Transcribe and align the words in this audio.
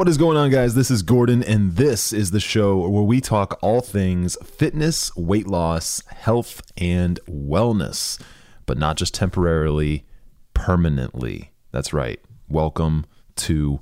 What 0.00 0.08
is 0.08 0.16
going 0.16 0.36
on, 0.36 0.50
guys? 0.50 0.76
This 0.76 0.90
is 0.90 1.02
Gordon, 1.02 1.42
and 1.42 1.76
this 1.76 2.12
is 2.12 2.30
the 2.30 2.38
show 2.38 2.88
where 2.88 3.02
we 3.02 3.20
talk 3.20 3.58
all 3.60 3.80
things 3.80 4.36
fitness, 4.44 5.14
weight 5.16 5.46
loss, 5.48 6.00
health, 6.06 6.62
and 6.78 7.18
wellness, 7.28 8.18
but 8.66 8.78
not 8.78 8.96
just 8.96 9.14
temporarily, 9.14 10.06
permanently. 10.54 11.50
That's 11.72 11.92
right. 11.92 12.20
Welcome 12.48 13.04
to 13.36 13.80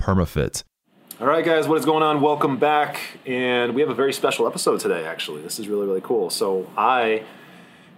PermaFit. 0.00 0.64
All 1.20 1.26
right, 1.26 1.44
guys, 1.44 1.66
what 1.66 1.78
is 1.78 1.84
going 1.84 2.02
on? 2.02 2.20
Welcome 2.20 2.58
back. 2.58 3.00
And 3.26 3.74
we 3.74 3.80
have 3.80 3.90
a 3.90 3.94
very 3.94 4.12
special 4.12 4.46
episode 4.46 4.80
today, 4.80 5.04
actually. 5.04 5.42
This 5.42 5.58
is 5.58 5.68
really, 5.68 5.86
really 5.86 6.00
cool. 6.00 6.30
So, 6.30 6.70
I 6.76 7.24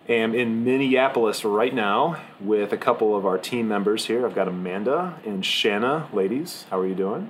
am 0.09 0.35
in 0.35 0.65
Minneapolis 0.65 1.45
right 1.45 1.75
now 1.75 2.21
with 2.41 2.73
a 2.73 2.79
couple 2.79 3.15
of 3.15 3.27
our 3.27 3.37
team 3.37 3.69
members 3.69 4.07
here. 4.07 4.25
I've 4.25 4.35
got 4.35 4.49
Amanda 4.49 5.19
and 5.27 5.45
Shanna. 5.45 6.09
Ladies, 6.13 6.65
how 6.71 6.81
are 6.81 6.87
you 6.87 6.95
doing? 6.95 7.29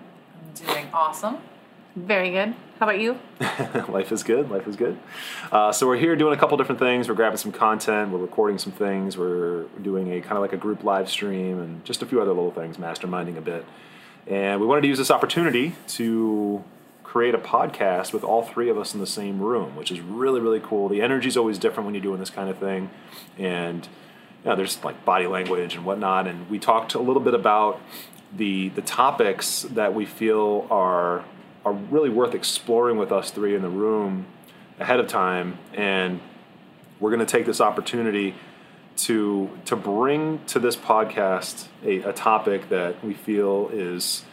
Doing 0.55 0.87
awesome. 0.93 1.39
Very 1.97 2.31
good. 2.31 2.55
How 2.79 2.87
about 2.87 3.01
you? 3.01 3.19
Life 3.93 4.12
is 4.12 4.23
good. 4.23 4.49
Life 4.51 4.67
is 4.69 4.77
good. 4.77 4.97
Uh, 5.51 5.73
so 5.73 5.87
we're 5.87 5.99
here 5.99 6.15
doing 6.15 6.33
a 6.33 6.37
couple 6.37 6.57
different 6.57 6.79
things. 6.79 7.09
We're 7.09 7.15
grabbing 7.15 7.37
some 7.37 7.53
content. 7.53 8.11
We're 8.11 8.21
recording 8.21 8.59
some 8.59 8.73
things. 8.73 9.19
We're 9.19 9.65
doing 9.83 10.12
a 10.12 10.21
kind 10.21 10.34
of 10.34 10.41
like 10.41 10.53
a 10.53 10.57
group 10.57 10.84
live 10.84 11.11
stream 11.11 11.59
and 11.59 11.84
just 11.84 12.01
a 12.01 12.07
few 12.07 12.23
other 12.23 12.33
little 12.33 12.53
things, 12.53 12.77
masterminding 12.77 13.37
a 13.37 13.41
bit. 13.41 13.67
And 14.27 14.61
we 14.61 14.67
wanted 14.67 14.83
to 14.83 14.89
use 14.89 14.99
this 14.99 15.11
opportunity 15.11 15.75
to 15.89 16.63
create 17.03 17.35
a 17.35 17.39
podcast 17.39 18.13
with 18.13 18.23
all 18.23 18.43
three 18.43 18.71
of 18.71 18.79
us 18.79 18.95
in 18.95 19.01
the 19.01 19.07
same 19.07 19.41
room, 19.41 19.75
which 19.75 19.91
is 19.91 20.01
really 20.01 20.41
really 20.41 20.61
cool. 20.61 20.89
The 20.89 21.03
energy 21.03 21.29
is 21.29 21.37
always 21.37 21.59
different 21.59 21.87
when 21.87 21.95
you're 21.95 22.03
doing 22.03 22.21
this 22.21 22.31
kind 22.31 22.49
of 22.49 22.59
thing, 22.59 22.91
and 23.39 23.89
you 24.45 24.51
know, 24.51 24.57
there's 24.57 24.83
like 24.85 25.05
body 25.05 25.27
language 25.27 25.75
and 25.75 25.85
whatnot. 25.85 26.27
And 26.27 26.49
we 26.49 26.59
talked 26.59 26.95
a 26.95 27.01
little 27.01 27.23
bit 27.23 27.35
about 27.35 27.81
the 28.37 28.69
the 28.71 28.83
topics 28.83 29.62
that 29.62 29.95
we 29.95 30.07
feel 30.07 30.67
are 30.71 31.25
are 31.65 31.73
really 31.73 32.11
worth 32.11 32.34
exploring 32.34 32.97
with 32.97 33.12
us 33.12 33.31
three 33.31 33.55
in 33.55 33.62
the 33.62 33.69
room 33.69 34.27
ahead 34.79 34.99
of 34.99 35.07
time 35.07 35.59
and 35.75 36.21
we're 36.99 37.11
going 37.11 37.25
to 37.25 37.31
take 37.31 37.47
this 37.47 37.61
opportunity 37.61 38.34
to 38.97 39.51
to 39.65 39.77
bring 39.77 40.45
to 40.47 40.59
this 40.59 40.77
podcast 40.77 41.67
a, 41.85 42.01
a 42.03 42.13
topic 42.13 42.69
that 42.69 43.03
we 43.05 43.15
feel 43.15 43.71
is 43.73 44.25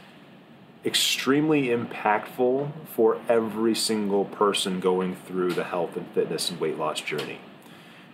extremely 0.86 1.68
impactful 1.68 2.72
for 2.96 3.20
every 3.28 3.76
single 3.76 4.26
person 4.26 4.80
going 4.80 5.16
through 5.16 5.52
the 5.54 5.64
health 5.64 5.98
and 5.98 6.08
fitness 6.14 6.50
and 6.50 6.60
weight 6.60 6.78
loss 6.78 7.02
journey. 7.02 7.40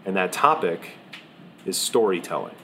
And 0.06 0.16
that 0.16 0.32
topic 0.32 0.92
is 1.66 1.78
storytelling. 1.78 2.56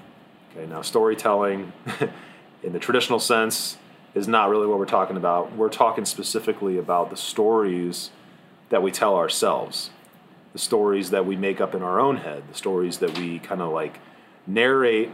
Okay 0.56 0.66
now 0.66 0.82
storytelling 0.82 1.72
in 2.64 2.74
the 2.74 2.80
traditional 2.80 3.20
sense 3.20 3.78
is 4.16 4.28
not 4.28 4.50
really 4.50 4.68
what 4.68 4.80
we're 4.80 4.86
talking 4.86 5.18
about. 5.18 5.56
We're 5.56 5.70
talking 5.70 6.06
specifically 6.06 6.78
about 6.78 7.10
the 7.10 7.18
stories 7.18 8.10
that 8.70 8.82
we 8.82 8.92
tell 8.92 9.16
ourselves, 9.16 9.92
the 10.54 10.60
stories 10.60 11.12
that 11.12 11.26
we 11.26 11.36
make 11.36 11.62
up 11.62 11.76
in 11.76 11.84
our 11.84 12.00
own 12.00 12.18
head, 12.18 12.44
the 12.50 12.56
stories 12.58 13.00
that 13.00 13.18
we 13.18 13.40
kind 13.40 13.62
of 13.62 13.72
like 13.72 14.00
narrate 14.48 15.12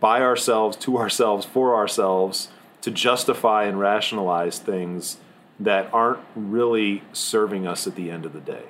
by 0.00 0.20
ourselves, 0.20 0.76
to 0.76 0.98
ourselves, 0.98 1.46
for 1.46 1.74
ourselves, 1.74 2.48
to 2.82 2.90
justify 2.90 3.64
and 3.64 3.80
rationalize 3.80 4.58
things 4.58 5.18
that 5.58 5.88
aren't 5.92 6.20
really 6.34 7.02
serving 7.12 7.66
us 7.66 7.86
at 7.86 7.96
the 7.96 8.10
end 8.10 8.26
of 8.26 8.32
the 8.32 8.40
day. 8.40 8.64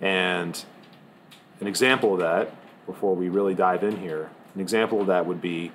And 0.00 0.62
an 1.60 1.66
example 1.66 2.12
of 2.12 2.20
that, 2.20 2.54
before 2.86 3.14
we 3.14 3.28
really 3.28 3.54
dive 3.54 3.82
in 3.82 3.98
here, 3.98 4.30
an 4.54 4.60
example 4.60 5.00
of 5.00 5.06
that 5.06 5.26
would 5.26 5.40
be 5.40 5.72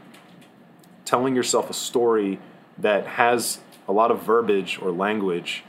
telling 1.05 1.35
yourself 1.35 1.69
a 1.69 1.73
story 1.73 2.39
that 2.77 3.05
has 3.05 3.59
a 3.87 3.91
lot 3.91 4.11
of 4.11 4.21
verbiage 4.23 4.79
or 4.81 4.91
language 4.91 5.63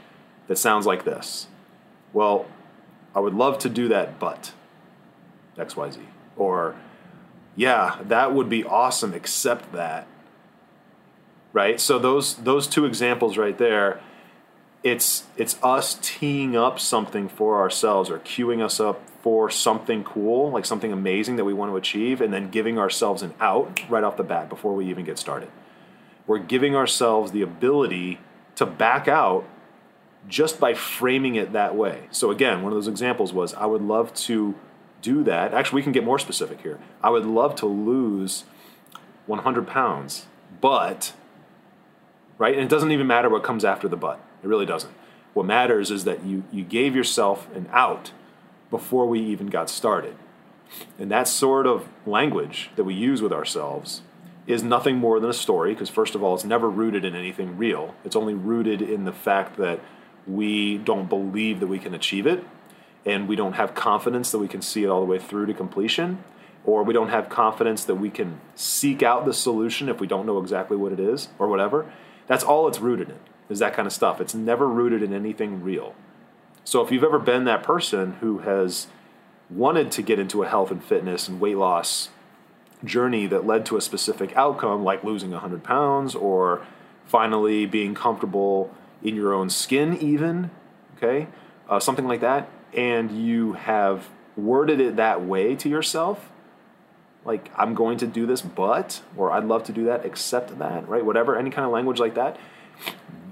that 0.47 0.57
sounds 0.57 0.85
like 0.85 1.03
this. 1.03 1.47
Well, 2.13 2.45
I 3.15 3.19
would 3.19 3.33
love 3.33 3.57
to 3.59 3.69
do 3.69 3.87
that, 3.87 4.19
but 4.19 4.51
XYZ. 5.57 5.99
Or, 6.35 6.75
yeah, 7.55 7.99
that 8.03 8.33
would 8.33 8.49
be 8.49 8.63
awesome, 8.63 9.13
except 9.13 9.71
that. 9.71 10.07
Right? 11.53 11.79
So 11.79 11.97
those 11.97 12.35
those 12.35 12.67
two 12.67 12.83
examples 12.83 13.37
right 13.37 13.57
there, 13.57 14.01
it's 14.83 15.23
it's 15.37 15.57
us 15.63 15.97
teeing 16.01 16.57
up 16.57 16.81
something 16.81 17.29
for 17.29 17.61
ourselves 17.61 18.09
or 18.09 18.19
queuing 18.19 18.61
us 18.61 18.81
up 18.81 19.01
for 19.21 19.49
something 19.49 20.03
cool, 20.03 20.51
like 20.51 20.65
something 20.65 20.91
amazing 20.91 21.37
that 21.37 21.45
we 21.45 21.53
want 21.53 21.71
to 21.71 21.77
achieve, 21.77 22.19
and 22.19 22.33
then 22.33 22.49
giving 22.49 22.77
ourselves 22.77 23.23
an 23.23 23.33
out 23.39 23.89
right 23.89 24.03
off 24.03 24.17
the 24.17 24.23
bat 24.23 24.49
before 24.49 24.75
we 24.75 24.89
even 24.89 25.05
get 25.05 25.17
started. 25.17 25.49
We're 26.27 26.39
giving 26.39 26.75
ourselves 26.75 27.31
the 27.31 27.41
ability 27.41 28.19
to 28.55 28.65
back 28.65 29.07
out 29.07 29.45
just 30.27 30.59
by 30.59 30.73
framing 30.73 31.35
it 31.35 31.53
that 31.53 31.75
way. 31.75 32.07
So, 32.11 32.31
again, 32.31 32.61
one 32.61 32.71
of 32.71 32.77
those 32.77 32.87
examples 32.87 33.33
was 33.33 33.53
I 33.53 33.65
would 33.65 33.81
love 33.81 34.13
to 34.13 34.55
do 35.01 35.23
that. 35.23 35.53
Actually, 35.53 35.77
we 35.77 35.83
can 35.83 35.91
get 35.91 36.03
more 36.03 36.19
specific 36.19 36.61
here. 36.61 36.79
I 37.03 37.09
would 37.09 37.25
love 37.25 37.55
to 37.55 37.65
lose 37.65 38.45
100 39.27 39.67
pounds, 39.67 40.25
but, 40.61 41.13
right? 42.37 42.53
And 42.53 42.63
it 42.63 42.69
doesn't 42.69 42.91
even 42.91 43.07
matter 43.07 43.29
what 43.29 43.43
comes 43.43 43.63
after 43.63 43.87
the 43.87 43.97
but. 43.97 44.19
It 44.43 44.47
really 44.47 44.65
doesn't. 44.65 44.93
What 45.33 45.45
matters 45.45 45.91
is 45.91 46.05
that 46.05 46.23
you, 46.23 46.43
you 46.51 46.63
gave 46.63 46.95
yourself 46.95 47.47
an 47.53 47.67
out 47.71 48.11
before 48.69 49.05
we 49.05 49.19
even 49.19 49.47
got 49.47 49.69
started. 49.69 50.15
And 50.97 51.11
that 51.11 51.27
sort 51.27 51.67
of 51.67 51.87
language 52.05 52.71
that 52.75 52.83
we 52.83 52.93
use 52.93 53.21
with 53.21 53.31
ourselves 53.31 54.01
is 54.47 54.63
nothing 54.63 54.97
more 54.97 55.19
than 55.19 55.29
a 55.29 55.33
story, 55.33 55.73
because 55.73 55.89
first 55.89 56.15
of 56.15 56.23
all, 56.23 56.35
it's 56.35 56.43
never 56.43 56.69
rooted 56.69 57.03
in 57.03 57.15
anything 57.15 57.57
real. 57.57 57.95
It's 58.03 58.15
only 58.15 58.33
rooted 58.33 58.81
in 58.81 59.05
the 59.05 59.11
fact 59.11 59.57
that 59.57 59.79
we 60.27 60.77
don't 60.77 61.07
believe 61.07 61.59
that 61.59 61.67
we 61.67 61.79
can 61.79 61.93
achieve 61.93 62.25
it, 62.25 62.43
and 63.05 63.27
we 63.27 63.35
don't 63.35 63.53
have 63.53 63.75
confidence 63.75 64.31
that 64.31 64.39
we 64.39 64.47
can 64.47 64.61
see 64.61 64.83
it 64.83 64.87
all 64.87 64.99
the 64.99 65.05
way 65.05 65.19
through 65.19 65.45
to 65.45 65.53
completion, 65.53 66.23
or 66.63 66.83
we 66.83 66.93
don't 66.93 67.09
have 67.09 67.29
confidence 67.29 67.83
that 67.85 67.95
we 67.95 68.09
can 68.09 68.39
seek 68.55 69.03
out 69.03 69.25
the 69.25 69.33
solution 69.33 69.87
if 69.87 69.99
we 69.99 70.07
don't 70.07 70.25
know 70.25 70.39
exactly 70.39 70.75
what 70.75 70.91
it 70.91 70.99
is, 70.99 71.29
or 71.37 71.47
whatever. 71.47 71.91
That's 72.27 72.43
all 72.43 72.67
it's 72.67 72.79
rooted 72.79 73.09
in, 73.09 73.19
is 73.49 73.59
that 73.59 73.73
kind 73.73 73.85
of 73.85 73.93
stuff. 73.93 74.19
It's 74.19 74.33
never 74.33 74.67
rooted 74.67 75.03
in 75.03 75.13
anything 75.13 75.63
real. 75.63 75.93
So 76.63 76.81
if 76.81 76.91
you've 76.91 77.03
ever 77.03 77.19
been 77.19 77.43
that 77.43 77.61
person 77.61 78.13
who 78.13 78.39
has 78.39 78.87
wanted 79.51 79.91
to 79.91 80.01
get 80.01 80.17
into 80.17 80.41
a 80.41 80.47
health 80.47 80.71
and 80.71 80.83
fitness 80.83 81.27
and 81.27 81.39
weight 81.39 81.57
loss 81.57 82.09
journey 82.83 83.27
that 83.27 83.45
led 83.45 83.65
to 83.67 83.77
a 83.77 83.81
specific 83.81 84.35
outcome, 84.35 84.83
like 84.83 85.03
losing 85.03 85.29
100 85.29 85.63
pounds 85.63 86.15
or 86.15 86.65
finally 87.05 87.67
being 87.67 87.93
comfortable 87.93 88.73
in 89.05 89.15
your 89.15 89.33
own 89.33 89.49
skin, 89.49 89.95
even, 89.97 90.49
okay, 90.97 91.27
uh, 91.69 91.79
something 91.79 92.07
like 92.07 92.21
that, 92.21 92.49
and 92.73 93.11
you 93.11 93.53
have 93.53 94.09
worded 94.35 94.81
it 94.81 94.95
that 94.95 95.23
way 95.23 95.55
to 95.55 95.69
yourself, 95.69 96.31
like, 97.23 97.51
I'm 97.55 97.73
going 97.75 97.97
to 97.99 98.07
do 98.07 98.25
this, 98.25 98.41
but, 98.41 99.01
or 99.15 99.31
I'd 99.31 99.45
love 99.45 99.63
to 99.65 99.71
do 99.71 99.85
that, 99.85 100.05
except 100.05 100.57
that, 100.57 100.87
right? 100.89 101.05
Whatever, 101.05 101.37
any 101.37 101.51
kind 101.51 101.65
of 101.65 101.71
language 101.71 101.99
like 101.99 102.15
that, 102.15 102.37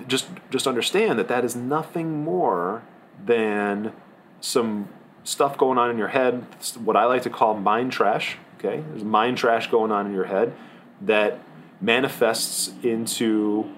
just, 0.08 0.28
just 0.52 0.68
understand 0.68 1.18
that 1.18 1.28
that 1.28 1.44
is 1.44 1.56
nothing 1.56 2.24
more 2.24 2.84
than 3.24 3.94
some 4.42 4.90
stuff 5.24 5.58
going 5.58 5.78
on 5.78 5.90
in 5.90 5.98
your 5.98 6.10
head, 6.10 6.46
what 6.84 6.96
I 6.96 7.06
like 7.06 7.24
to 7.24 7.30
call 7.30 7.56
mind 7.56 7.92
trash. 7.92 8.38
Okay, 8.58 8.84
there's 8.90 9.04
mind 9.04 9.38
trash 9.38 9.70
going 9.70 9.92
on 9.92 10.06
in 10.06 10.14
your 10.14 10.26
head 10.26 10.54
that 11.02 11.40
manifests 11.82 12.72
into 12.82 13.70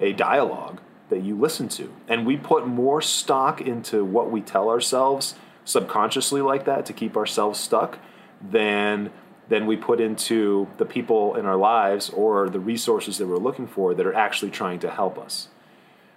a 0.00 0.12
dialogue 0.12 0.80
that 1.08 1.22
you 1.22 1.38
listen 1.38 1.68
to. 1.70 1.92
And 2.06 2.26
we 2.26 2.36
put 2.36 2.66
more 2.66 3.00
stock 3.00 3.60
into 3.60 4.04
what 4.04 4.30
we 4.30 4.40
tell 4.40 4.68
ourselves 4.68 5.34
subconsciously 5.64 6.40
like 6.40 6.64
that 6.64 6.86
to 6.86 6.92
keep 6.92 7.16
ourselves 7.16 7.60
stuck 7.60 7.98
than 8.40 9.10
than 9.48 9.66
we 9.66 9.76
put 9.76 10.00
into 10.00 10.68
the 10.76 10.84
people 10.84 11.34
in 11.34 11.46
our 11.46 11.56
lives 11.56 12.10
or 12.10 12.50
the 12.50 12.60
resources 12.60 13.16
that 13.16 13.26
we're 13.26 13.38
looking 13.38 13.66
for 13.66 13.94
that 13.94 14.06
are 14.06 14.14
actually 14.14 14.50
trying 14.50 14.78
to 14.78 14.90
help 14.90 15.18
us. 15.18 15.48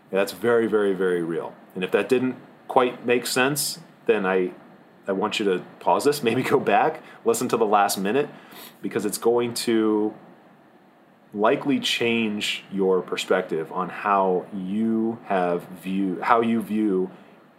That's 0.09 0.33
very, 0.33 0.67
very, 0.67 0.93
very 0.93 1.23
real. 1.23 1.53
And 1.73 1.83
if 1.83 1.91
that 1.91 2.09
didn't 2.09 2.35
quite 2.67 3.05
make 3.05 3.25
sense, 3.25 3.79
then 4.05 4.25
I, 4.25 4.51
I 5.07 5.13
want 5.13 5.39
you 5.39 5.45
to 5.45 5.63
pause 5.79 6.03
this, 6.03 6.21
maybe 6.29 6.43
go 6.43 6.59
back, 6.59 7.01
listen 7.23 7.47
to 7.49 7.57
the 7.57 7.65
last 7.65 7.97
minute, 7.97 8.29
because 8.81 9.05
it's 9.05 9.17
going 9.17 9.53
to 9.53 10.13
likely 11.33 11.79
change 11.79 12.63
your 12.71 13.01
perspective 13.01 13.71
on 13.71 13.89
how 13.89 14.45
you 14.53 15.17
have 15.25 15.63
view 15.63 16.19
how 16.21 16.41
you 16.41 16.61
view 16.61 17.09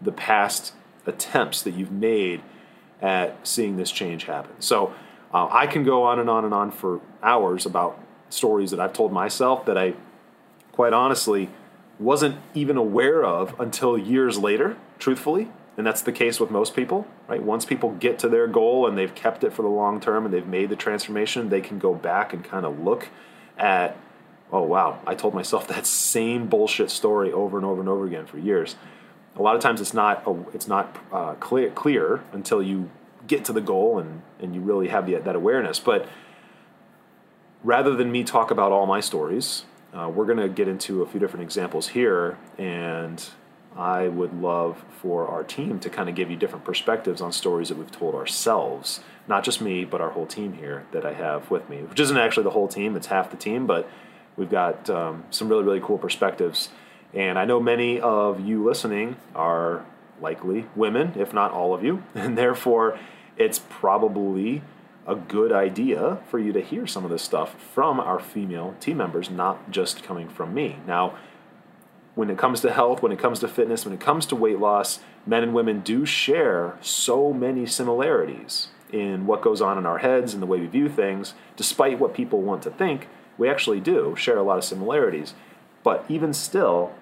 the 0.00 0.12
past 0.12 0.74
attempts 1.06 1.62
that 1.62 1.72
you've 1.72 1.92
made 1.92 2.42
at 3.00 3.46
seeing 3.46 3.76
this 3.76 3.90
change 3.90 4.24
happen. 4.24 4.52
So 4.60 4.92
uh, 5.32 5.48
I 5.50 5.66
can 5.66 5.84
go 5.84 6.04
on 6.04 6.18
and 6.18 6.28
on 6.28 6.44
and 6.44 6.54
on 6.54 6.70
for 6.70 7.00
hours 7.22 7.66
about 7.66 7.98
stories 8.28 8.70
that 8.70 8.80
I've 8.80 8.92
told 8.92 9.12
myself 9.12 9.66
that 9.66 9.76
I, 9.76 9.94
quite 10.72 10.92
honestly, 10.92 11.50
wasn't 11.98 12.36
even 12.54 12.76
aware 12.76 13.24
of 13.24 13.58
until 13.60 13.98
years 13.98 14.38
later, 14.38 14.76
truthfully. 14.98 15.48
And 15.76 15.86
that's 15.86 16.02
the 16.02 16.12
case 16.12 16.38
with 16.38 16.50
most 16.50 16.76
people, 16.76 17.06
right? 17.28 17.42
Once 17.42 17.64
people 17.64 17.92
get 17.92 18.18
to 18.20 18.28
their 18.28 18.46
goal 18.46 18.86
and 18.86 18.96
they've 18.96 19.14
kept 19.14 19.42
it 19.42 19.52
for 19.52 19.62
the 19.62 19.68
long 19.68 20.00
term 20.00 20.24
and 20.24 20.32
they've 20.32 20.46
made 20.46 20.68
the 20.68 20.76
transformation, 20.76 21.48
they 21.48 21.62
can 21.62 21.78
go 21.78 21.94
back 21.94 22.32
and 22.32 22.44
kind 22.44 22.66
of 22.66 22.78
look 22.78 23.08
at, 23.62 23.96
oh, 24.50 24.62
wow, 24.62 25.00
I 25.06 25.14
told 25.14 25.32
myself 25.32 25.66
that 25.74 25.86
same 25.86 26.48
bullshit 26.48 26.90
story 26.90 27.32
over 27.32 27.56
and 27.56 27.64
over 27.64 27.80
and 27.80 27.88
over 27.88 28.04
again 28.06 28.26
for 28.26 28.38
years. 28.38 28.76
A 29.36 29.40
lot 29.40 29.56
of 29.56 29.62
times 29.62 29.80
it's 29.80 29.94
not, 29.94 30.22
it's 30.52 30.68
not 30.68 30.98
uh, 31.10 31.34
clear, 31.34 31.70
clear 31.70 32.22
until 32.32 32.62
you 32.62 32.90
get 33.26 33.46
to 33.46 33.52
the 33.54 33.62
goal 33.62 33.98
and, 33.98 34.20
and 34.40 34.54
you 34.54 34.60
really 34.60 34.88
have 34.88 35.06
the, 35.06 35.14
that 35.14 35.34
awareness. 35.34 35.80
But 35.80 36.06
rather 37.64 37.94
than 37.94 38.12
me 38.12 38.24
talk 38.24 38.50
about 38.50 38.72
all 38.72 38.84
my 38.84 39.00
stories, 39.00 39.64
uh, 39.94 40.10
we're 40.14 40.26
going 40.26 40.38
to 40.38 40.48
get 40.48 40.68
into 40.68 41.02
a 41.02 41.06
few 41.06 41.18
different 41.18 41.44
examples 41.44 41.88
here. 41.88 42.36
And 42.58 43.24
I 43.76 44.08
would 44.08 44.40
love 44.40 44.84
for 45.00 45.26
our 45.26 45.42
team 45.42 45.78
to 45.80 45.90
kind 45.90 46.08
of 46.08 46.14
give 46.14 46.30
you 46.30 46.36
different 46.36 46.64
perspectives 46.64 47.20
on 47.20 47.32
stories 47.32 47.68
that 47.68 47.78
we've 47.78 47.90
told 47.90 48.14
ourselves. 48.14 49.00
Not 49.26 49.44
just 49.44 49.60
me, 49.60 49.84
but 49.84 50.00
our 50.00 50.10
whole 50.10 50.26
team 50.26 50.54
here 50.54 50.84
that 50.92 51.06
I 51.06 51.14
have 51.14 51.50
with 51.50 51.68
me, 51.68 51.78
which 51.78 52.00
isn't 52.00 52.16
actually 52.16 52.44
the 52.44 52.50
whole 52.50 52.68
team, 52.68 52.96
it's 52.96 53.06
half 53.06 53.30
the 53.30 53.36
team, 53.36 53.66
but 53.66 53.88
we've 54.36 54.50
got 54.50 54.90
um, 54.90 55.24
some 55.30 55.48
really, 55.48 55.64
really 55.64 55.80
cool 55.80 55.98
perspectives. 55.98 56.68
And 57.14 57.38
I 57.38 57.44
know 57.44 57.60
many 57.60 58.00
of 58.00 58.40
you 58.40 58.64
listening 58.64 59.16
are 59.34 59.84
likely 60.20 60.66
women, 60.76 61.12
if 61.16 61.32
not 61.32 61.50
all 61.50 61.74
of 61.74 61.82
you, 61.82 62.02
and 62.14 62.36
therefore 62.36 62.98
it's 63.36 63.60
probably 63.68 64.62
a 65.06 65.16
good 65.16 65.50
idea 65.50 66.18
for 66.30 66.38
you 66.38 66.52
to 66.52 66.60
hear 66.60 66.86
some 66.86 67.04
of 67.04 67.10
this 67.10 67.22
stuff 67.22 67.60
from 67.60 67.98
our 67.98 68.20
female 68.20 68.74
team 68.78 68.98
members, 68.98 69.30
not 69.30 69.70
just 69.70 70.02
coming 70.04 70.28
from 70.28 70.54
me. 70.54 70.76
Now, 70.86 71.16
when 72.14 72.30
it 72.30 72.38
comes 72.38 72.60
to 72.60 72.72
health, 72.72 73.02
when 73.02 73.12
it 73.12 73.18
comes 73.18 73.40
to 73.40 73.48
fitness, 73.48 73.84
when 73.84 73.94
it 73.94 74.00
comes 74.00 74.26
to 74.26 74.36
weight 74.36 74.58
loss, 74.58 75.00
men 75.26 75.42
and 75.42 75.54
women 75.54 75.80
do 75.80 76.04
share 76.04 76.76
so 76.80 77.32
many 77.32 77.64
similarities 77.66 78.68
in 78.92 79.26
what 79.26 79.40
goes 79.40 79.62
on 79.62 79.78
in 79.78 79.86
our 79.86 79.98
heads 79.98 80.34
and 80.34 80.42
the 80.42 80.46
way 80.46 80.60
we 80.60 80.66
view 80.66 80.88
things. 80.88 81.34
Despite 81.56 81.98
what 81.98 82.12
people 82.12 82.42
want 82.42 82.62
to 82.62 82.70
think, 82.70 83.08
we 83.38 83.48
actually 83.48 83.80
do 83.80 84.14
share 84.16 84.36
a 84.36 84.42
lot 84.42 84.58
of 84.58 84.64
similarities. 84.64 85.34
But 85.82 86.04
even 86.08 86.34
still, 86.34 86.92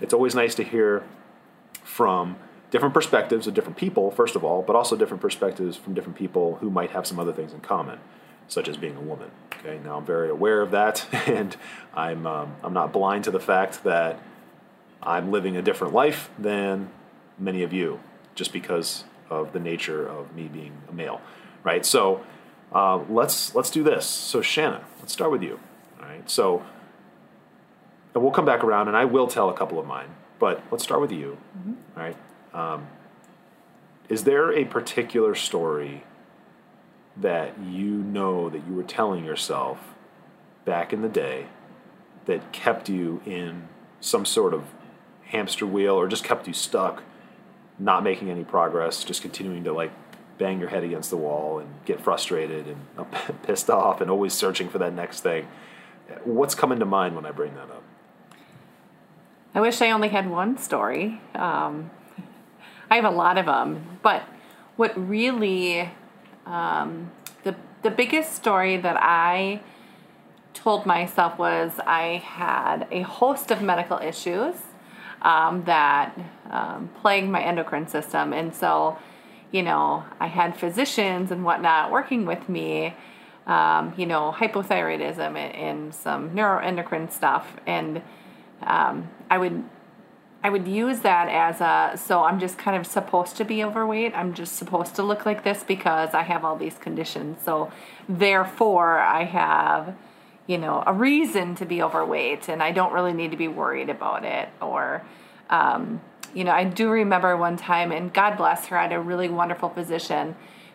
it's 0.00 0.14
always 0.14 0.34
nice 0.34 0.54
to 0.54 0.64
hear 0.64 1.04
from 1.82 2.36
different 2.70 2.94
perspectives 2.94 3.46
of 3.46 3.54
different 3.54 3.76
people, 3.76 4.10
first 4.10 4.36
of 4.36 4.44
all, 4.44 4.62
but 4.62 4.74
also 4.74 4.96
different 4.96 5.20
perspectives 5.20 5.76
from 5.76 5.92
different 5.92 6.16
people 6.16 6.56
who 6.56 6.70
might 6.70 6.90
have 6.90 7.06
some 7.06 7.18
other 7.18 7.32
things 7.32 7.52
in 7.52 7.60
common, 7.60 7.98
such 8.48 8.68
as 8.68 8.76
being 8.76 8.96
a 8.96 9.00
woman. 9.00 9.30
Okay, 9.58 9.78
now 9.84 9.98
I'm 9.98 10.06
very 10.06 10.30
aware 10.30 10.62
of 10.62 10.70
that, 10.70 11.06
and 11.28 11.56
I'm 11.94 12.26
um, 12.26 12.56
I'm 12.62 12.72
not 12.72 12.92
blind 12.92 13.24
to 13.24 13.30
the 13.30 13.40
fact 13.40 13.84
that 13.84 14.18
I'm 15.02 15.30
living 15.30 15.56
a 15.56 15.62
different 15.62 15.94
life 15.94 16.30
than 16.38 16.90
many 17.38 17.62
of 17.62 17.72
you, 17.72 18.00
just 18.34 18.52
because 18.52 19.04
of 19.28 19.52
the 19.52 19.60
nature 19.60 20.06
of 20.06 20.34
me 20.34 20.48
being 20.48 20.72
a 20.88 20.92
male, 20.92 21.20
right? 21.64 21.84
So 21.86 22.24
uh, 22.72 22.98
let's 23.08 23.54
let's 23.54 23.70
do 23.70 23.82
this. 23.82 24.04
So 24.06 24.42
Shanna, 24.42 24.84
let's 25.00 25.12
start 25.12 25.30
with 25.30 25.42
you. 25.42 25.58
All 26.00 26.06
right. 26.06 26.28
So 26.28 26.62
and 28.14 28.22
we'll 28.22 28.32
come 28.32 28.44
back 28.44 28.64
around, 28.64 28.88
and 28.88 28.96
I 28.96 29.04
will 29.04 29.26
tell 29.26 29.48
a 29.48 29.54
couple 29.54 29.78
of 29.78 29.86
mine, 29.86 30.08
but 30.38 30.62
let's 30.70 30.82
start 30.82 31.00
with 31.00 31.12
you. 31.12 31.38
Mm-hmm. 31.56 31.72
All 31.96 32.02
right. 32.02 32.16
Um, 32.52 32.88
is 34.08 34.24
there 34.24 34.52
a 34.52 34.64
particular 34.64 35.34
story 35.34 36.02
that 37.16 37.58
you 37.60 37.90
know 37.90 38.50
that 38.50 38.66
you 38.66 38.74
were 38.74 38.82
telling 38.82 39.24
yourself 39.24 39.94
back 40.64 40.92
in 40.92 41.02
the 41.02 41.08
day 41.08 41.46
that 42.26 42.52
kept 42.52 42.88
you 42.88 43.20
in 43.24 43.68
some 44.00 44.24
sort 44.24 44.54
of 44.54 44.64
hamster 45.30 45.66
wheel 45.66 45.94
or 45.94 46.08
just 46.08 46.24
kept 46.24 46.46
you 46.46 46.52
stuck, 46.52 47.02
not 47.78 48.02
making 48.02 48.30
any 48.30 48.44
progress, 48.44 49.04
just 49.04 49.22
continuing 49.22 49.64
to 49.64 49.72
like 49.72 49.92
bang 50.38 50.58
your 50.58 50.68
head 50.68 50.82
against 50.82 51.10
the 51.10 51.16
wall 51.16 51.58
and 51.58 51.68
get 51.84 52.00
frustrated 52.00 52.66
and 52.66 53.06
pissed 53.42 53.70
off 53.70 54.00
and 54.00 54.10
always 54.10 54.32
searching 54.32 54.68
for 54.68 54.78
that 54.78 54.92
next 54.92 55.20
thing? 55.20 55.46
What's 56.24 56.54
coming 56.54 56.80
to 56.80 56.84
mind 56.84 57.14
when 57.14 57.24
I 57.24 57.30
bring 57.30 57.54
that 57.54 57.70
up? 57.70 57.82
I 59.54 59.60
wish 59.60 59.80
I 59.80 59.90
only 59.90 60.08
had 60.08 60.28
one 60.28 60.58
story. 60.58 61.20
Um, 61.34 61.90
I 62.90 62.96
have 62.96 63.04
a 63.04 63.10
lot 63.10 63.38
of 63.38 63.46
them, 63.46 63.98
but 64.02 64.22
what 64.76 64.92
really 64.96 65.90
um, 66.46 67.12
the 67.44 67.54
the 67.82 67.90
biggest 67.90 68.34
story 68.34 68.76
that 68.76 68.96
I 69.00 69.60
told 70.54 70.86
myself 70.86 71.38
was 71.38 71.72
I 71.86 72.22
had 72.24 72.88
a 72.90 73.02
host 73.02 73.50
of 73.50 73.62
medical 73.62 73.98
issues 73.98 74.54
um, 75.22 75.64
that 75.64 76.18
um, 76.50 76.90
my 77.02 77.42
endocrine 77.42 77.88
system, 77.88 78.32
and 78.32 78.54
so 78.54 78.98
you 79.52 79.62
know 79.62 80.04
I 80.18 80.26
had 80.26 80.56
physicians 80.56 81.30
and 81.30 81.44
whatnot 81.44 81.90
working 81.90 82.26
with 82.26 82.48
me. 82.48 82.94
Um, 83.46 83.94
you 83.96 84.06
know, 84.06 84.32
hypothyroidism 84.36 85.18
and, 85.18 85.54
and, 85.56 85.94
some 85.94 86.30
neuroendocrine 86.30 87.10
stuff, 87.10 87.56
and 87.66 88.00
um, 88.62 89.08
I 89.28 89.38
would 89.38 89.64
I 90.42 90.48
would 90.48 90.66
use 90.66 91.00
that 91.00 91.28
as 91.28 91.60
a 91.60 91.98
so 91.98 92.22
I'm 92.22 92.40
just 92.40 92.56
kind 92.56 92.76
of 92.76 92.86
supposed 92.86 93.36
to 93.36 93.44
be 93.44 93.62
overweight. 93.62 94.14
I'm 94.14 94.32
just 94.32 94.56
supposed 94.56 94.94
to 94.96 95.02
look 95.02 95.26
like 95.26 95.44
this 95.44 95.64
because 95.64 96.14
I 96.14 96.22
have 96.22 96.44
all 96.44 96.56
these 96.56 96.78
conditions. 96.78 97.42
So 97.44 97.70
therefore 98.08 98.98
I 99.00 99.24
have 99.24 99.94
you 100.50 100.58
know 100.58 100.82
a 100.84 100.92
reason 100.92 101.54
to 101.54 101.64
be 101.64 101.80
overweight 101.80 102.48
and 102.48 102.60
I 102.60 102.72
don't 102.72 102.92
really 102.92 103.12
need 103.12 103.30
to 103.30 103.36
be 103.36 103.46
worried 103.46 103.88
about 103.88 104.24
it 104.24 104.48
or 104.60 105.06
um, 105.48 106.00
you 106.34 106.42
know 106.42 106.50
I 106.50 106.64
do 106.64 106.90
remember 106.90 107.36
one 107.36 107.56
time 107.56 107.92
and 107.92 108.12
God 108.12 108.36
bless 108.36 108.66
her 108.66 108.76
I 108.76 108.82
had 108.82 108.92
a 108.92 108.98
really 108.98 109.28
wonderful 109.28 109.68
physician 109.68 110.34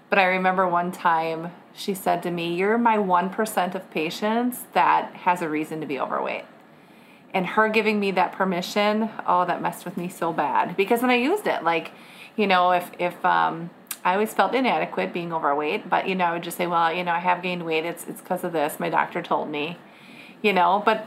but 0.10 0.18
I 0.18 0.24
remember 0.28 0.66
one 0.66 0.94
time 0.94 1.52
she 1.74 1.94
said 1.94 2.24
to 2.24 2.32
me 2.32 2.56
you're 2.56 2.78
my 2.78 2.98
1% 2.98 3.76
of 3.76 3.92
patients 3.92 4.64
that 4.72 5.14
has 5.14 5.42
a 5.42 5.50
reason 5.50 5.82
to 5.82 5.86
be 5.86 6.00
overweight. 6.00 6.46
And 7.34 7.46
her 7.46 7.68
giving 7.68 8.00
me 8.00 8.12
that 8.12 8.32
permission 8.32 9.10
oh 9.28 9.44
that 9.44 9.62
messed 9.62 9.84
with 9.84 9.98
me 9.98 10.08
so 10.08 10.32
bad 10.32 10.78
because 10.78 11.02
then 11.02 11.10
i 11.10 11.16
used 11.16 11.48
it 11.48 11.66
like 11.66 11.92
you 12.38 12.48
know 12.48 12.72
if 12.72 12.90
if 12.98 13.26
um 13.26 13.70
i 14.06 14.14
always 14.14 14.34
felt 14.34 14.56
inadequate 14.56 15.12
being 15.12 15.34
overweight 15.34 15.90
but 15.90 16.08
you 16.08 16.16
know 16.16 16.26
i 16.26 16.32
would 16.32 16.44
just 16.44 16.56
say 16.56 16.68
well 16.68 16.94
you 16.94 17.04
know 17.04 17.12
i 17.12 17.20
have 17.20 17.42
gained 17.42 17.66
weight. 17.66 17.84
It's 17.84 18.06
it's 18.08 18.22
because 18.22 18.46
of 18.46 18.54
this. 18.54 18.80
My 18.80 18.90
doctor 18.90 19.22
told 19.22 19.50
me 19.50 19.78
you 20.46 20.54
know? 20.54 20.82
But 20.86 21.06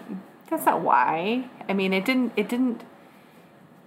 that's 0.50 0.66
not 0.66 0.82
why. 0.82 1.48
I 1.68 1.72
mean 1.72 1.92
it 1.92 2.04
didn't 2.04 2.32
it 2.36 2.48
didn't 2.48 2.82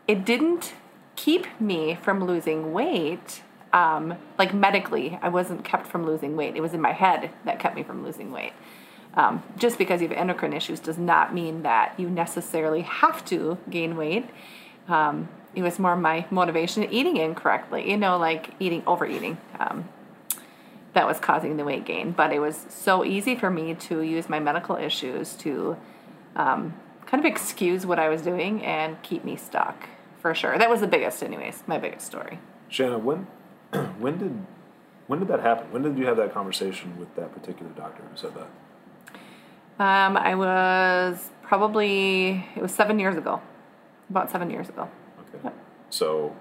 it 0.07 0.25
didn't 0.25 0.73
keep 1.15 1.45
me 1.59 1.99
from 2.01 2.23
losing 2.23 2.73
weight 2.73 3.43
um, 3.73 4.15
like 4.37 4.53
medically. 4.53 5.19
I 5.21 5.29
wasn't 5.29 5.63
kept 5.63 5.87
from 5.87 6.05
losing 6.05 6.35
weight. 6.35 6.55
It 6.55 6.61
was 6.61 6.73
in 6.73 6.81
my 6.81 6.91
head 6.91 7.31
that 7.45 7.59
kept 7.59 7.75
me 7.75 7.83
from 7.83 8.03
losing 8.03 8.31
weight. 8.31 8.53
Um, 9.13 9.43
just 9.57 9.77
because 9.77 10.01
you 10.01 10.07
have 10.07 10.17
endocrine 10.17 10.53
issues 10.53 10.79
does 10.79 10.97
not 10.97 11.33
mean 11.33 11.63
that 11.63 11.97
you 11.97 12.09
necessarily 12.09 12.81
have 12.81 13.23
to 13.25 13.57
gain 13.69 13.97
weight. 13.97 14.29
Um, 14.87 15.29
it 15.55 15.61
was 15.61 15.79
more 15.79 15.95
my 15.95 16.25
motivation 16.29 16.83
eating 16.91 17.17
incorrectly, 17.17 17.89
you 17.89 17.97
know, 17.97 18.17
like 18.17 18.51
eating, 18.59 18.83
overeating. 18.87 19.37
Um, 19.59 19.89
that 20.93 21.07
was 21.07 21.19
causing 21.19 21.57
the 21.57 21.63
weight 21.63 21.85
gain. 21.85 22.11
But 22.11 22.33
it 22.33 22.39
was 22.39 22.65
so 22.69 23.05
easy 23.05 23.35
for 23.35 23.49
me 23.49 23.73
to 23.75 24.01
use 24.01 24.29
my 24.29 24.39
medical 24.39 24.75
issues 24.75 25.33
to 25.35 25.77
um, 26.35 26.73
kind 27.05 27.23
of 27.23 27.25
excuse 27.25 27.85
what 27.85 27.99
I 27.99 28.09
was 28.09 28.21
doing 28.21 28.63
and 28.63 29.01
keep 29.01 29.23
me 29.23 29.35
stuck 29.35 29.89
for 30.19 30.35
sure. 30.35 30.57
That 30.57 30.69
was 30.69 30.81
the 30.81 30.87
biggest, 30.87 31.23
anyways, 31.23 31.63
my 31.67 31.77
biggest 31.77 32.05
story. 32.05 32.39
Shanna, 32.69 32.97
when 32.97 33.27
when 33.99 34.17
did 34.17 34.45
when 35.07 35.19
did 35.19 35.27
that 35.27 35.41
happen? 35.41 35.71
When 35.71 35.81
did 35.81 35.97
you 35.97 36.05
have 36.05 36.17
that 36.17 36.33
conversation 36.33 36.97
with 36.97 37.13
that 37.15 37.33
particular 37.33 37.71
doctor 37.71 38.03
who 38.03 38.15
said 38.15 38.31
that? 38.35 38.47
Um, 39.79 40.15
I 40.15 40.35
was 40.35 41.31
probably 41.41 42.45
it 42.55 42.61
was 42.61 42.73
seven 42.73 42.99
years 42.99 43.17
ago, 43.17 43.41
about 44.09 44.31
seven 44.31 44.49
years 44.49 44.69
ago. 44.69 44.89
So 45.91 46.35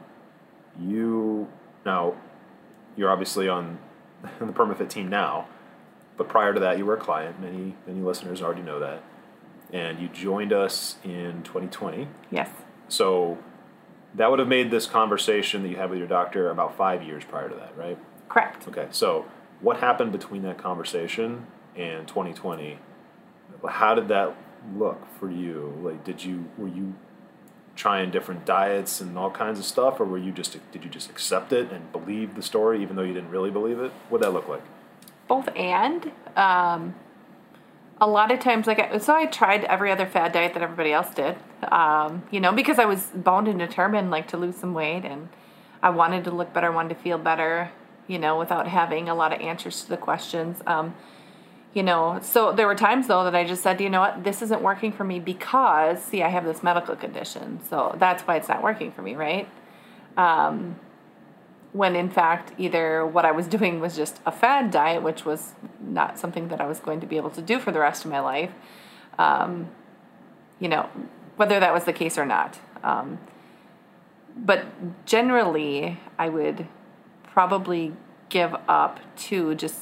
you 0.80 1.48
now 1.84 2.14
you're 2.96 3.10
obviously 3.10 3.48
on 3.48 3.78
the 4.40 4.46
PermaFit 4.46 4.88
team 4.88 5.08
now. 5.08 5.46
but 6.16 6.28
prior 6.28 6.52
to 6.54 6.60
that, 6.60 6.78
you 6.78 6.86
were 6.86 6.94
a 6.96 7.00
client. 7.00 7.40
Many 7.40 7.76
many 7.86 8.00
listeners 8.00 8.40
already 8.42 8.62
know 8.62 8.80
that, 8.80 9.02
and 9.72 10.00
you 10.00 10.08
joined 10.08 10.52
us 10.52 10.96
in 11.04 11.42
2020. 11.42 12.08
Yes. 12.30 12.48
So 12.88 13.38
that 14.14 14.30
would 14.30 14.38
have 14.38 14.48
made 14.48 14.70
this 14.70 14.86
conversation 14.86 15.62
that 15.62 15.68
you 15.68 15.76
had 15.76 15.90
with 15.90 15.98
your 15.98 16.08
doctor 16.08 16.50
about 16.50 16.76
five 16.76 17.02
years 17.02 17.24
prior 17.24 17.48
to 17.48 17.54
that, 17.54 17.76
right? 17.76 17.98
Correct. 18.28 18.66
Okay. 18.68 18.88
So 18.90 19.26
what 19.60 19.78
happened 19.78 20.12
between 20.12 20.42
that 20.42 20.58
conversation 20.58 21.46
and 21.76 22.08
2020? 22.08 22.78
How 23.68 23.94
did 23.94 24.08
that 24.08 24.34
look 24.76 25.06
for 25.18 25.30
you? 25.30 25.78
Like, 25.82 26.04
did 26.04 26.24
you 26.24 26.46
were 26.58 26.68
you 26.68 26.94
trying 27.80 28.10
different 28.10 28.44
diets 28.44 29.00
and 29.00 29.16
all 29.16 29.30
kinds 29.30 29.58
of 29.58 29.64
stuff, 29.64 29.98
or 30.00 30.04
were 30.04 30.18
you 30.18 30.30
just 30.32 30.56
did 30.70 30.84
you 30.84 30.90
just 30.90 31.08
accept 31.08 31.50
it 31.52 31.72
and 31.72 31.90
believe 31.92 32.34
the 32.34 32.42
story 32.42 32.82
even 32.82 32.94
though 32.94 33.02
you 33.02 33.14
didn't 33.14 33.30
really 33.30 33.50
believe 33.50 33.80
it? 33.80 33.90
What 34.10 34.20
that 34.20 34.32
look 34.32 34.48
like? 34.48 34.62
Both 35.26 35.48
and. 35.56 36.12
Um, 36.36 36.94
a 38.02 38.06
lot 38.06 38.30
of 38.32 38.40
times, 38.40 38.66
like, 38.66 38.78
I- 38.78 38.96
so 38.98 39.14
I 39.14 39.26
tried 39.26 39.64
every 39.64 39.90
other 39.92 40.06
fad 40.06 40.32
diet 40.32 40.54
that 40.54 40.62
everybody 40.62 40.90
else 40.90 41.10
did, 41.14 41.36
um, 41.70 42.22
you 42.30 42.40
know, 42.40 42.50
because 42.52 42.78
I 42.78 42.86
was 42.86 43.08
bound 43.14 43.46
and 43.46 43.58
determined, 43.58 44.10
like, 44.10 44.26
to 44.28 44.38
lose 44.38 44.56
some 44.56 44.72
weight 44.72 45.04
and 45.04 45.28
I 45.82 45.90
wanted 45.90 46.24
to 46.24 46.30
look 46.30 46.52
better, 46.54 46.72
wanted 46.72 46.94
to 46.96 47.00
feel 47.02 47.18
better, 47.18 47.70
you 48.06 48.18
know, 48.18 48.38
without 48.38 48.68
having 48.68 49.08
a 49.10 49.14
lot 49.14 49.34
of 49.34 49.40
answers 49.42 49.82
to 49.82 49.88
the 49.90 49.98
questions. 49.98 50.62
Um, 50.66 50.94
you 51.72 51.82
know, 51.82 52.18
so 52.22 52.52
there 52.52 52.66
were 52.66 52.74
times 52.74 53.06
though 53.06 53.24
that 53.24 53.34
I 53.34 53.44
just 53.44 53.62
said, 53.62 53.80
you 53.80 53.90
know 53.90 54.00
what, 54.00 54.24
this 54.24 54.42
isn't 54.42 54.60
working 54.60 54.92
for 54.92 55.04
me 55.04 55.20
because, 55.20 56.02
see, 56.02 56.22
I 56.22 56.28
have 56.28 56.44
this 56.44 56.62
medical 56.62 56.96
condition. 56.96 57.60
So 57.68 57.94
that's 57.98 58.22
why 58.24 58.36
it's 58.36 58.48
not 58.48 58.62
working 58.62 58.90
for 58.90 59.02
me, 59.02 59.14
right? 59.14 59.48
Um, 60.16 60.76
when 61.72 61.94
in 61.94 62.10
fact, 62.10 62.52
either 62.58 63.06
what 63.06 63.24
I 63.24 63.30
was 63.30 63.46
doing 63.56 63.80
was 63.80 63.96
just 63.96 64.20
a 64.26 64.32
fad 64.32 64.70
diet, 64.70 65.02
which 65.02 65.24
was 65.24 65.52
not 65.80 66.18
something 66.18 66.48
that 66.48 66.60
I 66.60 66.66
was 66.66 66.80
going 66.80 67.00
to 67.00 67.06
be 67.06 67.16
able 67.16 67.30
to 67.30 67.42
do 67.42 67.58
for 67.60 67.70
the 67.70 67.80
rest 67.80 68.04
of 68.04 68.10
my 68.10 68.20
life. 68.20 68.50
Um, 69.18 69.70
you 70.58 70.68
know, 70.68 70.88
whether 71.36 71.60
that 71.60 71.72
was 71.72 71.84
the 71.84 71.92
case 71.92 72.18
or 72.18 72.26
not. 72.26 72.58
Um, 72.82 73.18
but 74.36 75.06
generally, 75.06 75.98
I 76.18 76.28
would 76.28 76.66
probably 77.24 77.92
give 78.28 78.54
up 78.68 79.00
to 79.16 79.54
just 79.54 79.80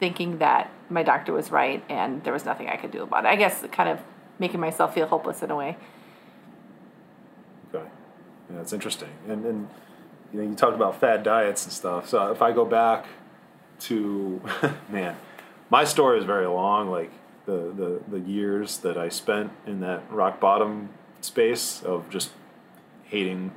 thinking 0.00 0.38
that 0.38 0.70
my 0.88 1.02
doctor 1.02 1.32
was 1.32 1.52
right 1.52 1.84
and 1.88 2.24
there 2.24 2.32
was 2.32 2.44
nothing 2.44 2.68
I 2.68 2.76
could 2.76 2.90
do 2.90 3.02
about 3.02 3.24
it. 3.24 3.28
I 3.28 3.36
guess 3.36 3.64
kind 3.70 3.88
of 3.88 4.00
making 4.38 4.58
myself 4.58 4.94
feel 4.94 5.06
hopeless 5.06 5.42
in 5.42 5.50
a 5.50 5.56
way. 5.56 5.76
Okay. 7.72 7.86
Yeah, 8.48 8.56
that's 8.56 8.72
interesting. 8.72 9.10
And 9.28 9.44
and 9.44 9.68
you 10.32 10.40
know, 10.40 10.48
you 10.48 10.54
talked 10.56 10.74
about 10.74 10.98
fad 10.98 11.22
diets 11.22 11.64
and 11.64 11.72
stuff. 11.72 12.08
So 12.08 12.32
if 12.32 12.42
I 12.42 12.52
go 12.52 12.64
back 12.64 13.06
to 13.80 14.40
man, 14.88 15.16
my 15.68 15.84
story 15.84 16.18
is 16.18 16.24
very 16.24 16.46
long, 16.46 16.90
like 16.90 17.12
the, 17.46 17.72
the, 17.76 18.00
the 18.08 18.20
years 18.20 18.78
that 18.78 18.96
I 18.96 19.08
spent 19.08 19.52
in 19.66 19.80
that 19.80 20.02
rock 20.10 20.40
bottom 20.40 20.90
space 21.20 21.82
of 21.82 22.08
just 22.10 22.30
hating 23.04 23.52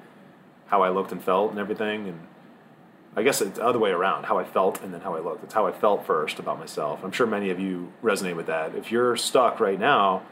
how 0.67 0.81
I 0.81 0.89
looked 0.89 1.11
and 1.11 1.23
felt 1.23 1.51
and 1.51 1.59
everything 1.59 2.07
and 2.07 2.19
I 3.15 3.23
guess 3.23 3.41
it's 3.41 3.57
the 3.57 3.65
other 3.65 3.79
way 3.79 3.91
around, 3.91 4.23
how 4.23 4.39
I 4.39 4.43
felt 4.43 4.81
and 4.81 4.93
then 4.93 5.01
how 5.01 5.15
I 5.15 5.19
looked. 5.19 5.43
It's 5.43 5.53
how 5.53 5.67
I 5.67 5.71
felt 5.71 6.05
first 6.05 6.39
about 6.39 6.57
myself. 6.57 7.03
I'm 7.03 7.11
sure 7.11 7.27
many 7.27 7.51
of 7.51 7.59
you 7.59 7.93
resonate 8.03 8.35
with 8.35 8.47
that. 8.47 8.75
If 8.75 8.91
you're 8.91 9.15
stuck 9.15 9.59
right 9.59 9.79
now, 9.79 10.23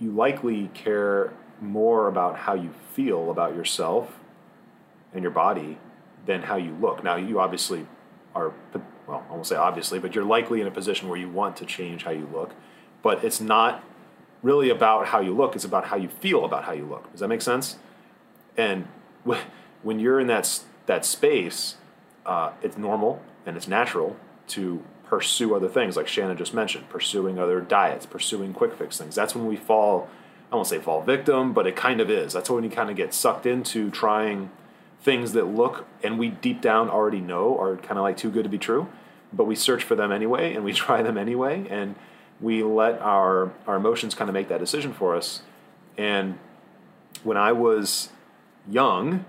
you 0.00 0.10
likely 0.10 0.70
care 0.72 1.32
more 1.60 2.08
about 2.08 2.36
how 2.36 2.54
you 2.54 2.70
feel 2.94 3.30
about 3.30 3.54
yourself 3.54 4.18
and 5.12 5.22
your 5.22 5.30
body 5.30 5.78
than 6.26 6.42
how 6.42 6.56
you 6.56 6.74
look. 6.80 7.04
Now, 7.04 7.16
you 7.16 7.40
obviously 7.40 7.86
are, 8.34 8.52
well, 9.06 9.24
I 9.28 9.32
won't 9.32 9.46
say 9.46 9.56
obviously, 9.56 9.98
but 9.98 10.14
you're 10.14 10.24
likely 10.24 10.60
in 10.60 10.66
a 10.66 10.70
position 10.70 11.08
where 11.08 11.18
you 11.18 11.28
want 11.28 11.56
to 11.58 11.66
change 11.66 12.04
how 12.04 12.10
you 12.10 12.28
look. 12.32 12.52
But 13.02 13.22
it's 13.22 13.40
not 13.40 13.84
really 14.42 14.70
about 14.70 15.06
how 15.06 15.20
you 15.20 15.34
look, 15.34 15.54
it's 15.54 15.64
about 15.64 15.86
how 15.86 15.96
you 15.96 16.08
feel 16.08 16.44
about 16.44 16.64
how 16.64 16.72
you 16.72 16.84
look. 16.84 17.10
Does 17.12 17.20
that 17.20 17.28
make 17.28 17.42
sense? 17.42 17.76
And 18.56 18.86
wh- 19.26 19.40
when 19.82 19.98
you're 19.98 20.20
in 20.20 20.26
that, 20.28 20.60
that 20.86 21.04
space, 21.04 21.76
uh, 22.26 22.52
it's 22.62 22.76
normal 22.76 23.22
and 23.46 23.56
it's 23.56 23.68
natural 23.68 24.16
to 24.48 24.82
pursue 25.04 25.54
other 25.54 25.68
things, 25.68 25.96
like 25.96 26.08
Shanna 26.08 26.34
just 26.34 26.54
mentioned, 26.54 26.88
pursuing 26.88 27.38
other 27.38 27.60
diets, 27.60 28.06
pursuing 28.06 28.52
quick 28.52 28.74
fix 28.74 28.98
things. 28.98 29.14
That's 29.14 29.34
when 29.34 29.46
we 29.46 29.56
fall, 29.56 30.08
I 30.50 30.56
won't 30.56 30.66
say 30.66 30.78
fall 30.78 31.02
victim, 31.02 31.52
but 31.52 31.66
it 31.66 31.76
kind 31.76 32.00
of 32.00 32.10
is. 32.10 32.32
That's 32.32 32.50
when 32.50 32.64
you 32.64 32.70
kind 32.70 32.90
of 32.90 32.96
get 32.96 33.14
sucked 33.14 33.46
into 33.46 33.90
trying 33.90 34.50
things 35.02 35.32
that 35.32 35.44
look 35.44 35.86
and 36.02 36.18
we 36.18 36.30
deep 36.30 36.60
down 36.60 36.88
already 36.88 37.20
know 37.20 37.58
are 37.60 37.76
kind 37.76 37.98
of 37.98 38.02
like 38.02 38.16
too 38.16 38.30
good 38.30 38.42
to 38.44 38.48
be 38.48 38.58
true, 38.58 38.88
but 39.32 39.44
we 39.44 39.54
search 39.54 39.84
for 39.84 39.94
them 39.94 40.10
anyway 40.10 40.54
and 40.54 40.64
we 40.64 40.72
try 40.84 41.02
them 41.02 41.18
anyway 41.18 41.66
and 41.68 41.94
we 42.40 42.62
let 42.62 43.00
our 43.00 43.52
our 43.66 43.76
emotions 43.76 44.14
kind 44.14 44.28
of 44.28 44.34
make 44.34 44.48
that 44.48 44.58
decision 44.58 44.92
for 44.92 45.14
us. 45.14 45.42
And 45.96 46.38
when 47.22 47.36
I 47.36 47.52
was 47.52 48.08
young, 48.68 49.24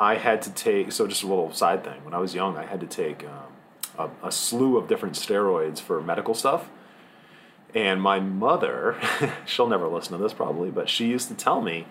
I 0.00 0.16
had 0.16 0.42
to 0.42 0.50
take 0.50 0.92
so 0.92 1.06
just 1.06 1.22
a 1.22 1.26
little 1.26 1.52
side 1.52 1.84
thing. 1.84 2.04
When 2.04 2.14
I 2.14 2.18
was 2.18 2.34
young, 2.34 2.56
I 2.56 2.64
had 2.64 2.80
to 2.80 2.86
take 2.86 3.24
um, 3.24 4.10
a, 4.22 4.28
a 4.28 4.32
slew 4.32 4.76
of 4.76 4.88
different 4.88 5.14
steroids 5.14 5.80
for 5.80 6.00
medical 6.00 6.34
stuff. 6.34 6.68
And 7.74 8.00
my 8.00 8.20
mother, 8.20 8.96
she'll 9.46 9.68
never 9.68 9.88
listen 9.88 10.12
to 10.12 10.22
this 10.22 10.32
probably, 10.32 10.70
but 10.70 10.88
she 10.88 11.06
used 11.06 11.28
to 11.28 11.34
tell 11.34 11.60
me 11.60 11.86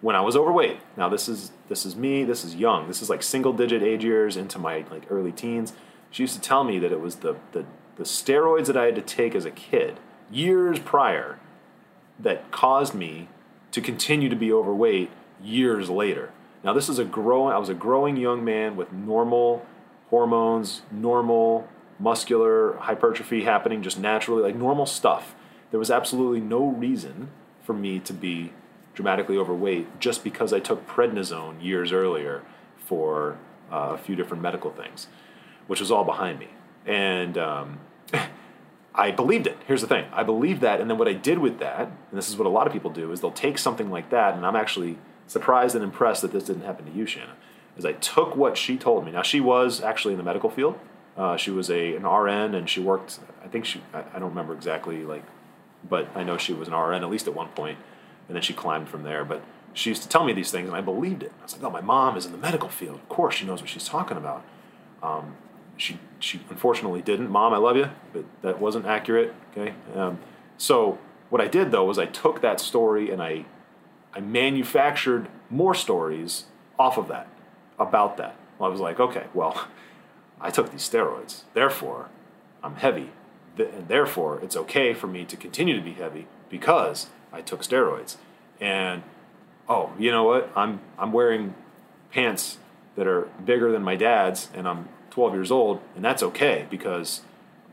when 0.00 0.14
I 0.14 0.20
was 0.20 0.36
overweight. 0.36 0.78
Now 0.96 1.08
this 1.08 1.28
is 1.28 1.50
this 1.68 1.86
is 1.86 1.96
me. 1.96 2.24
This 2.24 2.44
is 2.44 2.54
young. 2.54 2.88
This 2.88 3.02
is 3.02 3.10
like 3.10 3.22
single 3.22 3.52
digit 3.52 3.82
age 3.82 4.04
years 4.04 4.36
into 4.36 4.58
my 4.58 4.84
like 4.90 5.04
early 5.10 5.32
teens. 5.32 5.72
She 6.10 6.22
used 6.22 6.34
to 6.34 6.40
tell 6.40 6.62
me 6.62 6.78
that 6.78 6.92
it 6.92 7.00
was 7.00 7.16
the 7.16 7.36
the, 7.52 7.64
the 7.96 8.04
steroids 8.04 8.66
that 8.66 8.76
I 8.76 8.84
had 8.84 8.94
to 8.96 9.02
take 9.02 9.34
as 9.34 9.44
a 9.44 9.50
kid 9.50 9.98
years 10.30 10.78
prior 10.78 11.38
that 12.18 12.50
caused 12.50 12.94
me 12.94 13.28
to 13.72 13.80
continue 13.80 14.28
to 14.28 14.36
be 14.36 14.52
overweight 14.52 15.10
years 15.42 15.90
later. 15.90 16.30
Now 16.66 16.72
this 16.72 16.88
is 16.88 16.98
a 16.98 17.04
growing 17.04 17.54
I 17.54 17.58
was 17.58 17.68
a 17.68 17.74
growing 17.74 18.16
young 18.16 18.44
man 18.44 18.74
with 18.74 18.92
normal 18.92 19.64
hormones, 20.10 20.82
normal 20.90 21.68
muscular 22.00 22.74
hypertrophy 22.78 23.44
happening 23.44 23.82
just 23.82 24.00
naturally, 24.00 24.42
like 24.42 24.56
normal 24.56 24.84
stuff. 24.84 25.36
There 25.70 25.78
was 25.78 25.92
absolutely 25.92 26.40
no 26.40 26.66
reason 26.66 27.30
for 27.62 27.72
me 27.72 28.00
to 28.00 28.12
be 28.12 28.52
dramatically 28.94 29.38
overweight 29.38 30.00
just 30.00 30.24
because 30.24 30.52
I 30.52 30.58
took 30.58 30.88
prednisone 30.88 31.62
years 31.62 31.92
earlier 31.92 32.42
for 32.76 33.38
uh, 33.70 33.92
a 33.94 33.98
few 33.98 34.16
different 34.16 34.42
medical 34.42 34.72
things, 34.72 35.06
which 35.68 35.78
was 35.78 35.92
all 35.92 36.04
behind 36.04 36.40
me. 36.40 36.48
And 36.84 37.38
um, 37.38 37.78
I 38.94 39.12
believed 39.12 39.46
it. 39.46 39.56
Here's 39.68 39.82
the 39.82 39.86
thing 39.86 40.06
I 40.12 40.24
believed 40.24 40.62
that. 40.62 40.80
And 40.80 40.90
then 40.90 40.98
what 40.98 41.06
I 41.06 41.12
did 41.12 41.38
with 41.38 41.60
that, 41.60 41.86
and 41.86 42.18
this 42.18 42.28
is 42.28 42.36
what 42.36 42.46
a 42.46 42.50
lot 42.50 42.66
of 42.66 42.72
people 42.72 42.90
do, 42.90 43.12
is 43.12 43.20
they'll 43.20 43.30
take 43.30 43.56
something 43.56 43.88
like 43.88 44.10
that, 44.10 44.34
and 44.34 44.44
I'm 44.44 44.56
actually 44.56 44.98
surprised 45.26 45.74
and 45.74 45.84
impressed 45.84 46.22
that 46.22 46.32
this 46.32 46.44
didn't 46.44 46.62
happen 46.62 46.86
to 46.86 46.92
you, 46.92 47.06
Shanna. 47.06 47.34
is 47.76 47.84
I 47.84 47.92
took 47.92 48.36
what 48.36 48.56
she 48.56 48.76
told 48.76 49.04
me. 49.04 49.12
Now, 49.12 49.22
she 49.22 49.40
was 49.40 49.80
actually 49.80 50.14
in 50.14 50.18
the 50.18 50.24
medical 50.24 50.50
field. 50.50 50.78
Uh, 51.16 51.36
she 51.36 51.50
was 51.50 51.70
a 51.70 51.96
an 51.96 52.06
RN, 52.06 52.54
and 52.54 52.68
she 52.68 52.80
worked. 52.80 53.20
I 53.42 53.48
think 53.48 53.64
she. 53.64 53.82
I, 53.94 54.04
I 54.14 54.18
don't 54.18 54.30
remember 54.30 54.52
exactly, 54.52 55.04
like, 55.04 55.24
but 55.88 56.08
I 56.14 56.24
know 56.24 56.36
she 56.36 56.52
was 56.52 56.68
an 56.68 56.74
RN 56.74 57.02
at 57.02 57.10
least 57.10 57.26
at 57.26 57.34
one 57.34 57.48
point, 57.48 57.78
and 58.28 58.36
then 58.36 58.42
she 58.42 58.52
climbed 58.52 58.88
from 58.88 59.02
there. 59.02 59.24
But 59.24 59.42
she 59.72 59.90
used 59.90 60.02
to 60.02 60.08
tell 60.08 60.24
me 60.24 60.34
these 60.34 60.50
things, 60.50 60.68
and 60.68 60.76
I 60.76 60.82
believed 60.82 61.22
it. 61.22 61.32
I 61.40 61.42
was 61.44 61.54
like, 61.54 61.62
"Oh, 61.62 61.70
my 61.70 61.80
mom 61.80 62.18
is 62.18 62.26
in 62.26 62.32
the 62.32 62.38
medical 62.38 62.68
field. 62.68 62.96
Of 62.96 63.08
course, 63.08 63.36
she 63.36 63.46
knows 63.46 63.62
what 63.62 63.70
she's 63.70 63.88
talking 63.88 64.18
about." 64.18 64.44
Um, 65.02 65.36
she 65.78 65.98
she 66.18 66.40
unfortunately 66.50 67.02
didn't. 67.02 67.30
Mom, 67.30 67.54
I 67.54 67.58
love 67.58 67.76
you, 67.76 67.88
but 68.12 68.24
that 68.42 68.60
wasn't 68.60 68.86
accurate. 68.86 69.34
Okay. 69.52 69.74
Um, 69.94 70.18
so 70.58 70.98
what 71.30 71.40
I 71.40 71.48
did 71.48 71.70
though 71.70 71.84
was 71.84 71.98
I 71.98 72.06
took 72.06 72.40
that 72.42 72.60
story 72.60 73.10
and 73.10 73.22
I 73.22 73.44
I 74.16 74.20
manufactured 74.20 75.28
more 75.50 75.74
stories 75.74 76.44
off 76.78 76.96
of 76.96 77.08
that 77.08 77.28
about 77.78 78.16
that. 78.16 78.34
Well, 78.58 78.68
I 78.68 78.72
was 78.72 78.80
like, 78.80 78.98
okay, 78.98 79.26
well, 79.34 79.66
I 80.40 80.48
took 80.50 80.72
these 80.72 80.88
steroids, 80.88 81.42
therefore 81.52 82.08
I'm 82.62 82.76
heavy, 82.76 83.10
and 83.58 83.88
therefore 83.88 84.40
it's 84.40 84.56
okay 84.56 84.94
for 84.94 85.06
me 85.06 85.26
to 85.26 85.36
continue 85.36 85.76
to 85.76 85.82
be 85.82 85.92
heavy 85.92 86.26
because 86.48 87.08
I 87.30 87.42
took 87.42 87.62
steroids. 87.62 88.16
And 88.58 89.02
oh, 89.68 89.92
you 89.98 90.10
know 90.10 90.24
what? 90.24 90.50
I'm 90.56 90.80
I'm 90.98 91.12
wearing 91.12 91.54
pants 92.10 92.56
that 92.96 93.06
are 93.06 93.28
bigger 93.44 93.70
than 93.70 93.82
my 93.82 93.96
dad's, 93.96 94.48
and 94.54 94.66
I'm 94.66 94.88
12 95.10 95.34
years 95.34 95.50
old, 95.50 95.80
and 95.94 96.02
that's 96.02 96.22
okay 96.22 96.66
because 96.70 97.20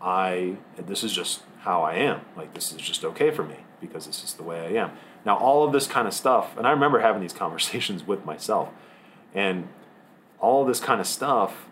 I 0.02 0.58
this 0.78 1.04
is 1.04 1.14
just 1.14 1.42
how 1.62 1.84
I 1.84 1.94
am. 1.96 2.22
Like 2.36 2.54
this 2.54 2.74
is 2.74 2.82
just 2.82 3.06
okay 3.06 3.32
for 3.32 3.44
me 3.44 3.58
because 3.80 4.06
this 4.06 4.24
is 4.24 4.34
the 4.34 4.44
way 4.44 4.60
I 4.60 4.82
am. 4.82 4.92
Now 5.25 5.38
all 5.38 5.63
of 5.65 5.72
this 5.72 5.88
kind 5.88 6.08
of 6.08 6.13
stuff, 6.13 6.58
and 6.58 6.68
I 6.68 6.72
remember 6.72 7.00
having 7.00 7.22
these 7.22 7.34
conversations 7.44 8.06
with 8.06 8.25
myself, 8.25 8.70
and 9.34 9.68
all 10.39 10.65
this 10.65 10.80
kind 10.80 11.00
of 11.00 11.08
stuff 11.08 11.68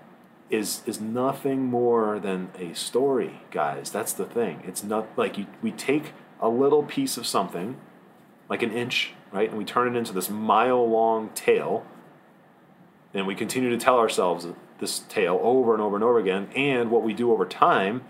is 0.50 0.81
is 0.86 1.00
nothing 1.00 1.65
more 1.65 2.20
than 2.20 2.50
a 2.58 2.74
story, 2.74 3.41
guys. 3.51 3.91
That's 3.91 4.13
the 4.13 4.25
thing. 4.25 4.63
It's 4.65 4.84
not 4.84 5.08
like 5.17 5.38
you, 5.38 5.48
we 5.62 5.72
take 5.72 6.13
a 6.39 6.50
little 6.50 6.84
piece 6.84 7.17
of 7.17 7.25
something, 7.27 7.77
like 8.50 8.63
an 8.63 8.72
inch, 8.72 9.13
right, 9.31 9.50
and 9.50 9.58
we 9.58 9.65
turn 9.65 9.93
it 9.93 9.98
into 9.98 10.13
this 10.13 10.29
mile 10.29 10.88
long 10.89 11.29
tale, 11.29 11.86
and 13.13 13.27
we 13.27 13.36
continue 13.36 13.70
to 13.70 13.77
tell 13.77 13.98
ourselves 13.98 14.48
this 14.79 15.00
tale 15.00 15.39
over 15.43 15.74
and 15.74 15.81
over 15.81 15.96
and 15.96 16.03
over 16.03 16.17
again. 16.17 16.50
And 16.55 16.89
what 16.89 17.03
we 17.03 17.13
do 17.13 17.31
over 17.31 17.46
time 17.46 18.01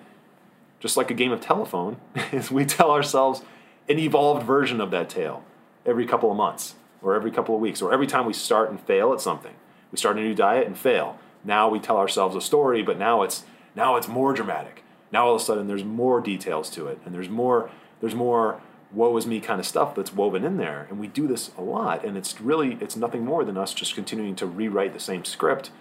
just 0.82 0.98
like 0.98 1.12
a 1.12 1.14
game 1.14 1.32
of 1.32 1.40
telephone, 1.40 1.98
is 2.34 2.52
we 2.52 2.66
tell 2.66 2.92
ourselves 2.92 3.44
an 3.90 4.00
evolved 4.00 4.44
version 4.44 4.82
of 4.82 4.92
that 4.92 5.10
tale 5.10 5.44
every 5.86 6.06
couple 6.06 6.32
of 6.32 6.38
months 6.38 6.76
or 7.02 7.16
every 7.16 7.32
couple 7.32 7.56
of 7.56 7.62
weeks 7.62 7.82
or 7.82 7.94
every 7.94 8.08
time 8.08 8.26
we 8.26 8.34
start 8.34 8.70
and 8.70 8.80
fail 8.82 9.14
at 9.14 9.22
something. 9.22 9.54
We 9.92 9.98
start 9.98 10.18
a 10.18 10.22
new 10.22 10.36
diet 10.36 10.68
and 10.68 10.78
fail. 10.78 11.18
Now 11.44 11.70
we 11.70 11.80
tell 11.80 11.98
ourselves 11.98 12.36
a 12.36 12.42
story, 12.42 12.84
but 12.84 12.98
now 12.98 13.24
it's 13.24 13.44
now 13.76 13.96
it's 13.96 14.08
more 14.08 14.34
dramatic. 14.34 14.84
Now 15.12 15.28
all 15.28 15.36
of 15.36 15.42
a 15.42 15.44
sudden 15.44 15.68
there's 15.68 15.84
more 15.84 16.22
details 16.22 16.70
to 16.72 16.88
it 16.88 17.00
and 17.06 17.14
there's 17.14 17.30
more 17.30 17.70
there's 18.00 18.16
more 18.16 18.62
woe 18.94 19.16
is 19.16 19.26
me 19.26 19.40
kind 19.40 19.60
of 19.60 19.66
stuff 19.66 19.96
that's 19.96 20.14
woven 20.14 20.44
in 20.44 20.58
there. 20.58 20.86
And 20.90 21.00
we 21.00 21.08
do 21.08 21.28
this 21.28 21.52
a 21.58 21.62
lot 21.62 22.06
and 22.06 22.18
it's 22.18 22.40
really 22.40 22.78
it's 22.80 22.96
nothing 22.96 23.26
more 23.26 23.44
than 23.44 23.58
us 23.58 23.74
just 23.74 23.96
continuing 23.96 24.36
to 24.36 24.46
rewrite 24.46 24.94
the 24.94 25.00
same 25.00 25.26
script 25.26 25.72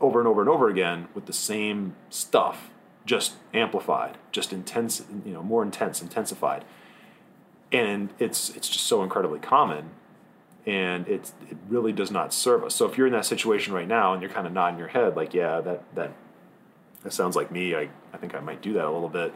over 0.00 0.18
and 0.18 0.28
over 0.28 0.40
and 0.40 0.50
over 0.50 0.68
again 0.68 1.08
with 1.14 1.26
the 1.26 1.32
same 1.32 1.94
stuff 2.10 2.70
just 3.06 3.34
amplified, 3.54 4.18
just 4.32 4.52
intense, 4.52 5.02
you 5.24 5.32
know, 5.32 5.42
more 5.42 5.62
intense, 5.62 6.02
intensified. 6.02 6.64
And 7.72 8.10
it's 8.18 8.50
it's 8.50 8.68
just 8.68 8.86
so 8.86 9.02
incredibly 9.02 9.40
common 9.40 9.90
and 10.66 11.06
it's 11.06 11.32
it 11.50 11.56
really 11.68 11.92
does 11.92 12.10
not 12.10 12.32
serve 12.32 12.64
us. 12.64 12.74
So 12.74 12.86
if 12.86 12.98
you're 12.98 13.06
in 13.06 13.12
that 13.12 13.24
situation 13.24 13.72
right 13.72 13.86
now 13.86 14.12
and 14.12 14.20
you're 14.20 14.30
kind 14.30 14.46
of 14.46 14.52
nodding 14.52 14.78
your 14.78 14.88
head 14.88 15.16
like, 15.16 15.32
yeah, 15.32 15.60
that 15.60 15.82
that 15.94 16.12
that 17.02 17.12
sounds 17.12 17.36
like 17.36 17.52
me. 17.52 17.74
I, 17.74 17.88
I 18.12 18.16
think 18.16 18.34
I 18.34 18.40
might 18.40 18.60
do 18.60 18.72
that 18.74 18.84
a 18.84 18.90
little 18.90 19.08
bit. 19.08 19.32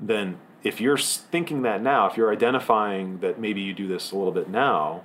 Then 0.00 0.38
if 0.62 0.80
you're 0.80 0.96
thinking 0.96 1.62
that 1.62 1.82
now, 1.82 2.06
if 2.06 2.16
you're 2.16 2.32
identifying 2.32 3.18
that 3.20 3.38
maybe 3.38 3.60
you 3.60 3.74
do 3.74 3.86
this 3.86 4.10
a 4.10 4.16
little 4.16 4.32
bit 4.32 4.48
now, 4.48 5.04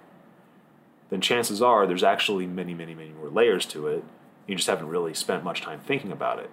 then 1.09 1.19
chances 1.19 1.61
are 1.61 1.85
there's 1.85 2.03
actually 2.03 2.47
many, 2.47 2.73
many, 2.73 2.95
many 2.95 3.09
more 3.09 3.27
layers 3.27 3.65
to 3.67 3.87
it. 3.87 4.03
You 4.47 4.55
just 4.55 4.67
haven't 4.67 4.87
really 4.87 5.13
spent 5.13 5.43
much 5.43 5.61
time 5.61 5.81
thinking 5.81 6.11
about 6.11 6.39
it. 6.39 6.49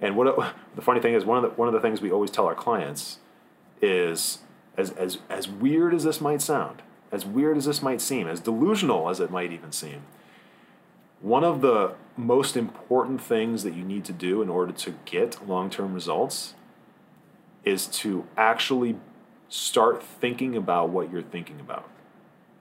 And 0.00 0.14
what 0.14 0.54
the 0.76 0.82
funny 0.82 1.00
thing 1.00 1.14
is, 1.14 1.24
one 1.24 1.42
of 1.42 1.50
the 1.50 1.56
one 1.56 1.68
of 1.68 1.74
the 1.74 1.80
things 1.80 2.02
we 2.02 2.10
always 2.10 2.30
tell 2.30 2.44
our 2.46 2.54
clients 2.54 3.18
is, 3.80 4.38
as 4.76 4.90
as 4.92 5.18
as 5.28 5.48
weird 5.48 5.94
as 5.94 6.04
this 6.04 6.20
might 6.20 6.42
sound, 6.42 6.82
as 7.12 7.24
weird 7.24 7.56
as 7.56 7.64
this 7.66 7.82
might 7.82 8.00
seem, 8.00 8.26
as 8.26 8.40
delusional 8.40 9.08
as 9.08 9.20
it 9.20 9.30
might 9.30 9.52
even 9.52 9.72
seem, 9.72 10.02
one 11.20 11.44
of 11.44 11.60
the 11.60 11.94
most 12.16 12.56
important 12.56 13.20
things 13.20 13.62
that 13.62 13.74
you 13.74 13.84
need 13.84 14.04
to 14.04 14.12
do 14.12 14.42
in 14.42 14.48
order 14.48 14.72
to 14.72 14.94
get 15.04 15.46
long 15.48 15.70
term 15.70 15.94
results 15.94 16.54
is 17.64 17.86
to 17.86 18.26
actually 18.36 18.96
start 19.48 20.02
thinking 20.02 20.56
about 20.56 20.88
what 20.88 21.10
you're 21.10 21.22
thinking 21.22 21.60
about. 21.60 21.88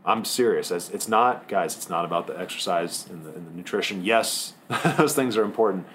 I'm 0.06 0.24
serious. 0.24 0.70
It's 0.72 1.08
not, 1.08 1.48
guys, 1.48 1.76
it's 1.76 1.90
not 1.90 2.06
about 2.06 2.28
the 2.28 2.40
exercise 2.40 3.08
and 3.10 3.26
the, 3.26 3.30
and 3.30 3.48
the 3.48 3.52
nutrition. 3.52 4.04
Yes, 4.04 4.54
those 4.98 5.16
things 5.16 5.36
are 5.36 5.44
important. 5.44 5.88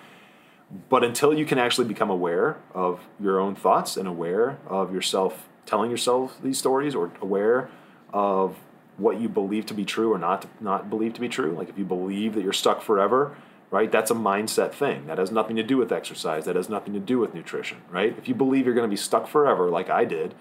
But 0.89 1.05
until 1.05 1.33
you 1.33 1.45
can 1.45 1.59
actually 1.59 1.87
become 1.87 2.11
aware 2.11 2.57
of 2.75 3.00
your 3.21 3.39
own 3.39 3.55
thoughts 3.55 3.97
and 3.97 4.09
aware 4.09 4.59
of 4.67 4.93
yourself 4.93 5.49
telling 5.67 5.90
yourself 5.90 6.38
these 6.43 6.59
stories 6.59 6.95
or 6.95 7.12
aware 7.21 7.71
of 8.12 8.57
what 8.97 9.21
you 9.21 9.29
believe 9.29 9.67
to 9.67 9.75
be 9.75 9.85
true 9.85 10.12
or 10.12 10.19
not 10.19 10.47
not 10.61 10.90
believe 10.90 11.14
to 11.14 11.21
be 11.21 11.29
true. 11.29 11.52
Like 11.52 11.69
if 11.69 11.79
you 11.79 11.85
believe 11.85 12.35
that 12.35 12.43
you're 12.43 12.52
stuck 12.52 12.83
forever, 12.83 13.37
right? 13.71 13.90
That's 13.90 14.11
a 14.11 14.14
mindset 14.14 14.73
thing. 14.73 15.07
That 15.07 15.19
has 15.19 15.31
nothing 15.31 15.57
to 15.57 15.62
do 15.62 15.76
with 15.76 15.93
exercise. 15.93 16.45
That 16.45 16.57
has 16.57 16.69
nothing 16.69 16.93
to 16.95 17.00
do 17.00 17.19
with 17.19 17.35
nutrition, 17.35 17.79
right? 17.90 18.17
If 18.19 18.29
you 18.29 18.35
believe 18.35 18.67
you're 18.67 18.75
going 18.75 18.88
to 18.88 18.90
be 18.90 18.97
stuck 18.97 19.26
forever, 19.26 19.71
like 19.71 19.88
I 19.88 20.05
did, 20.05 20.35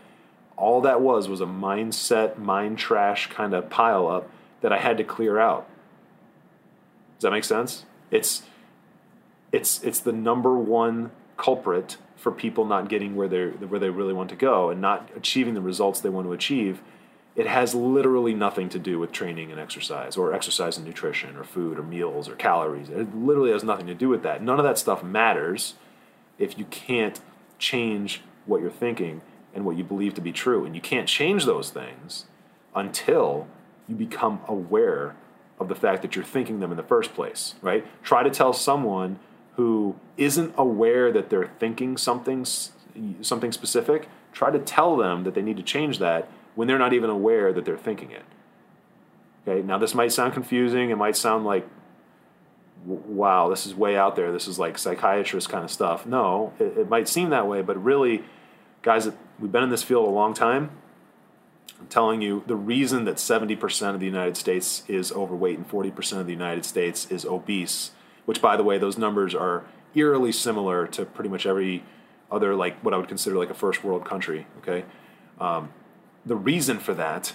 all 0.57 0.81
that 0.81 0.99
was 0.99 1.29
was 1.29 1.39
a 1.39 1.45
mindset, 1.45 2.37
mind 2.37 2.77
trash 2.77 3.27
kind 3.27 3.53
of 3.53 3.69
pile 3.69 4.07
up 4.07 4.29
that 4.61 4.73
I 4.73 4.79
had 4.79 4.97
to 4.97 5.03
clear 5.03 5.39
out. 5.39 5.67
Does 7.17 7.23
that 7.23 7.31
make 7.31 7.43
sense? 7.43 7.85
It's 8.11 8.43
it's 9.51 9.81
it's 9.83 9.99
the 9.99 10.11
number 10.11 10.57
one 10.57 11.11
culprit 11.37 11.97
for 12.19 12.31
people 12.31 12.65
not 12.65 12.89
getting 12.89 13.15
where 13.15 13.27
they 13.27 13.45
where 13.45 13.79
they 13.79 13.89
really 13.89 14.13
want 14.13 14.29
to 14.29 14.35
go 14.35 14.69
and 14.69 14.81
not 14.81 15.09
achieving 15.15 15.53
the 15.53 15.61
results 15.61 15.99
they 16.01 16.09
want 16.09 16.27
to 16.27 16.33
achieve 16.33 16.81
it 17.39 17.47
has 17.47 17.73
literally 17.73 18.33
nothing 18.33 18.67
to 18.67 18.77
do 18.77 18.99
with 18.99 19.13
training 19.13 19.49
and 19.49 19.61
exercise 19.61 20.17
or 20.17 20.33
exercise 20.33 20.75
and 20.75 20.85
nutrition 20.85 21.37
or 21.37 21.45
food 21.45 21.79
or 21.79 21.83
meals 21.83 22.27
or 22.27 22.35
calories. 22.35 22.89
It 22.89 23.15
literally 23.15 23.51
has 23.51 23.63
nothing 23.63 23.87
to 23.87 23.93
do 23.93 24.09
with 24.09 24.23
that. 24.23 24.43
None 24.43 24.59
of 24.59 24.65
that 24.65 24.77
stuff 24.77 25.03
matters 25.03 25.75
if 26.37 26.57
you 26.57 26.65
can't 26.65 27.21
change 27.57 28.21
what 28.45 28.61
you're 28.61 28.69
thinking 28.69 29.21
and 29.53 29.63
what 29.63 29.77
you 29.77 29.85
believe 29.85 30.15
to 30.15 30.21
be 30.21 30.33
true. 30.33 30.65
And 30.65 30.75
you 30.75 30.81
can't 30.81 31.07
change 31.07 31.45
those 31.45 31.69
things 31.69 32.25
until 32.75 33.47
you 33.87 33.95
become 33.95 34.41
aware 34.47 35.15
of 35.59 35.69
the 35.69 35.75
fact 35.75 36.01
that 36.01 36.17
you're 36.17 36.25
thinking 36.25 36.59
them 36.59 36.71
in 36.71 36.77
the 36.77 36.83
first 36.83 37.13
place, 37.13 37.55
right? 37.61 37.85
Try 38.03 38.23
to 38.23 38.29
tell 38.29 38.51
someone 38.51 39.17
who 39.59 39.93
isn't 40.15 40.53
aware 40.57 41.11
that 41.11 41.29
they're 41.29 41.51
thinking 41.59 41.97
something 41.97 42.45
something 43.19 43.51
specific, 43.51 44.07
try 44.31 44.49
to 44.49 44.57
tell 44.57 44.95
them 44.95 45.25
that 45.25 45.33
they 45.33 45.41
need 45.41 45.57
to 45.57 45.63
change 45.63 45.99
that 45.99 46.29
when 46.55 46.65
they're 46.65 46.79
not 46.79 46.93
even 46.93 47.09
aware 47.09 47.51
that 47.51 47.65
they're 47.65 47.77
thinking 47.77 48.09
it. 48.09 48.23
Okay, 49.45 49.61
now 49.61 49.77
this 49.77 49.93
might 49.93 50.13
sound 50.13 50.31
confusing. 50.31 50.91
It 50.91 50.95
might 50.95 51.17
sound 51.17 51.43
like, 51.43 51.67
wow, 52.85 53.49
this 53.49 53.65
is 53.65 53.75
way 53.75 53.97
out 53.97 54.15
there. 54.15 54.31
This 54.31 54.47
is 54.47 54.57
like 54.57 54.77
psychiatrist 54.77 55.49
kind 55.49 55.65
of 55.65 55.71
stuff. 55.71 56.05
No, 56.05 56.53
it, 56.57 56.77
it 56.77 56.89
might 56.89 57.09
seem 57.09 57.29
that 57.31 57.45
way, 57.45 57.61
but 57.61 57.83
really, 57.83 58.23
guys, 58.81 59.09
we've 59.39 59.51
been 59.51 59.63
in 59.63 59.71
this 59.71 59.83
field 59.83 60.07
a 60.07 60.11
long 60.11 60.33
time. 60.33 60.71
I'm 61.81 61.87
telling 61.87 62.21
you, 62.21 62.45
the 62.47 62.55
reason 62.55 63.03
that 63.03 63.17
70% 63.17 63.93
of 63.93 63.99
the 63.99 64.05
United 64.05 64.37
States 64.37 64.83
is 64.87 65.11
overweight 65.11 65.57
and 65.57 65.69
40% 65.69 66.21
of 66.21 66.27
the 66.27 66.33
United 66.33 66.63
States 66.63 67.11
is 67.11 67.25
obese, 67.25 67.91
which, 68.29 68.43
by 68.43 68.55
the 68.55 68.63
way, 68.63 68.77
those 68.77 68.95
numbers 68.95 69.33
are 69.33 69.63
eerily 69.95 70.31
similar 70.31 70.85
to 70.85 71.03
pretty 71.03 71.31
much 71.31 71.47
every 71.47 71.83
other, 72.29 72.53
like 72.53 72.79
what 72.83 72.93
I 72.93 72.97
would 72.97 73.07
consider 73.07 73.35
like 73.37 73.49
a 73.49 73.55
first 73.55 73.83
world 73.83 74.05
country. 74.05 74.45
Okay, 74.59 74.85
um, 75.39 75.73
the 76.23 76.35
reason 76.35 76.77
for 76.77 76.93
that 76.93 77.33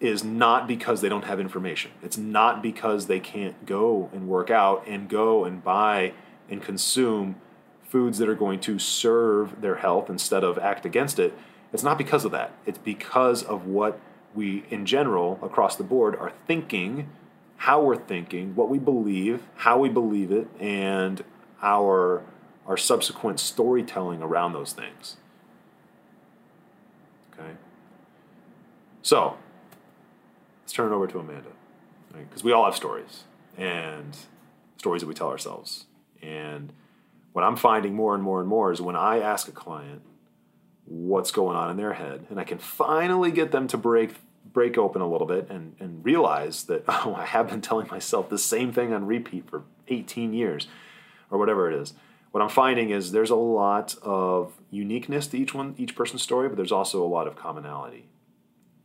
is 0.00 0.24
not 0.24 0.66
because 0.66 1.02
they 1.02 1.08
don't 1.08 1.22
have 1.26 1.38
information. 1.38 1.92
It's 2.02 2.18
not 2.18 2.64
because 2.64 3.06
they 3.06 3.20
can't 3.20 3.64
go 3.64 4.10
and 4.12 4.26
work 4.26 4.50
out 4.50 4.84
and 4.88 5.08
go 5.08 5.44
and 5.44 5.62
buy 5.62 6.14
and 6.50 6.60
consume 6.60 7.36
foods 7.88 8.18
that 8.18 8.28
are 8.28 8.34
going 8.34 8.58
to 8.62 8.80
serve 8.80 9.60
their 9.60 9.76
health 9.76 10.10
instead 10.10 10.42
of 10.42 10.58
act 10.58 10.84
against 10.84 11.20
it. 11.20 11.32
It's 11.72 11.84
not 11.84 11.96
because 11.96 12.24
of 12.24 12.32
that. 12.32 12.50
It's 12.66 12.78
because 12.78 13.44
of 13.44 13.66
what 13.66 14.00
we, 14.34 14.64
in 14.68 14.84
general, 14.84 15.38
across 15.44 15.76
the 15.76 15.84
board, 15.84 16.16
are 16.16 16.32
thinking, 16.48 17.08
how 17.56 17.82
we're 17.82 17.96
thinking, 17.96 18.54
what 18.54 18.68
we 18.68 18.78
believe, 18.78 19.42
how 19.56 19.78
we 19.78 19.88
believe 19.88 20.30
it, 20.30 20.48
and 20.60 21.24
our, 21.62 22.22
our 22.66 22.76
subsequent 22.76 23.40
storytelling 23.40 24.22
around 24.22 24.52
those 24.52 24.72
things. 24.72 25.16
Okay? 27.32 27.52
So, 29.02 29.36
let's 30.62 30.72
turn 30.72 30.92
it 30.92 30.94
over 30.94 31.06
to 31.06 31.18
Amanda, 31.18 31.50
because 32.12 32.42
right? 32.42 32.44
we 32.44 32.52
all 32.52 32.64
have 32.64 32.76
stories 32.76 33.24
and 33.56 34.16
stories 34.76 35.02
that 35.02 35.08
we 35.08 35.14
tell 35.14 35.28
ourselves. 35.28 35.86
And 36.20 36.72
what 37.32 37.44
I'm 37.44 37.56
finding 37.56 37.94
more 37.94 38.14
and 38.14 38.22
more 38.22 38.40
and 38.40 38.48
more 38.48 38.72
is 38.72 38.80
when 38.80 38.96
I 38.96 39.20
ask 39.20 39.48
a 39.48 39.52
client 39.52 40.02
what's 40.86 41.30
going 41.30 41.56
on 41.56 41.70
in 41.70 41.76
their 41.76 41.94
head, 41.94 42.26
and 42.28 42.38
I 42.38 42.44
can 42.44 42.58
finally 42.58 43.30
get 43.30 43.50
them 43.50 43.66
to 43.68 43.78
break 43.78 44.16
break 44.54 44.78
open 44.78 45.02
a 45.02 45.08
little 45.08 45.26
bit 45.26 45.50
and, 45.50 45.74
and 45.78 46.02
realize 46.02 46.64
that 46.64 46.84
oh 46.88 47.14
I 47.18 47.26
have 47.26 47.50
been 47.50 47.60
telling 47.60 47.88
myself 47.88 48.30
the 48.30 48.38
same 48.38 48.72
thing 48.72 48.94
on 48.94 49.06
repeat 49.06 49.50
for 49.50 49.64
18 49.88 50.32
years 50.32 50.66
or 51.30 51.38
whatever 51.38 51.70
it 51.70 51.78
is. 51.78 51.92
What 52.30 52.42
I'm 52.42 52.48
finding 52.48 52.90
is 52.90 53.12
there's 53.12 53.30
a 53.30 53.36
lot 53.36 53.96
of 54.02 54.54
uniqueness 54.70 55.26
to 55.28 55.38
each 55.38 55.54
one 55.54 55.74
each 55.76 55.94
person's 55.94 56.22
story, 56.22 56.48
but 56.48 56.56
there's 56.56 56.72
also 56.72 57.04
a 57.04 57.06
lot 57.06 57.26
of 57.26 57.36
commonality 57.36 58.06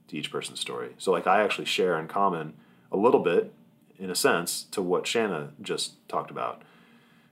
to 0.07 0.17
each 0.17 0.31
person's 0.31 0.59
story. 0.59 0.89
So 0.97 1.11
like 1.11 1.25
I 1.25 1.41
actually 1.43 1.65
share 1.65 1.99
in 1.99 2.07
common 2.07 2.53
a 2.91 2.97
little 2.97 3.21
bit, 3.21 3.53
in 3.97 4.09
a 4.09 4.15
sense, 4.15 4.63
to 4.71 4.81
what 4.81 5.07
Shanna 5.07 5.53
just 5.61 6.07
talked 6.07 6.31
about, 6.31 6.63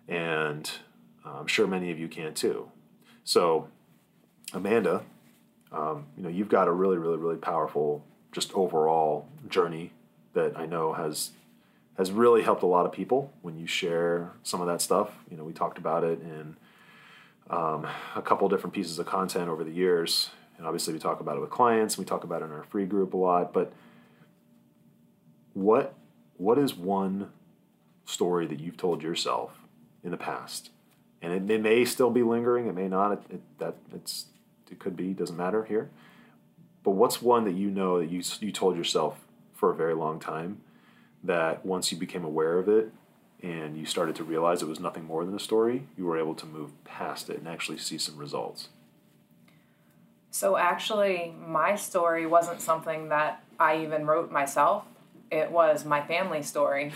and 0.07 0.69
uh, 1.25 1.39
I'm 1.39 1.47
sure 1.47 1.67
many 1.67 1.91
of 1.91 1.99
you 1.99 2.07
can 2.07 2.33
too. 2.33 2.71
So 3.23 3.67
Amanda, 4.53 5.03
um, 5.71 6.07
you 6.15 6.23
know 6.23 6.29
you've 6.29 6.49
got 6.49 6.67
a 6.67 6.71
really 6.71 6.97
really 6.97 7.17
really 7.17 7.37
powerful 7.37 8.03
just 8.37 8.53
overall 8.53 9.27
journey 9.49 9.91
that 10.33 10.55
I 10.55 10.67
know 10.67 10.93
has 10.93 11.31
has 11.97 12.11
really 12.11 12.43
helped 12.43 12.61
a 12.61 12.67
lot 12.67 12.85
of 12.85 12.91
people 12.91 13.33
when 13.41 13.57
you 13.57 13.65
share 13.65 14.33
some 14.43 14.61
of 14.61 14.67
that 14.67 14.79
stuff. 14.79 15.09
You 15.31 15.37
know, 15.37 15.43
we 15.43 15.53
talked 15.53 15.79
about 15.79 16.03
it 16.03 16.21
in 16.21 16.55
um, 17.49 17.87
a 18.15 18.21
couple 18.21 18.47
different 18.47 18.75
pieces 18.75 18.99
of 18.99 19.07
content 19.07 19.49
over 19.49 19.63
the 19.63 19.71
years, 19.71 20.29
and 20.55 20.67
obviously, 20.67 20.93
we 20.93 20.99
talk 20.99 21.19
about 21.19 21.35
it 21.35 21.39
with 21.39 21.49
clients. 21.49 21.97
We 21.97 22.05
talk 22.05 22.23
about 22.23 22.43
it 22.43 22.45
in 22.45 22.51
our 22.51 22.63
free 22.65 22.85
group 22.85 23.15
a 23.15 23.17
lot. 23.17 23.53
But 23.53 23.73
what 25.55 25.95
what 26.37 26.59
is 26.59 26.75
one 26.75 27.31
story 28.05 28.45
that 28.45 28.59
you've 28.59 28.77
told 28.77 29.01
yourself 29.01 29.57
in 30.03 30.11
the 30.11 30.17
past? 30.17 30.69
And 31.23 31.33
it, 31.33 31.51
it 31.51 31.61
may 31.63 31.85
still 31.85 32.11
be 32.11 32.21
lingering. 32.21 32.67
It 32.67 32.75
may 32.75 32.87
not. 32.87 33.13
It, 33.13 33.21
it, 33.31 33.41
that 33.57 33.75
it's 33.95 34.27
it 34.69 34.77
could 34.77 34.95
be. 34.95 35.13
Doesn't 35.13 35.37
matter 35.37 35.63
here. 35.63 35.89
But 36.87 36.93
what's 36.93 37.21
one 37.21 37.43
that 37.43 37.55
you 37.55 37.69
know 37.69 37.99
that 37.99 38.09
you 38.09 38.23
you 38.39 38.49
told 38.49 38.77
yourself 38.77 39.19
for 39.53 39.69
a 39.69 39.75
very 39.75 39.93
long 39.93 40.21
time 40.21 40.61
that 41.21 41.65
once 41.65 41.91
you 41.91 41.97
became 41.97 42.23
aware 42.23 42.59
of 42.59 42.69
it 42.69 42.93
and 43.43 43.77
you 43.77 43.85
started 43.85 44.15
to 44.15 44.23
realize 44.23 44.61
it 44.61 44.69
was 44.69 44.79
nothing 44.79 45.03
more 45.03 45.25
than 45.25 45.35
a 45.35 45.39
story, 45.39 45.83
you 45.97 46.05
were 46.05 46.17
able 46.17 46.33
to 46.35 46.45
move 46.45 46.71
past 46.85 47.29
it 47.29 47.39
and 47.39 47.45
actually 47.45 47.77
see 47.77 47.97
some 47.97 48.15
results. 48.15 48.69
So 50.31 50.55
actually, 50.55 51.35
my 51.45 51.75
story 51.75 52.25
wasn't 52.25 52.61
something 52.61 53.09
that 53.09 53.43
I 53.59 53.83
even 53.83 54.05
wrote 54.05 54.31
myself. 54.31 54.85
It 55.29 55.51
was 55.51 55.83
my 55.83 56.01
family 56.07 56.41
story, 56.41 56.93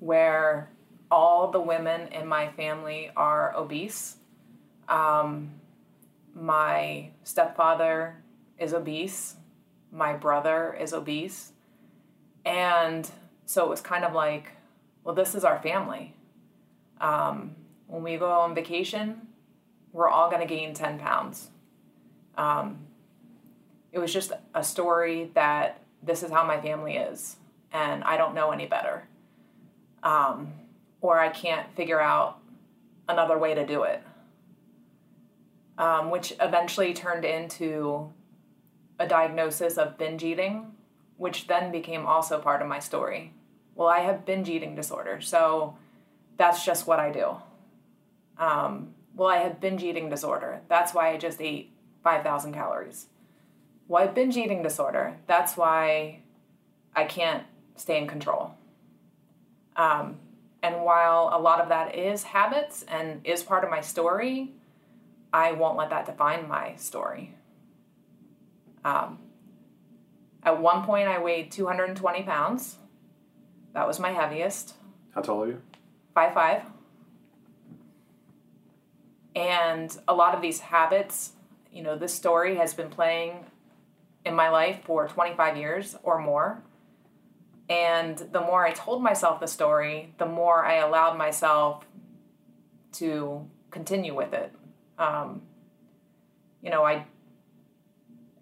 where 0.00 0.68
all 1.10 1.50
the 1.50 1.60
women 1.60 2.08
in 2.08 2.28
my 2.28 2.48
family 2.48 3.10
are 3.16 3.56
obese. 3.56 4.16
Um, 4.86 5.52
my 6.34 7.08
stepfather 7.24 8.18
is 8.58 8.74
obese. 8.74 9.36
My 9.90 10.12
brother 10.14 10.76
is 10.78 10.92
obese. 10.92 11.52
And 12.44 13.10
so 13.46 13.64
it 13.64 13.68
was 13.68 13.80
kind 13.80 14.04
of 14.04 14.12
like, 14.12 14.52
well, 15.04 15.14
this 15.14 15.34
is 15.34 15.44
our 15.44 15.60
family. 15.60 16.14
Um, 17.00 17.56
when 17.86 18.02
we 18.02 18.16
go 18.16 18.30
on 18.30 18.54
vacation, 18.54 19.28
we're 19.92 20.08
all 20.08 20.30
going 20.30 20.46
to 20.46 20.54
gain 20.54 20.74
10 20.74 20.98
pounds. 20.98 21.50
Um, 22.36 22.78
it 23.92 23.98
was 23.98 24.12
just 24.12 24.32
a 24.54 24.62
story 24.62 25.30
that 25.34 25.82
this 26.02 26.22
is 26.22 26.30
how 26.30 26.44
my 26.44 26.60
family 26.60 26.96
is, 26.96 27.36
and 27.72 28.04
I 28.04 28.16
don't 28.16 28.34
know 28.34 28.50
any 28.50 28.66
better. 28.66 29.08
Um, 30.02 30.52
or 31.00 31.18
I 31.18 31.28
can't 31.28 31.74
figure 31.74 32.00
out 32.00 32.38
another 33.08 33.38
way 33.38 33.54
to 33.54 33.66
do 33.66 33.82
it. 33.84 34.02
Um, 35.78 36.10
which 36.10 36.32
eventually 36.40 36.92
turned 36.92 37.24
into 37.24 38.12
a 38.98 39.06
diagnosis 39.06 39.78
of 39.78 39.98
binge 39.98 40.24
eating, 40.24 40.72
which 41.16 41.46
then 41.46 41.70
became 41.70 42.06
also 42.06 42.38
part 42.38 42.62
of 42.62 42.68
my 42.68 42.78
story. 42.78 43.32
Well, 43.74 43.88
I 43.88 44.00
have 44.00 44.26
binge 44.26 44.48
eating 44.48 44.74
disorder, 44.74 45.20
so 45.20 45.76
that's 46.36 46.64
just 46.64 46.86
what 46.86 46.98
I 46.98 47.10
do. 47.10 47.36
Um, 48.38 48.94
well, 49.14 49.28
I 49.28 49.38
have 49.38 49.60
binge 49.60 49.82
eating 49.82 50.08
disorder. 50.08 50.60
That's 50.68 50.94
why 50.94 51.10
I 51.10 51.16
just 51.16 51.40
ate 51.40 51.72
5,000 52.02 52.52
calories. 52.52 53.06
Well, 53.86 54.02
I 54.02 54.06
have 54.06 54.14
binge 54.14 54.36
eating 54.36 54.62
disorder. 54.62 55.16
That's 55.26 55.56
why 55.56 56.20
I 56.94 57.04
can't 57.04 57.44
stay 57.76 57.98
in 57.98 58.06
control. 58.06 58.52
Um, 59.76 60.16
and 60.62 60.82
while 60.82 61.30
a 61.32 61.38
lot 61.40 61.60
of 61.60 61.68
that 61.68 61.94
is 61.94 62.24
habits 62.24 62.84
and 62.88 63.20
is 63.24 63.42
part 63.42 63.64
of 63.64 63.70
my 63.70 63.80
story, 63.80 64.52
I 65.32 65.52
won't 65.52 65.76
let 65.76 65.90
that 65.90 66.06
define 66.06 66.48
my 66.48 66.74
story. 66.76 67.34
Um, 68.84 69.18
at 70.42 70.60
one 70.60 70.84
point, 70.84 71.08
I 71.08 71.18
weighed 71.18 71.50
220 71.50 72.22
pounds. 72.22 72.76
That 73.74 73.86
was 73.86 74.00
my 74.00 74.10
heaviest. 74.10 74.74
How 75.14 75.20
tall 75.20 75.42
are 75.42 75.48
you? 75.48 75.62
Five 76.14 76.34
five. 76.34 76.62
And 79.34 79.96
a 80.08 80.14
lot 80.14 80.34
of 80.34 80.42
these 80.42 80.60
habits, 80.60 81.32
you 81.72 81.82
know, 81.82 81.96
this 81.96 82.12
story 82.14 82.56
has 82.56 82.74
been 82.74 82.88
playing 82.88 83.44
in 84.24 84.34
my 84.34 84.48
life 84.48 84.80
for 84.84 85.06
25 85.06 85.56
years 85.56 85.96
or 86.02 86.18
more. 86.18 86.62
And 87.68 88.16
the 88.32 88.40
more 88.40 88.66
I 88.66 88.72
told 88.72 89.02
myself 89.02 89.40
the 89.40 89.46
story, 89.46 90.14
the 90.18 90.26
more 90.26 90.64
I 90.64 90.76
allowed 90.76 91.18
myself 91.18 91.84
to 92.92 93.46
continue 93.70 94.14
with 94.14 94.32
it. 94.32 94.52
Um, 94.98 95.42
you 96.62 96.70
know, 96.70 96.82
I 96.82 97.06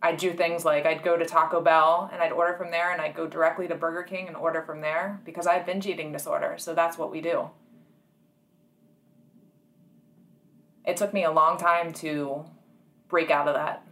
I'd 0.06 0.18
do 0.18 0.32
things 0.32 0.64
like 0.64 0.86
I'd 0.86 1.02
go 1.02 1.16
to 1.16 1.26
Taco 1.26 1.60
Bell 1.60 2.08
and 2.12 2.22
I'd 2.22 2.30
order 2.30 2.54
from 2.54 2.70
there, 2.70 2.92
and 2.92 3.00
I'd 3.00 3.16
go 3.16 3.26
directly 3.26 3.66
to 3.66 3.74
Burger 3.74 4.04
King 4.04 4.28
and 4.28 4.36
order 4.36 4.62
from 4.62 4.80
there 4.80 5.20
because 5.24 5.48
I 5.48 5.54
have 5.54 5.66
binge 5.66 5.84
eating 5.84 6.12
disorder. 6.12 6.54
So 6.58 6.74
that's 6.74 6.96
what 6.96 7.10
we 7.10 7.20
do. 7.20 7.50
It 10.84 10.96
took 10.96 11.12
me 11.12 11.24
a 11.24 11.32
long 11.32 11.58
time 11.58 11.92
to 11.94 12.44
break 13.08 13.32
out 13.32 13.48
of 13.48 13.54
that. 13.54 13.84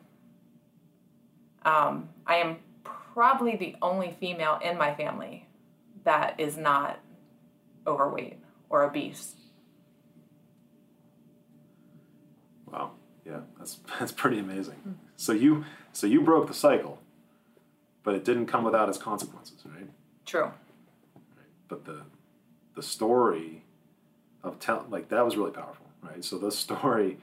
Um, 1.64 2.10
I 2.24 2.36
am 2.36 2.58
probably 2.84 3.56
the 3.56 3.74
only 3.82 4.12
female 4.12 4.60
in 4.62 4.78
my 4.78 4.94
family 4.94 5.48
that 6.04 6.38
is 6.38 6.56
not 6.56 7.00
overweight 7.88 8.38
or 8.70 8.84
obese. 8.84 9.34
Wow. 12.66 12.92
Yeah, 13.26 13.40
that's 13.58 13.80
that's 13.98 14.12
pretty 14.12 14.38
amazing. 14.38 14.98
So 15.16 15.32
you 15.32 15.64
so 15.94 16.06
you 16.06 16.20
broke 16.20 16.48
the 16.48 16.54
cycle, 16.54 16.98
but 18.02 18.14
it 18.14 18.24
didn't 18.24 18.46
come 18.46 18.64
without 18.64 18.88
its 18.88 18.98
consequences, 18.98 19.58
right? 19.64 19.88
True. 20.26 20.50
But 21.68 21.84
the 21.84 22.02
the 22.74 22.82
story 22.82 23.62
of 24.42 24.58
tell 24.58 24.86
like 24.90 25.08
that 25.08 25.24
was 25.24 25.36
really 25.36 25.52
powerful, 25.52 25.86
right? 26.02 26.24
So 26.24 26.36
the 26.36 26.50
story 26.50 27.18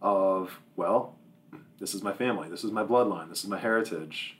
of 0.00 0.60
well, 0.76 1.16
this 1.78 1.94
is 1.94 2.02
my 2.02 2.12
family, 2.12 2.48
this 2.48 2.64
is 2.64 2.70
my 2.70 2.84
bloodline, 2.84 3.28
this 3.28 3.42
is 3.42 3.48
my 3.48 3.58
heritage, 3.58 4.38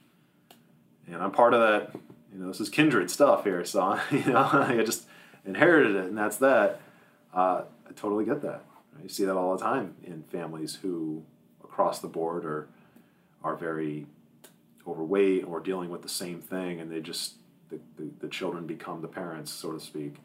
and 1.07 1.17
I'm 1.17 1.33
part 1.33 1.53
of 1.53 1.61
that. 1.61 1.95
You 2.33 2.39
know, 2.39 2.49
this 2.49 2.61
is 2.61 2.71
kindred 2.71 3.11
stuff 3.11 3.45
here, 3.45 3.65
so 3.65 3.99
you 4.11 4.25
know 4.25 4.49
I 4.53 4.83
just 4.87 5.07
inherited 5.45 5.97
it, 5.97 6.05
and 6.07 6.17
that's 6.17 6.39
that. 6.39 6.81
Uh, 7.35 7.63
I 7.89 7.93
totally 7.95 8.25
get 8.25 8.43
that. 8.43 8.63
You 9.03 9.09
see 9.09 9.25
that 9.25 9.37
all 9.37 9.57
the 9.57 9.63
time 9.63 9.97
in 10.05 10.23
families 10.23 10.77
who, 10.77 11.25
across 11.65 11.99
the 11.99 12.09
board, 12.09 12.45
are 12.45 12.69
are 13.45 13.57
very 13.57 14.07
overweight 14.87 15.45
or 15.45 15.61
dealing 15.61 15.91
with 15.91 16.03
the 16.03 16.09
same 16.09 16.41
thing, 16.41 16.81
and 16.81 16.91
they 16.91 17.01
just 17.01 17.35
the, 17.71 17.79
the, 17.97 18.11
the 18.21 18.29
children 18.29 18.67
become 18.67 19.01
the 19.01 19.09
parents, 19.09 19.53
so 19.53 19.73
to 19.73 19.81
speak. 19.81 20.17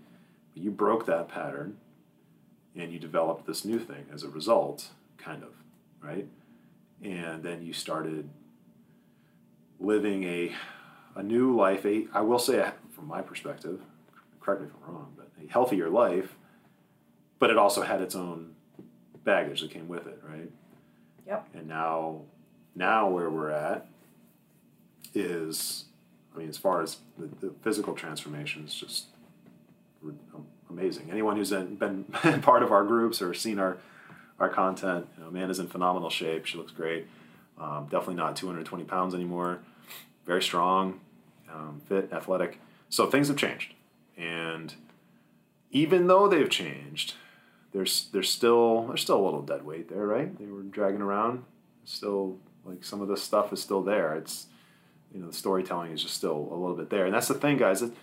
But 0.54 0.64
you 0.64 0.72
broke 0.72 1.06
that 1.06 1.28
pattern, 1.30 1.78
and 2.76 2.92
you 2.92 3.00
developed 3.00 3.48
this 3.48 3.64
new 3.66 3.80
thing 3.80 4.06
as 4.14 4.24
a 4.24 4.30
result, 4.30 4.90
kind 5.18 5.44
of, 5.44 5.50
right? 6.02 6.28
And 7.04 7.44
then 7.44 7.64
you 7.64 7.74
started 7.74 8.30
living 9.80 10.24
a 10.24 10.54
a 11.16 11.24
new 11.24 11.56
life. 11.56 11.86
A 11.86 12.08
I 12.14 12.22
will 12.22 12.40
say, 12.40 12.70
from 12.92 13.08
my 13.08 13.22
perspective, 13.22 13.80
correct 14.40 14.62
me 14.62 14.68
if 14.68 14.74
I'm 14.88 14.94
wrong, 14.94 15.14
but 15.16 15.30
a 15.44 15.52
healthier 15.52 15.90
life. 15.90 16.36
But 17.40 17.52
it 17.52 17.58
also 17.58 17.84
had 17.84 18.02
its 18.02 18.16
own 18.16 18.56
baggage 19.24 19.62
that 19.62 19.70
came 19.70 19.88
with 19.88 20.08
it, 20.08 20.20
right? 20.28 20.50
Yep. 21.28 21.50
And 21.54 21.68
now, 21.68 22.22
now 22.78 23.10
where 23.10 23.30
we're 23.30 23.50
at 23.50 23.88
is, 25.14 25.86
I 26.36 26.40
mean, 26.40 26.50
as 26.50 26.58
far 26.58 26.82
as 26.82 26.98
the, 27.18 27.48
the 27.48 27.54
physical 27.62 27.94
transformation 27.94 28.66
is 28.66 28.74
just 28.74 29.06
amazing. 30.70 31.10
Anyone 31.12 31.38
who's 31.38 31.52
been 31.52 32.04
part 32.42 32.64
of 32.64 32.72
our 32.72 32.84
groups 32.84 33.22
or 33.22 33.34
seen 33.34 33.60
our 33.60 33.78
our 34.40 34.50
content, 34.50 35.08
you 35.18 35.24
know, 35.24 35.30
Amanda's 35.30 35.58
in 35.58 35.68
phenomenal 35.68 36.12
shape. 36.12 36.46
She 36.46 36.60
looks 36.60 36.72
great. 36.72 37.08
Um, 37.60 37.86
definitely 37.90 38.16
not 38.16 38.36
220 38.36 38.84
pounds 38.84 39.16
anymore. 39.16 39.60
Very 40.28 40.44
strong, 40.44 41.00
um, 41.52 41.82
fit, 41.88 42.14
athletic. 42.14 42.60
So 42.90 43.08
things 43.08 43.30
have 43.30 43.38
changed, 43.38 43.74
and 44.16 44.76
even 45.72 46.08
though 46.08 46.28
they've 46.28 46.50
changed, 46.50 47.16
there's 47.74 48.10
there's 48.14 48.30
still 48.30 48.88
there's 48.88 49.02
still 49.02 49.20
a 49.20 49.26
little 49.26 49.42
dead 49.42 49.66
weight 49.66 49.90
there, 49.90 50.06
right? 50.06 50.38
They 50.38 50.46
were 50.46 50.62
dragging 50.62 51.02
around. 51.02 51.44
Still, 51.86 52.38
like 52.68 52.84
some 52.84 53.02
of 53.02 53.08
this 53.08 53.24
stuff 53.24 53.54
is 53.54 53.62
still 53.62 53.82
there. 53.82 54.16
It's 54.16 54.48
you 55.14 55.22
know 55.22 55.28
the 55.28 55.34
storytelling 55.34 55.92
is 55.92 56.02
just 56.02 56.16
still 56.16 56.50
a 56.52 56.56
little 56.56 56.76
bit 56.76 56.90
there, 56.90 57.06
and 57.06 57.14
that's 57.14 57.28
the 57.28 57.34
thing, 57.34 57.58
guys. 57.58 57.82
It, 57.82 57.94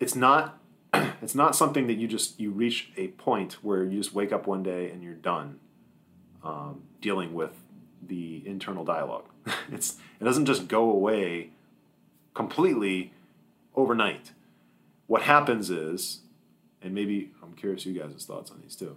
it's 0.00 0.16
not 0.16 0.58
it's 0.94 1.34
not 1.34 1.54
something 1.54 1.86
that 1.86 1.94
you 1.94 2.08
just 2.08 2.38
you 2.40 2.50
reach 2.50 2.90
a 2.96 3.08
point 3.08 3.54
where 3.62 3.84
you 3.84 3.98
just 3.98 4.14
wake 4.14 4.32
up 4.32 4.46
one 4.46 4.62
day 4.62 4.90
and 4.90 5.02
you're 5.02 5.14
done 5.14 5.60
um, 6.42 6.82
dealing 7.00 7.34
with 7.34 7.62
the 8.04 8.42
internal 8.46 8.84
dialogue. 8.84 9.26
it's 9.72 9.98
it 10.20 10.24
doesn't 10.24 10.46
just 10.46 10.68
go 10.68 10.90
away 10.90 11.50
completely 12.34 13.12
overnight. 13.76 14.32
What 15.06 15.22
happens 15.22 15.68
is 15.70 16.20
and 16.82 16.94
maybe 16.94 17.30
I'm 17.42 17.52
curious 17.54 17.86
you 17.86 17.92
guys' 17.92 18.24
thoughts 18.24 18.50
on 18.50 18.60
these 18.62 18.76
too. 18.76 18.96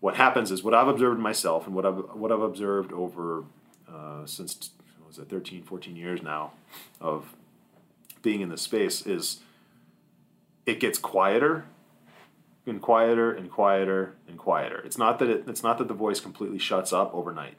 What 0.00 0.16
happens 0.16 0.50
is 0.50 0.62
what 0.62 0.74
I've 0.74 0.88
observed 0.88 1.20
myself 1.20 1.66
and 1.66 1.74
what 1.74 1.86
I've 1.86 1.98
what 2.14 2.32
I've 2.32 2.42
observed 2.42 2.92
over 2.92 3.44
uh, 3.92 4.26
since 4.26 4.70
was 5.06 5.18
it 5.18 5.28
13, 5.28 5.62
14 5.62 5.94
years 5.94 6.22
now 6.22 6.52
of 7.00 7.34
being 8.22 8.40
in 8.40 8.48
this 8.48 8.62
space 8.62 9.06
is 9.06 9.40
it 10.64 10.80
gets 10.80 10.98
quieter 10.98 11.64
and 12.66 12.80
quieter 12.80 13.32
and 13.32 13.50
quieter 13.50 14.14
and 14.28 14.38
quieter. 14.38 14.80
It's 14.84 14.96
not 14.96 15.18
that 15.18 15.28
it, 15.28 15.44
it's 15.48 15.62
not 15.62 15.78
that 15.78 15.88
the 15.88 15.94
voice 15.94 16.20
completely 16.20 16.58
shuts 16.58 16.92
up 16.92 17.12
overnight, 17.14 17.56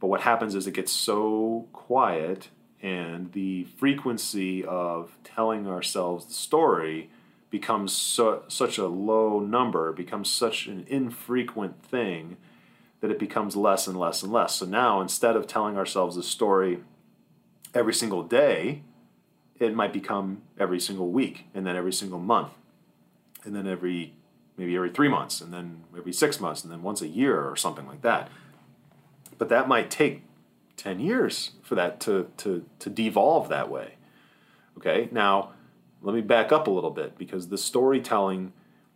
but 0.00 0.08
what 0.08 0.22
happens 0.22 0.54
is 0.54 0.66
it 0.66 0.74
gets 0.74 0.92
so 0.92 1.66
quiet 1.72 2.48
and 2.82 3.32
the 3.32 3.64
frequency 3.78 4.64
of 4.64 5.16
telling 5.22 5.68
ourselves 5.68 6.26
the 6.26 6.34
story 6.34 7.08
becomes 7.48 7.92
so, 7.92 8.42
such 8.48 8.76
a 8.78 8.86
low 8.86 9.38
number, 9.38 9.92
becomes 9.92 10.28
such 10.28 10.66
an 10.66 10.84
infrequent 10.88 11.82
thing 11.84 12.36
that 13.02 13.10
it 13.10 13.18
becomes 13.18 13.56
less 13.56 13.88
and 13.88 13.98
less 13.98 14.22
and 14.22 14.32
less. 14.32 14.54
So 14.54 14.64
now 14.64 15.00
instead 15.00 15.34
of 15.34 15.46
telling 15.46 15.76
ourselves 15.76 16.16
a 16.16 16.22
story 16.22 16.78
every 17.74 17.92
single 17.92 18.22
day, 18.22 18.84
it 19.58 19.74
might 19.74 19.92
become 19.92 20.42
every 20.58 20.80
single 20.80 21.10
week 21.10 21.46
and 21.52 21.66
then 21.66 21.76
every 21.76 21.92
single 21.92 22.20
month 22.20 22.52
and 23.44 23.54
then 23.54 23.66
every 23.66 24.14
maybe 24.56 24.76
every 24.76 24.90
three 24.90 25.08
months 25.08 25.40
and 25.40 25.52
then 25.52 25.82
every 25.96 26.12
six 26.12 26.38
months 26.38 26.62
and 26.62 26.72
then 26.72 26.82
once 26.82 27.02
a 27.02 27.08
year 27.08 27.42
or 27.42 27.56
something 27.56 27.86
like 27.88 28.02
that. 28.02 28.30
But 29.36 29.48
that 29.48 29.66
might 29.66 29.90
take 29.90 30.22
10 30.76 31.00
years 31.00 31.52
for 31.62 31.74
that 31.74 31.98
to, 32.00 32.28
to, 32.36 32.64
to 32.78 32.90
devolve 32.90 33.48
that 33.48 33.68
way. 33.68 33.94
Okay, 34.76 35.08
now 35.10 35.50
let 36.02 36.14
me 36.14 36.20
back 36.20 36.52
up 36.52 36.68
a 36.68 36.70
little 36.70 36.90
bit 36.90 37.18
because 37.18 37.48
the 37.48 37.58
storytelling 37.58 38.52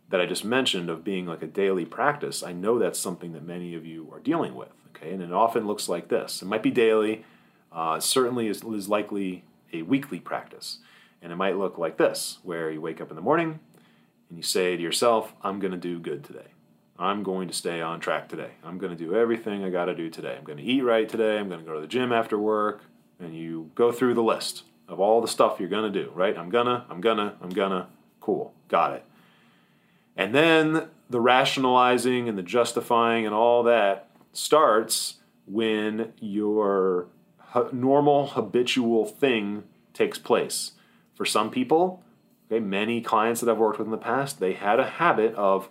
that 0.09 0.21
I 0.21 0.25
just 0.25 0.45
mentioned 0.45 0.89
of 0.89 1.03
being 1.03 1.25
like 1.25 1.43
a 1.43 1.47
daily 1.47 1.85
practice, 1.85 2.43
I 2.43 2.53
know 2.53 2.79
that's 2.79 2.99
something 2.99 3.33
that 3.33 3.43
many 3.43 3.75
of 3.75 3.85
you 3.85 4.09
are 4.11 4.19
dealing 4.19 4.55
with. 4.55 4.69
Okay, 4.95 5.11
and 5.11 5.21
it 5.21 5.31
often 5.31 5.67
looks 5.67 5.89
like 5.89 6.07
this. 6.07 6.41
It 6.41 6.45
might 6.45 6.63
be 6.63 6.71
daily, 6.71 7.25
uh, 7.71 7.99
certainly 7.99 8.47
is, 8.47 8.63
is 8.63 8.89
likely 8.89 9.43
a 9.73 9.81
weekly 9.83 10.19
practice. 10.19 10.79
And 11.21 11.31
it 11.31 11.35
might 11.35 11.57
look 11.57 11.77
like 11.77 11.97
this, 11.97 12.39
where 12.43 12.71
you 12.71 12.79
wake 12.79 13.01
up 13.01 13.09
in 13.09 13.15
the 13.15 13.21
morning 13.21 13.59
and 14.29 14.37
you 14.37 14.43
say 14.43 14.75
to 14.75 14.81
yourself, 14.81 15.33
I'm 15.41 15.59
going 15.59 15.71
to 15.71 15.77
do 15.77 15.99
good 15.99 16.23
today. 16.23 16.47
I'm 16.99 17.21
going 17.21 17.47
to 17.47 17.53
stay 17.53 17.81
on 17.81 17.99
track 17.99 18.27
today. 18.27 18.51
I'm 18.63 18.77
going 18.77 18.95
to 18.95 18.97
do 18.97 19.15
everything 19.15 19.63
I 19.63 19.69
got 19.69 19.85
to 19.85 19.95
do 19.95 20.09
today. 20.09 20.35
I'm 20.37 20.43
going 20.43 20.57
to 20.57 20.63
eat 20.63 20.81
right 20.81 21.07
today. 21.07 21.37
I'm 21.37 21.47
going 21.47 21.59
to 21.59 21.65
go 21.65 21.75
to 21.75 21.81
the 21.81 21.87
gym 21.87 22.11
after 22.11 22.37
work. 22.37 22.83
And 23.19 23.35
you 23.35 23.71
go 23.75 23.91
through 23.91 24.13
the 24.13 24.23
list 24.23 24.63
of 24.87 24.99
all 24.99 25.21
the 25.21 25.27
stuff 25.27 25.59
you're 25.59 25.69
going 25.69 25.91
to 25.91 26.03
do, 26.03 26.11
right? 26.13 26.37
I'm 26.37 26.49
gonna, 26.49 26.85
I'm 26.89 27.01
gonna, 27.01 27.35
I'm 27.41 27.49
gonna. 27.49 27.89
Cool. 28.19 28.53
Got 28.67 28.93
it. 28.93 29.05
And 30.17 30.33
then 30.33 30.89
the 31.09 31.21
rationalizing 31.21 32.27
and 32.27 32.37
the 32.37 32.43
justifying 32.43 33.25
and 33.25 33.33
all 33.33 33.63
that 33.63 34.09
starts 34.33 35.17
when 35.45 36.13
your 36.19 37.07
normal 37.71 38.27
habitual 38.27 39.05
thing 39.05 39.63
takes 39.93 40.17
place. 40.17 40.73
For 41.15 41.25
some 41.25 41.49
people, 41.49 42.03
okay, 42.51 42.59
many 42.59 43.01
clients 43.01 43.41
that 43.41 43.49
I've 43.49 43.57
worked 43.57 43.79
with 43.79 43.87
in 43.87 43.91
the 43.91 43.97
past, 43.97 44.39
they 44.39 44.53
had 44.53 44.79
a 44.79 44.89
habit 44.89 45.33
of 45.35 45.69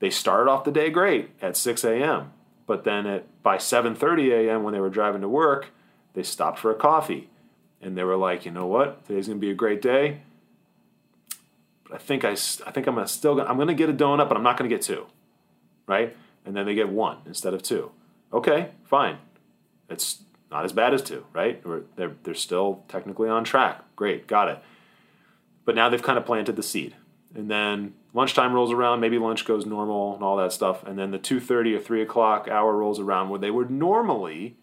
they 0.00 0.10
started 0.10 0.50
off 0.50 0.64
the 0.64 0.72
day 0.72 0.90
great 0.90 1.30
at 1.40 1.56
6 1.56 1.84
a.m., 1.84 2.32
but 2.66 2.84
then 2.84 3.06
at 3.06 3.42
by 3.42 3.56
7:30 3.56 4.32
a.m. 4.32 4.62
when 4.62 4.74
they 4.74 4.80
were 4.80 4.90
driving 4.90 5.20
to 5.20 5.28
work, 5.28 5.68
they 6.14 6.22
stopped 6.22 6.58
for 6.58 6.70
a 6.70 6.74
coffee, 6.74 7.30
and 7.80 7.96
they 7.96 8.04
were 8.04 8.16
like, 8.16 8.44
you 8.44 8.50
know 8.50 8.66
what, 8.66 9.06
today's 9.06 9.28
gonna 9.28 9.38
be 9.38 9.50
a 9.50 9.54
great 9.54 9.80
day. 9.80 10.22
I 11.94 11.98
think 11.98 12.24
I, 12.24 12.32
I 12.32 12.34
think 12.72 12.86
I'm 12.86 12.94
gonna 12.94 13.06
still 13.06 13.40
I'm 13.40 13.56
gonna 13.56 13.72
get 13.72 13.88
a 13.88 13.92
donut, 13.92 14.28
but 14.28 14.36
I'm 14.36 14.42
not 14.42 14.56
gonna 14.56 14.68
get 14.68 14.82
two, 14.82 15.06
right? 15.86 16.16
And 16.44 16.56
then 16.56 16.66
they 16.66 16.74
get 16.74 16.88
one 16.88 17.18
instead 17.24 17.54
of 17.54 17.62
two. 17.62 17.92
Okay, 18.32 18.70
fine. 18.82 19.18
It's 19.88 20.22
not 20.50 20.64
as 20.64 20.72
bad 20.72 20.92
as 20.92 21.02
two, 21.02 21.24
right? 21.32 21.62
they're, 21.96 22.14
they're 22.24 22.34
still 22.34 22.82
technically 22.88 23.28
on 23.28 23.44
track. 23.44 23.82
Great, 23.96 24.26
got 24.26 24.48
it. 24.48 24.58
But 25.64 25.74
now 25.74 25.88
they've 25.88 26.02
kind 26.02 26.18
of 26.18 26.26
planted 26.26 26.56
the 26.56 26.62
seed. 26.62 26.94
And 27.34 27.50
then 27.50 27.94
lunchtime 28.12 28.52
rolls 28.52 28.72
around, 28.72 29.00
maybe 29.00 29.18
lunch 29.18 29.44
goes 29.44 29.66
normal 29.66 30.14
and 30.14 30.22
all 30.22 30.36
that 30.36 30.52
stuff. 30.52 30.84
And 30.84 30.98
then 30.98 31.10
the 31.10 31.18
2.30 31.18 31.76
or 31.76 31.80
3 31.80 32.02
o'clock 32.02 32.48
hour 32.48 32.76
rolls 32.76 33.00
around 33.00 33.30
where 33.30 33.40
they 33.40 33.50
would 33.50 33.70
normally 33.70 34.56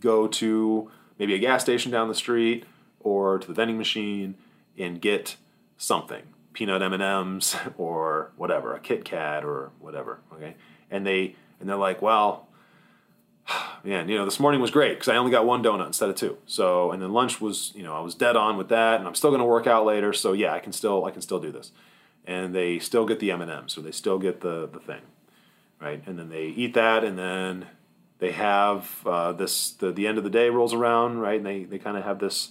go 0.00 0.26
to 0.28 0.90
maybe 1.18 1.34
a 1.34 1.38
gas 1.38 1.62
station 1.62 1.90
down 1.90 2.08
the 2.08 2.14
street 2.14 2.64
or 3.00 3.38
to 3.38 3.46
the 3.46 3.54
vending 3.54 3.78
machine 3.78 4.36
and 4.78 5.00
get 5.00 5.36
something 5.76 6.22
peanut 6.54 6.80
m&ms 6.80 7.56
or 7.76 8.32
whatever 8.36 8.74
a 8.74 8.80
kit 8.80 9.04
kat 9.04 9.44
or 9.44 9.70
whatever 9.78 10.20
okay 10.32 10.54
and 10.90 11.06
they 11.06 11.36
and 11.60 11.68
they're 11.68 11.76
like 11.76 12.00
well 12.00 12.48
man, 13.84 14.08
you 14.08 14.16
know, 14.16 14.24
this 14.24 14.40
morning 14.40 14.60
was 14.60 14.70
great 14.70 14.94
because 14.94 15.08
I 15.08 15.16
only 15.16 15.30
got 15.30 15.46
one 15.46 15.62
donut 15.62 15.86
instead 15.86 16.08
of 16.08 16.16
two. 16.16 16.38
So, 16.46 16.92
and 16.92 17.02
then 17.02 17.12
lunch 17.12 17.40
was, 17.40 17.72
you 17.74 17.82
know, 17.82 17.94
I 17.94 18.00
was 18.00 18.14
dead 18.14 18.36
on 18.36 18.56
with 18.56 18.68
that, 18.68 18.98
and 18.98 19.08
I'm 19.08 19.14
still 19.14 19.30
going 19.30 19.40
to 19.40 19.46
work 19.46 19.66
out 19.66 19.84
later. 19.84 20.12
So 20.12 20.32
yeah, 20.32 20.52
I 20.52 20.60
can 20.60 20.72
still, 20.72 21.04
I 21.04 21.10
can 21.10 21.22
still 21.22 21.40
do 21.40 21.52
this. 21.52 21.72
And 22.26 22.54
they 22.54 22.78
still 22.78 23.04
get 23.04 23.20
the 23.20 23.30
M 23.30 23.42
and 23.42 23.50
M's, 23.50 23.74
so 23.74 23.80
they 23.80 23.90
still 23.90 24.18
get 24.18 24.40
the 24.40 24.66
the 24.66 24.80
thing, 24.80 25.02
right? 25.78 26.02
And 26.06 26.18
then 26.18 26.30
they 26.30 26.46
eat 26.46 26.72
that, 26.72 27.04
and 27.04 27.18
then 27.18 27.66
they 28.18 28.32
have 28.32 29.00
uh, 29.04 29.32
this. 29.32 29.72
The, 29.72 29.92
the 29.92 30.06
end 30.06 30.16
of 30.16 30.24
the 30.24 30.30
day 30.30 30.48
rolls 30.48 30.72
around, 30.72 31.18
right? 31.18 31.36
And 31.36 31.44
they 31.44 31.64
they 31.64 31.78
kind 31.78 31.98
of 31.98 32.04
have 32.04 32.20
this 32.20 32.48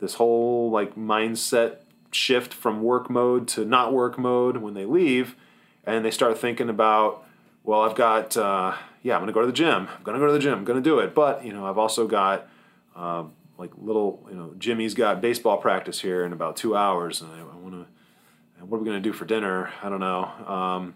this 0.00 0.14
whole 0.14 0.72
like 0.72 0.96
mindset 0.96 1.81
shift 2.12 2.54
from 2.54 2.82
work 2.82 3.10
mode 3.10 3.48
to 3.48 3.64
not 3.64 3.92
work 3.92 4.18
mode 4.18 4.58
when 4.58 4.74
they 4.74 4.84
leave, 4.84 5.34
and 5.84 6.04
they 6.04 6.10
start 6.10 6.38
thinking 6.38 6.68
about, 6.68 7.24
well, 7.64 7.82
I've 7.82 7.96
got. 7.96 8.36
Uh, 8.36 8.76
yeah, 9.02 9.16
I'm 9.16 9.26
to 9.26 9.32
go 9.32 9.40
to 9.40 9.46
the 9.46 9.52
gym. 9.52 9.88
I'm 9.88 10.04
to 10.04 10.12
go 10.12 10.26
to 10.26 10.32
the 10.32 10.38
gym. 10.38 10.58
I'm 10.58 10.64
to 10.64 10.80
do 10.80 11.00
it. 11.00 11.14
But, 11.14 11.44
you 11.44 11.52
know, 11.52 11.66
I've 11.66 11.78
also 11.78 12.06
got 12.06 12.48
uh, 12.94 13.24
like 13.58 13.70
little, 13.76 14.24
you 14.30 14.36
know, 14.36 14.54
Jimmy's 14.58 14.94
got 14.94 15.20
baseball 15.20 15.58
practice 15.58 16.00
here 16.00 16.24
in 16.24 16.32
about 16.32 16.56
two 16.56 16.76
hours. 16.76 17.20
And 17.20 17.32
I, 17.32 17.40
I 17.40 17.56
want 17.56 17.74
to, 17.74 18.64
what 18.64 18.78
are 18.78 18.80
we 18.80 18.90
to 18.90 19.00
do 19.00 19.12
for 19.12 19.24
dinner? 19.24 19.70
I 19.82 19.88
don't 19.88 20.00
know. 20.00 20.24
Um, 20.46 20.94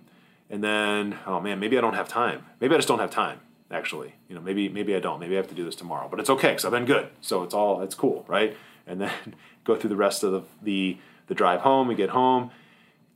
and 0.49 0.63
then, 0.63 1.19
oh 1.27 1.41
man, 1.41 1.59
maybe 1.59 1.77
I 1.77 1.81
don't 1.81 1.95
have 1.95 2.09
time. 2.09 2.47
Maybe 2.61 2.75
I 2.75 2.79
just 2.79 2.89
don't 2.89 3.01
have 3.01 3.11
time. 3.11 3.41
Actually, 3.69 4.15
you 4.29 4.37
know, 4.37 4.41
maybe 4.41 4.69
maybe 4.69 4.95
I 4.95 5.01
don't. 5.01 5.19
Maybe 5.19 5.35
I 5.35 5.39
have 5.39 5.49
to 5.49 5.55
do 5.57 5.65
this 5.65 5.75
tomorrow. 5.75 6.07
But 6.09 6.21
it's 6.21 6.31
okay 6.31 6.51
because 6.51 6.65
I've 6.65 6.71
been 6.71 6.85
good. 6.85 7.09
So 7.21 7.43
it's 7.43 7.53
all 7.53 7.83
it's 7.83 7.97
cool, 7.97 8.25
right? 8.29 8.57
And 8.87 9.01
then 9.01 9.35
go 9.67 9.77
through 9.77 9.91
the 9.91 9.97
rest 9.97 10.23
of 10.23 10.33
the 10.33 10.43
the, 10.63 10.99
the 11.27 11.35
drive 11.35 11.61
home. 11.61 11.89
We 11.89 11.95
get 11.95 12.11
home, 12.11 12.51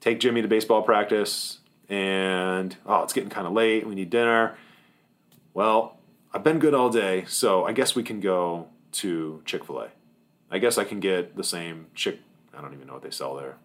take 0.00 0.20
Jimmy 0.20 0.42
to 0.42 0.48
baseball 0.48 0.82
practice, 0.82 1.58
and 1.88 2.76
oh, 2.84 3.02
it's 3.02 3.12
getting 3.12 3.30
kind 3.30 3.46
of 3.46 3.52
late. 3.52 3.86
We 3.86 3.94
need 3.94 4.10
dinner 4.10 4.56
well, 5.54 5.98
I've 6.32 6.44
been 6.44 6.58
good 6.58 6.74
all 6.74 6.90
day, 6.90 7.24
so 7.26 7.64
I 7.64 7.72
guess 7.72 7.96
we 7.96 8.02
can 8.02 8.20
go 8.20 8.68
to 8.92 9.42
Chick 9.44 9.64
fil 9.64 9.80
A. 9.80 9.88
I 10.50 10.58
guess 10.58 10.78
I 10.78 10.84
can 10.84 11.00
get 11.00 11.36
the 11.36 11.44
same 11.44 11.86
chick, 11.94 12.20
I 12.56 12.60
don't 12.60 12.74
even 12.74 12.86
know 12.86 12.94
what 12.94 13.02
they 13.02 13.10
sell 13.10 13.36
there 13.36 13.56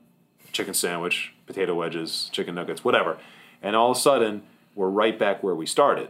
chicken 0.51 0.73
sandwich, 0.73 1.33
potato 1.47 1.73
wedges, 1.73 2.29
chicken 2.31 2.55
nuggets, 2.55 2.81
whatever. 2.81 3.17
And 3.61 3.75
all 3.75 3.91
of 3.91 3.97
a 3.97 3.99
sudden, 3.99 4.43
we're 4.73 4.87
right 4.87 5.19
back 5.19 5.43
where 5.43 5.55
we 5.55 5.65
started. 5.65 6.09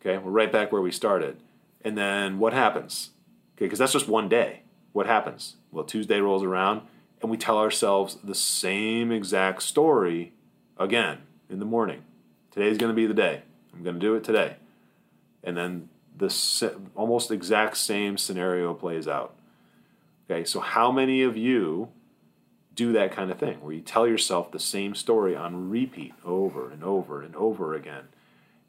Okay, 0.00 0.18
we're 0.18 0.30
right 0.30 0.52
back 0.52 0.70
where 0.70 0.80
we 0.80 0.92
started. 0.92 1.38
And 1.82 1.98
then 1.98 2.38
what 2.38 2.52
happens? 2.52 3.10
Okay, 3.56 3.64
because 3.64 3.80
that's 3.80 3.92
just 3.92 4.06
one 4.06 4.28
day. 4.28 4.60
What 4.98 5.06
happens? 5.06 5.54
Well, 5.70 5.84
Tuesday 5.84 6.18
rolls 6.18 6.42
around 6.42 6.80
and 7.22 7.30
we 7.30 7.36
tell 7.36 7.56
ourselves 7.56 8.18
the 8.24 8.34
same 8.34 9.12
exact 9.12 9.62
story 9.62 10.32
again 10.76 11.18
in 11.48 11.60
the 11.60 11.64
morning. 11.64 12.02
Today's 12.50 12.78
going 12.78 12.90
to 12.90 12.96
be 12.96 13.06
the 13.06 13.14
day. 13.14 13.42
I'm 13.72 13.84
going 13.84 13.94
to 13.94 14.00
do 14.00 14.16
it 14.16 14.24
today. 14.24 14.56
And 15.44 15.56
then 15.56 15.88
the 16.16 16.34
almost 16.96 17.30
exact 17.30 17.76
same 17.76 18.18
scenario 18.18 18.74
plays 18.74 19.06
out. 19.06 19.36
Okay, 20.28 20.44
so 20.44 20.58
how 20.58 20.90
many 20.90 21.22
of 21.22 21.36
you 21.36 21.90
do 22.74 22.92
that 22.94 23.12
kind 23.12 23.30
of 23.30 23.38
thing 23.38 23.60
where 23.60 23.74
you 23.74 23.82
tell 23.82 24.08
yourself 24.08 24.50
the 24.50 24.58
same 24.58 24.96
story 24.96 25.36
on 25.36 25.70
repeat 25.70 26.14
over 26.24 26.72
and 26.72 26.82
over 26.82 27.22
and 27.22 27.36
over 27.36 27.72
again? 27.76 28.08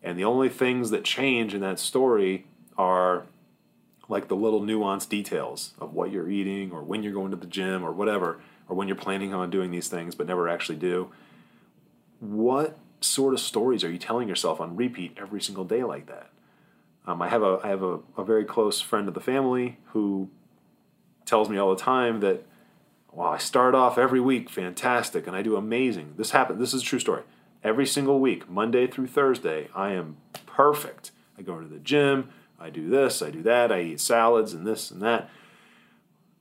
And 0.03 0.15
the 0.15 0.25
only 0.25 0.49
things 0.49 0.91
that 0.91 1.03
change 1.03 1.55
in 1.55 1.61
that 1.61 1.79
story 1.79 2.45
are 2.77 3.25
like 4.09 4.27
the 4.27 4.35
little 4.35 4.61
nuanced 4.61 5.07
details 5.07 5.73
of 5.79 5.93
what 5.93 6.11
you're 6.11 6.29
eating 6.29 6.71
or 6.71 6.83
when 6.83 7.03
you're 7.03 7.13
going 7.13 7.31
to 7.31 7.37
the 7.37 7.47
gym 7.47 7.83
or 7.83 7.91
whatever, 7.91 8.41
or 8.67 8.75
when 8.75 8.87
you're 8.87 8.97
planning 8.97 9.33
on 9.33 9.49
doing 9.49 9.71
these 9.71 9.87
things 9.87 10.15
but 10.15 10.27
never 10.27 10.49
actually 10.49 10.77
do. 10.77 11.09
What 12.19 12.77
sort 12.99 13.33
of 13.33 13.39
stories 13.39 13.83
are 13.83 13.91
you 13.91 13.99
telling 13.99 14.27
yourself 14.27 14.59
on 14.59 14.75
repeat 14.75 15.15
every 15.17 15.39
single 15.39 15.63
day 15.63 15.83
like 15.83 16.07
that? 16.07 16.31
Um, 17.07 17.21
I 17.21 17.29
have 17.29 17.43
a 17.43 17.59
I 17.63 17.69
have 17.69 17.81
a, 17.81 17.99
a 18.17 18.23
very 18.23 18.43
close 18.43 18.81
friend 18.81 19.07
of 19.07 19.13
the 19.13 19.21
family 19.21 19.77
who 19.93 20.29
tells 21.25 21.49
me 21.49 21.57
all 21.57 21.69
the 21.69 21.81
time 21.81 22.19
that 22.19 22.43
wow 23.13 23.31
I 23.31 23.37
start 23.37 23.73
off 23.73 23.97
every 23.97 24.19
week 24.19 24.49
fantastic 24.49 25.27
and 25.27 25.35
I 25.35 25.41
do 25.41 25.55
amazing. 25.55 26.15
This 26.17 26.31
happened. 26.31 26.59
This 26.59 26.73
is 26.73 26.81
a 26.81 26.85
true 26.85 26.99
story. 26.99 27.23
Every 27.63 27.85
single 27.85 28.19
week, 28.19 28.49
Monday 28.49 28.87
through 28.87 29.07
Thursday, 29.07 29.69
I 29.75 29.91
am 29.91 30.17
perfect. 30.45 31.11
I 31.37 31.41
go 31.41 31.59
to 31.59 31.67
the 31.67 31.79
gym. 31.79 32.29
I 32.59 32.69
do 32.69 32.89
this. 32.89 33.21
I 33.21 33.31
do 33.31 33.41
that. 33.43 33.71
I 33.71 33.81
eat 33.81 33.99
salads 33.99 34.53
and 34.53 34.65
this 34.65 34.91
and 34.91 35.01
that. 35.01 35.29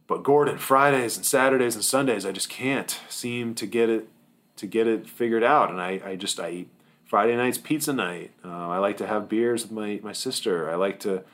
But 0.07 0.23
Gordon, 0.23 0.59
Fridays 0.59 1.17
and 1.17 1.27
Saturdays 1.27 1.75
and 1.75 1.85
Sundays, 1.85 2.25
I 2.25 2.33
just 2.33 2.49
can't 2.49 2.99
seem 3.09 3.55
to 3.57 3.67
get 3.67 3.91
it 3.91 4.09
to 4.57 4.67
get 4.67 4.87
it 4.87 5.09
figured 5.09 5.45
out. 5.45 5.71
And 5.71 5.81
I, 5.81 6.01
I 6.05 6.17
just 6.17 6.41
I 6.41 6.51
eat 6.51 6.69
Friday 7.05 7.37
night's 7.37 7.59
pizza 7.59 7.93
night. 7.93 8.33
Uh, 8.45 8.69
I 8.69 8.79
like 8.79 8.97
to 8.99 9.07
have 9.07 9.29
beers 9.29 9.63
with 9.63 9.73
my 9.73 10.01
my 10.03 10.13
sister. 10.13 10.71
I 10.71 10.77
like 10.77 10.99
to 11.01 11.25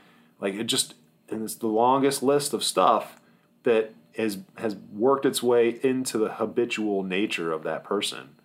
like 0.41 0.55
it 0.55 0.65
just 0.65 0.95
and 1.31 1.43
it's 1.43 1.55
the 1.55 1.67
longest 1.67 2.23
list 2.23 2.53
of 2.53 2.63
stuff 2.63 3.21
that 3.63 3.95
has 4.17 4.39
has 4.57 4.77
worked 4.93 5.25
its 5.25 5.43
way 5.43 5.79
into 5.83 6.19
the 6.19 6.35
habitual 6.35 7.03
nature 7.03 7.53
of 7.53 7.63
that 7.63 7.85
person 7.85 8.37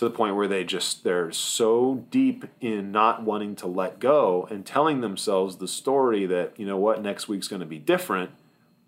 to 0.00 0.06
the 0.06 0.10
point 0.10 0.34
where 0.34 0.48
they 0.48 0.64
just 0.64 1.04
they're 1.04 1.30
so 1.30 2.06
deep 2.10 2.46
in 2.58 2.90
not 2.90 3.22
wanting 3.22 3.54
to 3.54 3.66
let 3.66 4.00
go 4.00 4.48
and 4.50 4.64
telling 4.64 5.02
themselves 5.02 5.56
the 5.56 5.68
story 5.68 6.24
that 6.24 6.58
you 6.58 6.64
know 6.64 6.78
what 6.78 7.02
next 7.02 7.28
week's 7.28 7.48
going 7.48 7.60
to 7.60 7.66
be 7.66 7.78
different 7.78 8.30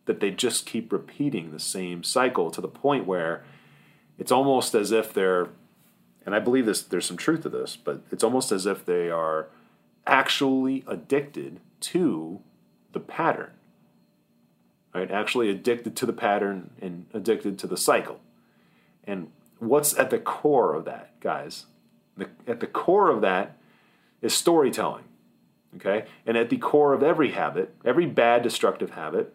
that 0.07 0.21
they 0.21 0.31
just 0.31 0.65
keep 0.65 0.91
repeating 0.91 1.51
the 1.51 1.61
same 1.61 2.03
cycle 2.03 2.51
to 2.51 2.63
the 2.63 2.67
point 2.67 3.07
where 3.07 3.45
it's 4.19 4.33
almost 4.33 4.75
as 4.75 4.91
if 4.91 5.13
they're, 5.13 5.49
and 6.25 6.35
I 6.35 6.39
believe 6.39 6.65
this. 6.65 6.81
There's 6.81 7.05
some 7.05 7.19
truth 7.19 7.43
to 7.43 7.51
this, 7.51 7.77
but 7.77 8.01
it's 8.11 8.25
almost 8.25 8.51
as 8.51 8.65
if 8.65 8.87
they 8.87 9.11
are 9.11 9.49
actually 10.07 10.83
addicted 10.87 11.61
to 11.81 12.41
the 12.93 13.01
pattern. 13.01 13.51
Right? 14.95 15.11
Actually 15.11 15.51
addicted 15.51 15.95
to 15.97 16.07
the 16.07 16.13
pattern 16.15 16.71
and 16.81 17.05
addicted 17.13 17.59
to 17.59 17.67
the 17.67 17.77
cycle. 17.77 18.19
And 19.05 19.31
what's 19.63 19.97
at 19.99 20.11
the 20.11 20.19
core 20.19 20.75
of 20.75 20.85
that, 20.85 21.19
guys? 21.21 21.67
The, 22.17 22.29
at 22.47 22.61
the 22.61 22.67
core 22.67 23.09
of 23.09 23.21
that 23.23 23.57
is 24.21 24.35
storytelling. 24.35 25.05
Okay? 25.77 26.05
And 26.27 26.37
at 26.37 26.51
the 26.51 26.59
core 26.59 26.93
of 26.93 27.03
every 27.03 27.31
habit, 27.31 27.75
every 27.85 28.07
bad 28.07 28.43
destructive 28.43 28.91
habit, 28.91 29.35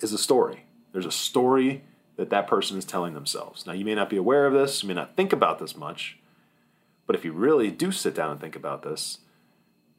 is 0.00 0.12
a 0.12 0.18
story. 0.18 0.64
There's 0.92 1.06
a 1.06 1.10
story 1.10 1.82
that 2.16 2.30
that 2.30 2.46
person 2.46 2.78
is 2.78 2.84
telling 2.84 3.14
themselves. 3.14 3.66
Now, 3.66 3.72
you 3.72 3.84
may 3.84 3.94
not 3.94 4.10
be 4.10 4.16
aware 4.16 4.46
of 4.46 4.52
this, 4.52 4.82
you 4.82 4.88
may 4.88 4.94
not 4.94 5.16
think 5.16 5.32
about 5.32 5.58
this 5.58 5.76
much, 5.76 6.18
but 7.06 7.16
if 7.16 7.24
you 7.24 7.32
really 7.32 7.70
do 7.70 7.90
sit 7.90 8.14
down 8.14 8.32
and 8.32 8.40
think 8.40 8.54
about 8.54 8.82
this, 8.82 9.18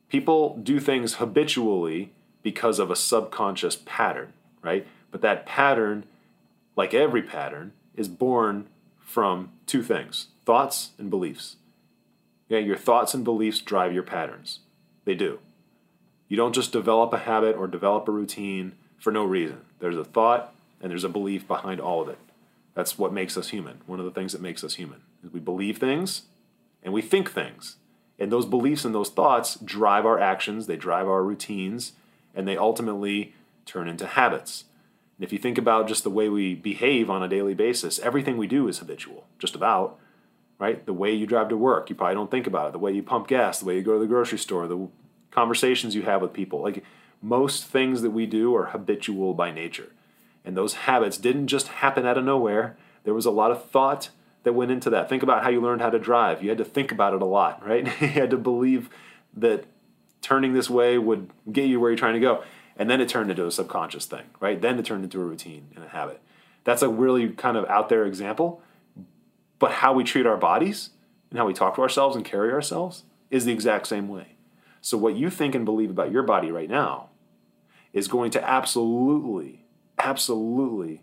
people 0.10 0.58
do 0.58 0.80
things 0.80 1.16
habitually 1.16 2.14
because 2.44 2.80
of 2.80 2.92
a 2.92 2.96
subconscious 2.96 3.78
pattern, 3.86 4.34
right? 4.62 4.88
But 5.12 5.22
that 5.22 5.46
pattern, 5.46 6.06
like 6.76 6.94
every 6.94 7.24
pattern, 7.24 7.74
is 7.96 8.08
born 8.08 8.68
from 9.10 9.52
two 9.65 9.82
things 9.82 10.28
thoughts 10.45 10.91
and 11.00 11.10
beliefs. 11.10 11.56
Yeah, 12.48 12.60
your 12.60 12.78
thoughts 12.78 13.13
and 13.13 13.24
beliefs 13.24 13.60
drive 13.60 13.91
your 13.91 14.04
patterns. 14.04 14.60
They 15.06 15.15
do. 15.15 15.39
You 16.28 16.38
don't 16.38 16.54
just 16.54 16.72
develop 16.72 17.12
a 17.12 17.19
habit 17.19 17.56
or 17.56 17.67
develop 17.67 18.08
a 18.08 18.12
routine 18.12 18.74
for 19.00 19.12
no 19.12 19.24
reason. 19.24 19.62
There's 19.80 19.98
a 19.98 20.04
thought 20.04 20.54
and 20.80 20.91
there's 20.91 21.04
a 21.04 21.10
belief 21.10 21.48
behind 21.48 21.82
all 21.82 22.02
of 22.02 22.08
it. 22.10 22.19
That's 22.76 23.00
what 23.00 23.12
makes 23.12 23.36
us 23.36 23.50
human. 23.50 23.82
One 23.88 24.00
of 24.00 24.06
the 24.06 24.12
things 24.12 24.32
that 24.34 24.41
makes 24.41 24.63
us 24.63 24.76
human 24.76 25.02
is 25.24 25.34
we 25.34 25.39
believe 25.39 25.80
things 25.80 26.24
and 26.84 26.93
we 26.93 27.02
think 27.02 27.32
things. 27.32 27.78
And 28.19 28.32
those 28.32 28.45
beliefs 28.45 28.86
and 28.86 28.93
those 28.93 29.10
thoughts 29.10 29.56
drive 29.56 30.06
our 30.06 30.19
actions, 30.19 30.67
they 30.67 30.78
drive 30.78 31.08
our 31.08 31.24
routines, 31.24 31.93
and 32.36 32.48
they 32.48 32.58
ultimately 32.58 33.34
turn 33.65 33.88
into 33.88 34.06
habits. 34.06 34.65
And 35.20 35.26
if 35.26 35.34
you 35.34 35.38
think 35.38 35.58
about 35.58 35.90
just 35.90 36.06
the 36.06 36.10
way 36.10 36.30
we 36.30 36.56
behave 36.56 37.10
on 37.10 37.22
a 37.22 37.28
daily 37.28 37.54
basis, 37.54 38.00
everything 38.00 38.38
we 38.38 38.48
do 38.48 38.70
is 38.70 38.80
habitual, 38.80 39.28
just 39.38 39.54
about, 39.54 40.00
right? 40.60 40.86
The 40.86 40.94
way 40.94 41.14
you 41.14 41.28
drive 41.28 41.50
to 41.50 41.58
work, 41.58 41.90
you 41.90 41.96
probably 41.96 42.16
don't 42.16 42.32
think 42.32 42.48
about 42.48 42.68
it. 42.68 42.72
The 42.72 42.80
way 42.80 42.94
you 42.94 43.04
pump 43.04 43.28
gas, 43.28 43.60
the 43.60 43.66
way 43.66 43.76
you 43.76 43.82
go 43.82 43.96
to 43.96 44.00
the 44.00 44.08
grocery 44.08 44.38
store, 44.38 44.66
the 44.66 44.88
conversations 45.30 45.94
you 45.94 46.04
have 46.04 46.22
with 46.22 46.32
people. 46.32 46.62
Like 46.62 46.86
most 47.22 47.66
things 47.66 48.02
that 48.02 48.12
we 48.12 48.26
do 48.28 48.56
are 48.56 48.68
habitual 48.68 49.34
by 49.34 49.52
nature. 49.52 49.92
And 50.46 50.56
those 50.56 50.74
habits 50.74 51.18
didn't 51.18 51.48
just 51.48 51.68
happen 51.68 52.06
out 52.06 52.18
of 52.18 52.24
nowhere. 52.24 52.78
There 53.04 53.14
was 53.14 53.26
a 53.26 53.32
lot 53.32 53.52
of 53.52 53.70
thought 53.70 54.12
that 54.44 54.54
went 54.54 54.72
into 54.72 54.90
that. 54.90 55.10
Think 55.10 55.22
about 55.22 55.44
how 55.44 55.50
you 55.50 55.60
learned 55.60 55.82
how 55.82 55.90
to 55.90 56.00
drive. 56.00 56.42
You 56.42 56.48
had 56.48 56.58
to 56.60 56.66
think 56.66 56.94
about 56.94 57.14
it 57.14 57.22
a 57.22 57.26
lot, 57.26 57.66
right? 57.68 57.86
you 58.02 58.08
had 58.08 58.30
to 58.30 58.38
believe 58.38 58.90
that 59.36 59.66
turning 60.22 60.54
this 60.54 60.70
way 60.70 60.98
would 60.98 61.30
get 61.52 61.66
you 61.66 61.82
where 61.82 61.92
you're 61.92 61.98
trying 61.98 62.14
to 62.14 62.20
go. 62.22 62.42
And 62.80 62.89
then 62.89 63.02
it 63.02 63.10
turned 63.10 63.30
into 63.30 63.46
a 63.46 63.52
subconscious 63.52 64.06
thing, 64.06 64.24
right? 64.39 64.60
Then 64.60 64.80
it 64.80 64.86
turned 64.86 65.04
into 65.04 65.20
a 65.20 65.26
routine 65.26 65.68
and 65.76 65.84
a 65.84 65.89
habit. 65.89 66.22
That's 66.63 66.82
a 66.82 66.88
really 66.88 67.28
kind 67.30 67.58
of 67.58 67.65
out 67.65 67.89
there 67.89 68.06
example. 68.06 68.62
But 69.60 69.74
how 69.74 69.92
we 69.92 70.06
treat 70.06 70.26
our 70.26 70.38
bodies 70.38 70.92
and 71.30 71.38
how 71.38 71.46
we 71.46 71.54
talk 71.54 71.76
to 71.76 71.82
ourselves 71.82 72.15
and 72.15 72.24
carry 72.24 72.54
ourselves 72.54 73.04
is 73.30 73.44
the 73.44 73.52
exact 73.52 73.88
same 73.88 74.08
way. 74.08 74.38
So, 74.80 74.98
what 74.98 75.18
you 75.18 75.30
think 75.30 75.56
and 75.56 75.65
believe 75.65 75.89
about 75.89 76.13
your 76.13 76.24
body 76.24 76.52
right 76.52 76.70
now 76.70 77.10
is 77.92 78.08
going 78.08 78.32
to 78.32 78.50
absolutely, 78.50 79.65
absolutely 79.98 81.02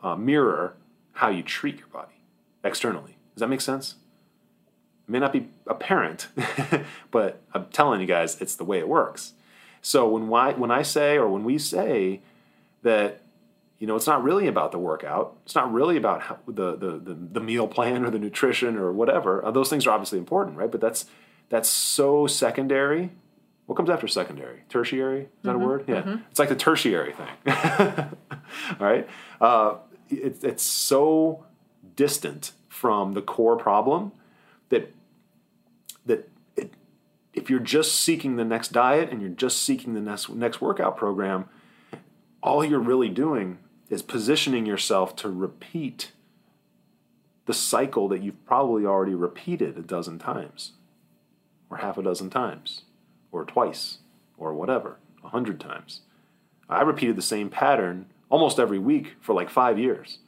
uh, 0.00 0.16
mirror 0.16 0.76
how 1.12 1.28
you 1.28 1.42
treat 1.42 1.78
your 1.78 1.88
body 1.88 2.22
externally. 2.64 3.18
Does 3.34 3.40
that 3.40 3.48
make 3.48 3.60
sense? 3.60 3.96
It 5.06 5.10
may 5.10 5.18
not 5.18 5.34
be 5.34 5.48
apparent, 5.66 6.28
but 7.10 7.42
I'm 7.52 7.66
telling 7.66 8.00
you 8.00 8.06
guys, 8.06 8.40
it's 8.40 8.56
the 8.56 8.64
way 8.64 8.78
it 8.78 8.88
works. 8.88 9.34
So 9.88 10.06
when 10.06 10.30
I, 10.34 10.52
when 10.52 10.70
I 10.70 10.82
say 10.82 11.16
or 11.16 11.28
when 11.28 11.44
we 11.44 11.56
say 11.56 12.20
that, 12.82 13.22
you 13.78 13.86
know, 13.86 13.96
it's 13.96 14.06
not 14.06 14.22
really 14.22 14.46
about 14.46 14.70
the 14.70 14.78
workout, 14.78 15.38
it's 15.46 15.54
not 15.54 15.72
really 15.72 15.96
about 15.96 16.20
how, 16.20 16.38
the, 16.46 16.76
the, 16.76 16.98
the, 16.98 17.14
the 17.14 17.40
meal 17.40 17.66
plan 17.66 18.04
or 18.04 18.10
the 18.10 18.18
nutrition 18.18 18.76
or 18.76 18.92
whatever. 18.92 19.42
Uh, 19.42 19.50
those 19.50 19.70
things 19.70 19.86
are 19.86 19.92
obviously 19.92 20.18
important, 20.18 20.58
right? 20.58 20.70
But 20.70 20.82
that's 20.82 21.06
that's 21.48 21.70
so 21.70 22.26
secondary. 22.26 23.12
What 23.64 23.76
comes 23.76 23.88
after 23.88 24.06
secondary? 24.06 24.64
Tertiary? 24.68 25.22
Is 25.22 25.28
that 25.44 25.52
mm-hmm, 25.52 25.62
a 25.62 25.66
word? 25.66 25.84
Yeah. 25.88 26.02
Mm-hmm. 26.02 26.16
It's 26.30 26.38
like 26.38 26.50
the 26.50 26.56
tertiary 26.56 27.14
thing. 27.14 28.08
All 28.78 28.78
right. 28.78 29.08
Uh, 29.40 29.76
it, 30.10 30.44
it's 30.44 30.62
so 30.62 31.46
distant 31.96 32.52
from 32.68 33.14
the 33.14 33.22
core 33.22 33.56
problem 33.56 34.12
that 34.68 34.92
that 36.04 36.28
if 37.38 37.48
you're 37.48 37.60
just 37.60 37.94
seeking 37.94 38.34
the 38.36 38.44
next 38.44 38.72
diet 38.72 39.10
and 39.10 39.22
you're 39.22 39.30
just 39.30 39.62
seeking 39.62 39.94
the 39.94 40.00
next 40.00 40.28
next 40.28 40.60
workout 40.60 40.96
program, 40.96 41.48
all 42.42 42.64
you're 42.64 42.80
really 42.80 43.08
doing 43.08 43.58
is 43.88 44.02
positioning 44.02 44.66
yourself 44.66 45.14
to 45.16 45.30
repeat 45.30 46.12
the 47.46 47.54
cycle 47.54 48.08
that 48.08 48.22
you've 48.22 48.44
probably 48.44 48.84
already 48.84 49.14
repeated 49.14 49.78
a 49.78 49.82
dozen 49.82 50.18
times, 50.18 50.72
or 51.70 51.78
half 51.78 51.96
a 51.96 52.02
dozen 52.02 52.28
times, 52.28 52.82
or 53.32 53.44
twice, 53.44 53.98
or 54.36 54.52
whatever, 54.52 54.98
a 55.24 55.28
hundred 55.28 55.58
times. 55.58 56.00
I 56.68 56.82
repeated 56.82 57.16
the 57.16 57.22
same 57.22 57.48
pattern 57.48 58.06
almost 58.28 58.58
every 58.58 58.78
week 58.78 59.14
for 59.20 59.34
like 59.34 59.48
five 59.48 59.78
years. 59.78 60.18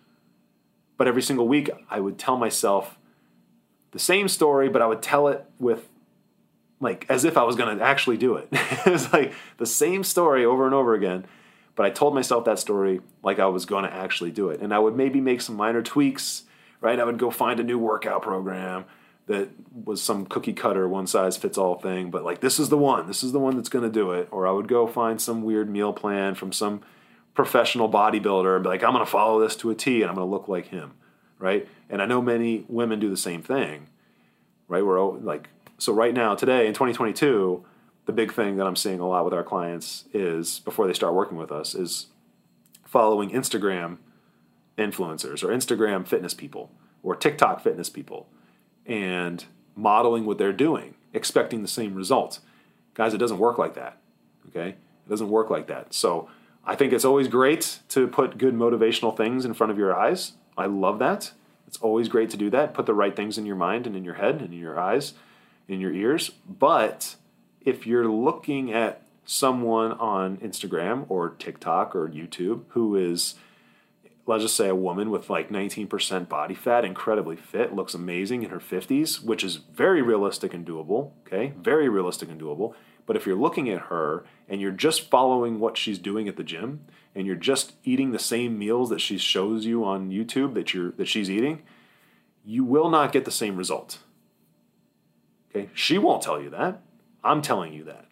But 0.96 1.08
every 1.08 1.22
single 1.22 1.48
week, 1.48 1.70
I 1.90 2.00
would 2.00 2.18
tell 2.18 2.38
myself 2.38 2.98
the 3.90 3.98
same 3.98 4.28
story, 4.28 4.68
but 4.68 4.80
I 4.80 4.86
would 4.86 5.02
tell 5.02 5.28
it 5.28 5.44
with 5.58 5.89
like 6.80 7.06
as 7.08 7.24
if 7.24 7.36
I 7.36 7.42
was 7.42 7.56
going 7.56 7.78
to 7.78 7.84
actually 7.84 8.16
do 8.16 8.36
it. 8.36 8.48
it 8.52 8.90
was 8.90 9.12
like 9.12 9.32
the 9.58 9.66
same 9.66 10.02
story 10.02 10.44
over 10.44 10.64
and 10.64 10.74
over 10.74 10.94
again, 10.94 11.26
but 11.76 11.86
I 11.86 11.90
told 11.90 12.14
myself 12.14 12.44
that 12.46 12.58
story 12.58 13.00
like 13.22 13.38
I 13.38 13.46
was 13.46 13.66
going 13.66 13.84
to 13.84 13.92
actually 13.92 14.30
do 14.30 14.48
it. 14.48 14.60
And 14.60 14.74
I 14.74 14.78
would 14.78 14.96
maybe 14.96 15.20
make 15.20 15.42
some 15.42 15.56
minor 15.56 15.82
tweaks, 15.82 16.44
right? 16.80 16.98
I 16.98 17.04
would 17.04 17.18
go 17.18 17.30
find 17.30 17.60
a 17.60 17.64
new 17.64 17.78
workout 17.78 18.22
program 18.22 18.86
that 19.26 19.50
was 19.84 20.02
some 20.02 20.26
cookie 20.26 20.52
cutter 20.52 20.88
one 20.88 21.06
size 21.06 21.36
fits 21.36 21.56
all 21.56 21.76
thing, 21.76 22.10
but 22.10 22.24
like 22.24 22.40
this 22.40 22.58
is 22.58 22.68
the 22.68 22.78
one, 22.78 23.06
this 23.06 23.22
is 23.22 23.30
the 23.30 23.38
one 23.38 23.56
that's 23.56 23.68
going 23.68 23.84
to 23.84 23.90
do 23.90 24.10
it. 24.10 24.26
Or 24.32 24.46
I 24.46 24.50
would 24.50 24.66
go 24.66 24.86
find 24.86 25.20
some 25.20 25.42
weird 25.42 25.70
meal 25.70 25.92
plan 25.92 26.34
from 26.34 26.52
some 26.52 26.80
professional 27.34 27.88
bodybuilder 27.88 28.56
and 28.56 28.64
be 28.64 28.68
like, 28.70 28.82
I'm 28.82 28.92
going 28.92 29.04
to 29.04 29.10
follow 29.10 29.40
this 29.40 29.54
to 29.56 29.70
a 29.70 29.74
T 29.74 30.02
and 30.02 30.10
I'm 30.10 30.16
going 30.16 30.26
to 30.26 30.30
look 30.30 30.48
like 30.48 30.68
him, 30.68 30.94
right? 31.38 31.68
And 31.88 32.02
I 32.02 32.06
know 32.06 32.20
many 32.20 32.64
women 32.68 32.98
do 32.98 33.08
the 33.08 33.16
same 33.16 33.42
thing, 33.42 33.86
right? 34.66 34.84
We're 34.84 35.00
all 35.00 35.16
like, 35.20 35.48
so 35.80 35.94
right 35.94 36.12
now, 36.12 36.34
today 36.34 36.66
in 36.66 36.74
2022, 36.74 37.64
the 38.04 38.12
big 38.12 38.32
thing 38.32 38.56
that 38.56 38.66
I'm 38.66 38.76
seeing 38.76 39.00
a 39.00 39.08
lot 39.08 39.24
with 39.24 39.32
our 39.32 39.42
clients 39.42 40.04
is 40.12 40.60
before 40.60 40.86
they 40.86 40.92
start 40.92 41.14
working 41.14 41.38
with 41.38 41.50
us 41.50 41.74
is 41.74 42.08
following 42.84 43.30
Instagram 43.30 43.96
influencers 44.76 45.42
or 45.42 45.48
Instagram 45.48 46.06
fitness 46.06 46.34
people 46.34 46.70
or 47.02 47.16
TikTok 47.16 47.62
fitness 47.62 47.88
people 47.88 48.28
and 48.84 49.46
modeling 49.74 50.26
what 50.26 50.36
they're 50.36 50.52
doing, 50.52 50.96
expecting 51.14 51.62
the 51.62 51.68
same 51.68 51.94
results. 51.94 52.40
Guys, 52.92 53.14
it 53.14 53.18
doesn't 53.18 53.38
work 53.38 53.56
like 53.56 53.72
that. 53.72 53.96
Okay? 54.48 54.70
It 54.70 55.08
doesn't 55.08 55.30
work 55.30 55.48
like 55.48 55.66
that. 55.68 55.94
So 55.94 56.28
I 56.62 56.76
think 56.76 56.92
it's 56.92 57.06
always 57.06 57.26
great 57.26 57.78
to 57.88 58.06
put 58.06 58.36
good 58.36 58.54
motivational 58.54 59.16
things 59.16 59.46
in 59.46 59.54
front 59.54 59.70
of 59.70 59.78
your 59.78 59.98
eyes. 59.98 60.32
I 60.58 60.66
love 60.66 60.98
that. 60.98 61.32
It's 61.66 61.78
always 61.78 62.08
great 62.08 62.28
to 62.30 62.36
do 62.36 62.50
that. 62.50 62.74
Put 62.74 62.84
the 62.84 62.92
right 62.92 63.16
things 63.16 63.38
in 63.38 63.46
your 63.46 63.56
mind 63.56 63.86
and 63.86 63.96
in 63.96 64.04
your 64.04 64.14
head 64.14 64.42
and 64.42 64.52
in 64.52 64.58
your 64.58 64.78
eyes, 64.78 65.14
in 65.70 65.80
your 65.80 65.92
ears. 65.92 66.30
But 66.48 67.16
if 67.60 67.86
you're 67.86 68.08
looking 68.08 68.72
at 68.72 69.02
someone 69.24 69.92
on 69.92 70.38
Instagram 70.38 71.06
or 71.08 71.30
TikTok 71.30 71.94
or 71.94 72.08
YouTube 72.08 72.62
who 72.68 72.96
is, 72.96 73.36
let's 74.26 74.42
just 74.42 74.56
say, 74.56 74.68
a 74.68 74.74
woman 74.74 75.10
with 75.10 75.30
like 75.30 75.50
19% 75.50 76.28
body 76.28 76.54
fat, 76.54 76.84
incredibly 76.84 77.36
fit, 77.36 77.74
looks 77.74 77.94
amazing 77.94 78.42
in 78.42 78.50
her 78.50 78.58
50s, 78.58 79.22
which 79.22 79.44
is 79.44 79.56
very 79.56 80.02
realistic 80.02 80.52
and 80.52 80.66
doable, 80.66 81.12
okay? 81.26 81.52
Very 81.56 81.88
realistic 81.88 82.28
and 82.28 82.40
doable. 82.40 82.74
But 83.06 83.16
if 83.16 83.26
you're 83.26 83.36
looking 83.36 83.68
at 83.70 83.82
her 83.82 84.24
and 84.48 84.60
you're 84.60 84.70
just 84.70 85.10
following 85.10 85.58
what 85.58 85.76
she's 85.76 85.98
doing 85.98 86.28
at 86.28 86.36
the 86.36 86.44
gym 86.44 86.84
and 87.14 87.26
you're 87.26 87.36
just 87.36 87.74
eating 87.84 88.12
the 88.12 88.18
same 88.18 88.58
meals 88.58 88.90
that 88.90 89.00
she 89.00 89.18
shows 89.18 89.64
you 89.64 89.84
on 89.84 90.10
YouTube 90.10 90.54
that 90.54 90.74
you're 90.74 90.92
that 90.92 91.08
she's 91.08 91.30
eating, 91.30 91.62
you 92.44 92.64
will 92.64 92.88
not 92.88 93.12
get 93.12 93.24
the 93.24 93.30
same 93.30 93.56
result. 93.56 93.98
Okay? 95.50 95.70
She 95.74 95.98
won't 95.98 96.22
tell 96.22 96.40
you 96.40 96.50
that. 96.50 96.80
I'm 97.22 97.42
telling 97.42 97.72
you 97.72 97.84
that. 97.84 98.06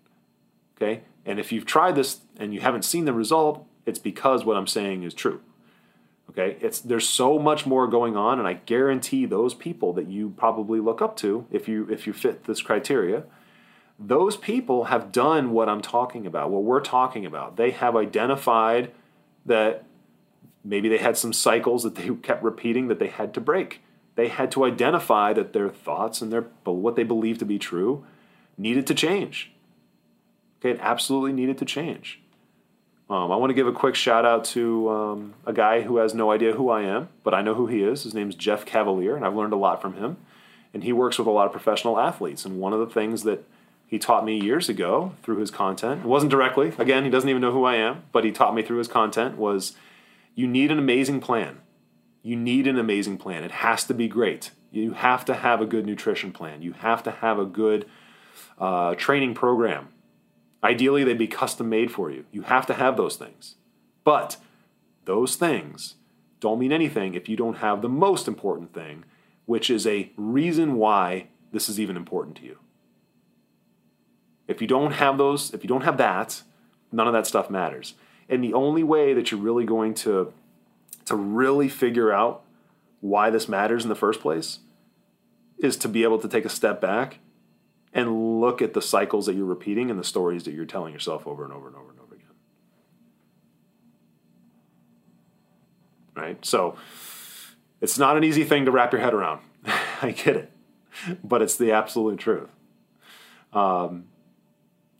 Okay? 0.76 1.02
And 1.24 1.38
if 1.38 1.52
you've 1.52 1.66
tried 1.66 1.94
this 1.94 2.20
and 2.36 2.54
you 2.54 2.60
haven't 2.60 2.84
seen 2.84 3.04
the 3.04 3.12
result, 3.12 3.66
it's 3.86 3.98
because 3.98 4.44
what 4.44 4.56
I'm 4.56 4.66
saying 4.66 5.02
is 5.02 5.14
true. 5.14 5.40
Okay? 6.30 6.56
It's 6.60 6.80
there's 6.80 7.08
so 7.08 7.38
much 7.38 7.66
more 7.66 7.86
going 7.86 8.16
on 8.16 8.38
and 8.38 8.46
I 8.46 8.54
guarantee 8.54 9.26
those 9.26 9.54
people 9.54 9.92
that 9.94 10.08
you 10.08 10.30
probably 10.36 10.80
look 10.80 11.00
up 11.00 11.16
to 11.18 11.46
if 11.50 11.68
you 11.68 11.88
if 11.90 12.06
you 12.06 12.12
fit 12.12 12.44
this 12.44 12.62
criteria 12.62 13.24
those 13.98 14.36
people 14.36 14.84
have 14.84 15.10
done 15.10 15.50
what 15.50 15.68
I'm 15.68 15.82
talking 15.82 16.26
about, 16.26 16.50
what 16.50 16.62
we're 16.62 16.80
talking 16.80 17.26
about. 17.26 17.56
They 17.56 17.72
have 17.72 17.96
identified 17.96 18.92
that 19.44 19.84
maybe 20.64 20.88
they 20.88 20.98
had 20.98 21.16
some 21.16 21.32
cycles 21.32 21.82
that 21.82 21.96
they 21.96 22.08
kept 22.22 22.42
repeating 22.42 22.88
that 22.88 23.00
they 23.00 23.08
had 23.08 23.34
to 23.34 23.40
break. 23.40 23.82
They 24.18 24.26
had 24.26 24.50
to 24.50 24.64
identify 24.64 25.32
that 25.34 25.52
their 25.52 25.68
thoughts 25.68 26.20
and 26.20 26.32
their 26.32 26.46
what 26.64 26.96
they 26.96 27.04
believed 27.04 27.38
to 27.38 27.46
be 27.46 27.56
true 27.56 28.04
needed 28.56 28.84
to 28.88 28.94
change. 28.94 29.52
Okay, 30.58 30.70
it 30.70 30.80
absolutely 30.82 31.32
needed 31.32 31.56
to 31.58 31.64
change. 31.64 32.20
Um, 33.08 33.30
I 33.30 33.36
want 33.36 33.50
to 33.50 33.54
give 33.54 33.68
a 33.68 33.72
quick 33.72 33.94
shout 33.94 34.24
out 34.24 34.44
to 34.46 34.90
um, 34.90 35.34
a 35.46 35.52
guy 35.52 35.82
who 35.82 35.98
has 35.98 36.14
no 36.14 36.32
idea 36.32 36.54
who 36.54 36.68
I 36.68 36.82
am, 36.82 37.10
but 37.22 37.32
I 37.32 37.42
know 37.42 37.54
who 37.54 37.68
he 37.68 37.84
is. 37.84 38.02
His 38.02 38.12
name's 38.12 38.34
Jeff 38.34 38.66
Cavaliere, 38.66 39.14
and 39.14 39.24
I've 39.24 39.36
learned 39.36 39.52
a 39.52 39.56
lot 39.56 39.80
from 39.80 39.94
him. 39.94 40.16
And 40.74 40.82
he 40.82 40.92
works 40.92 41.16
with 41.16 41.28
a 41.28 41.30
lot 41.30 41.46
of 41.46 41.52
professional 41.52 41.96
athletes. 41.96 42.44
And 42.44 42.58
one 42.58 42.72
of 42.72 42.80
the 42.80 42.92
things 42.92 43.22
that 43.22 43.44
he 43.86 44.00
taught 44.00 44.24
me 44.24 44.40
years 44.40 44.68
ago 44.68 45.12
through 45.22 45.36
his 45.36 45.52
content. 45.52 46.00
It 46.00 46.08
wasn't 46.08 46.32
directly. 46.32 46.72
Again, 46.76 47.04
he 47.04 47.10
doesn't 47.10 47.30
even 47.30 47.40
know 47.40 47.52
who 47.52 47.62
I 47.62 47.76
am, 47.76 48.02
but 48.10 48.24
he 48.24 48.32
taught 48.32 48.56
me 48.56 48.62
through 48.62 48.78
his 48.78 48.88
content 48.88 49.38
was 49.38 49.76
you 50.34 50.48
need 50.48 50.72
an 50.72 50.78
amazing 50.80 51.20
plan. 51.20 51.60
You 52.28 52.36
need 52.36 52.66
an 52.66 52.78
amazing 52.78 53.16
plan. 53.16 53.42
It 53.42 53.50
has 53.50 53.84
to 53.84 53.94
be 53.94 54.06
great. 54.06 54.50
You 54.70 54.92
have 54.92 55.24
to 55.24 55.34
have 55.34 55.62
a 55.62 55.66
good 55.66 55.86
nutrition 55.86 56.30
plan. 56.30 56.60
You 56.60 56.74
have 56.74 57.02
to 57.04 57.10
have 57.10 57.38
a 57.38 57.46
good 57.46 57.86
uh, 58.58 58.96
training 58.96 59.32
program. 59.32 59.88
Ideally, 60.62 61.04
they'd 61.04 61.16
be 61.16 61.26
custom 61.26 61.70
made 61.70 61.90
for 61.90 62.10
you. 62.10 62.26
You 62.30 62.42
have 62.42 62.66
to 62.66 62.74
have 62.74 62.98
those 62.98 63.16
things. 63.16 63.54
But 64.04 64.36
those 65.06 65.36
things 65.36 65.94
don't 66.38 66.58
mean 66.58 66.70
anything 66.70 67.14
if 67.14 67.30
you 67.30 67.36
don't 67.36 67.56
have 67.56 67.80
the 67.80 67.88
most 67.88 68.28
important 68.28 68.74
thing, 68.74 69.06
which 69.46 69.70
is 69.70 69.86
a 69.86 70.12
reason 70.18 70.74
why 70.74 71.28
this 71.50 71.70
is 71.70 71.80
even 71.80 71.96
important 71.96 72.36
to 72.36 72.44
you. 72.44 72.58
If 74.46 74.60
you 74.60 74.66
don't 74.66 74.92
have 74.92 75.16
those, 75.16 75.54
if 75.54 75.64
you 75.64 75.68
don't 75.68 75.84
have 75.84 75.96
that, 75.96 76.42
none 76.92 77.06
of 77.06 77.14
that 77.14 77.26
stuff 77.26 77.48
matters. 77.48 77.94
And 78.28 78.44
the 78.44 78.52
only 78.52 78.82
way 78.82 79.14
that 79.14 79.30
you're 79.30 79.40
really 79.40 79.64
going 79.64 79.94
to 79.94 80.34
to 81.08 81.16
really 81.16 81.68
figure 81.68 82.12
out 82.12 82.44
why 83.00 83.30
this 83.30 83.48
matters 83.48 83.82
in 83.82 83.88
the 83.88 83.94
first 83.94 84.20
place 84.20 84.60
is 85.58 85.76
to 85.78 85.88
be 85.88 86.02
able 86.02 86.18
to 86.18 86.28
take 86.28 86.44
a 86.44 86.48
step 86.48 86.80
back 86.80 87.18
and 87.92 88.40
look 88.40 88.60
at 88.62 88.74
the 88.74 88.82
cycles 88.82 89.26
that 89.26 89.34
you're 89.34 89.44
repeating 89.44 89.90
and 89.90 89.98
the 89.98 90.04
stories 90.04 90.44
that 90.44 90.52
you're 90.52 90.66
telling 90.66 90.92
yourself 90.92 91.26
over 91.26 91.44
and 91.44 91.52
over 91.52 91.68
and 91.68 91.76
over 91.76 91.90
and 91.90 92.00
over 92.00 92.14
again. 92.14 92.26
Right? 96.14 96.44
So 96.44 96.76
it's 97.80 97.98
not 97.98 98.16
an 98.16 98.24
easy 98.24 98.44
thing 98.44 98.64
to 98.66 98.70
wrap 98.70 98.92
your 98.92 99.00
head 99.00 99.14
around. 99.14 99.40
I 100.02 100.12
get 100.12 100.36
it. 100.36 100.52
But 101.24 101.42
it's 101.42 101.56
the 101.56 101.72
absolute 101.72 102.18
truth. 102.18 102.50
Um, 103.52 104.04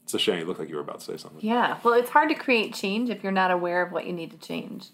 it's 0.04 0.14
a 0.14 0.18
shame. 0.18 0.38
You 0.38 0.44
look 0.46 0.59
like 0.59 0.70
you 0.70 0.76
were 0.76 0.80
about 0.80 1.00
to 1.00 1.04
say 1.04 1.16
something. 1.18 1.40
Yeah. 1.42 1.78
Well, 1.82 1.94
it's 1.94 2.11
hard 2.11 2.30
to 2.30 2.34
create 2.34 2.72
change 2.72 3.11
if 3.11 3.22
you're 3.22 3.32
not 3.32 3.50
aware 3.50 3.82
of 3.82 3.92
what 3.92 4.06
you 4.06 4.12
need 4.12 4.30
to 4.30 4.38
change. 4.38 4.86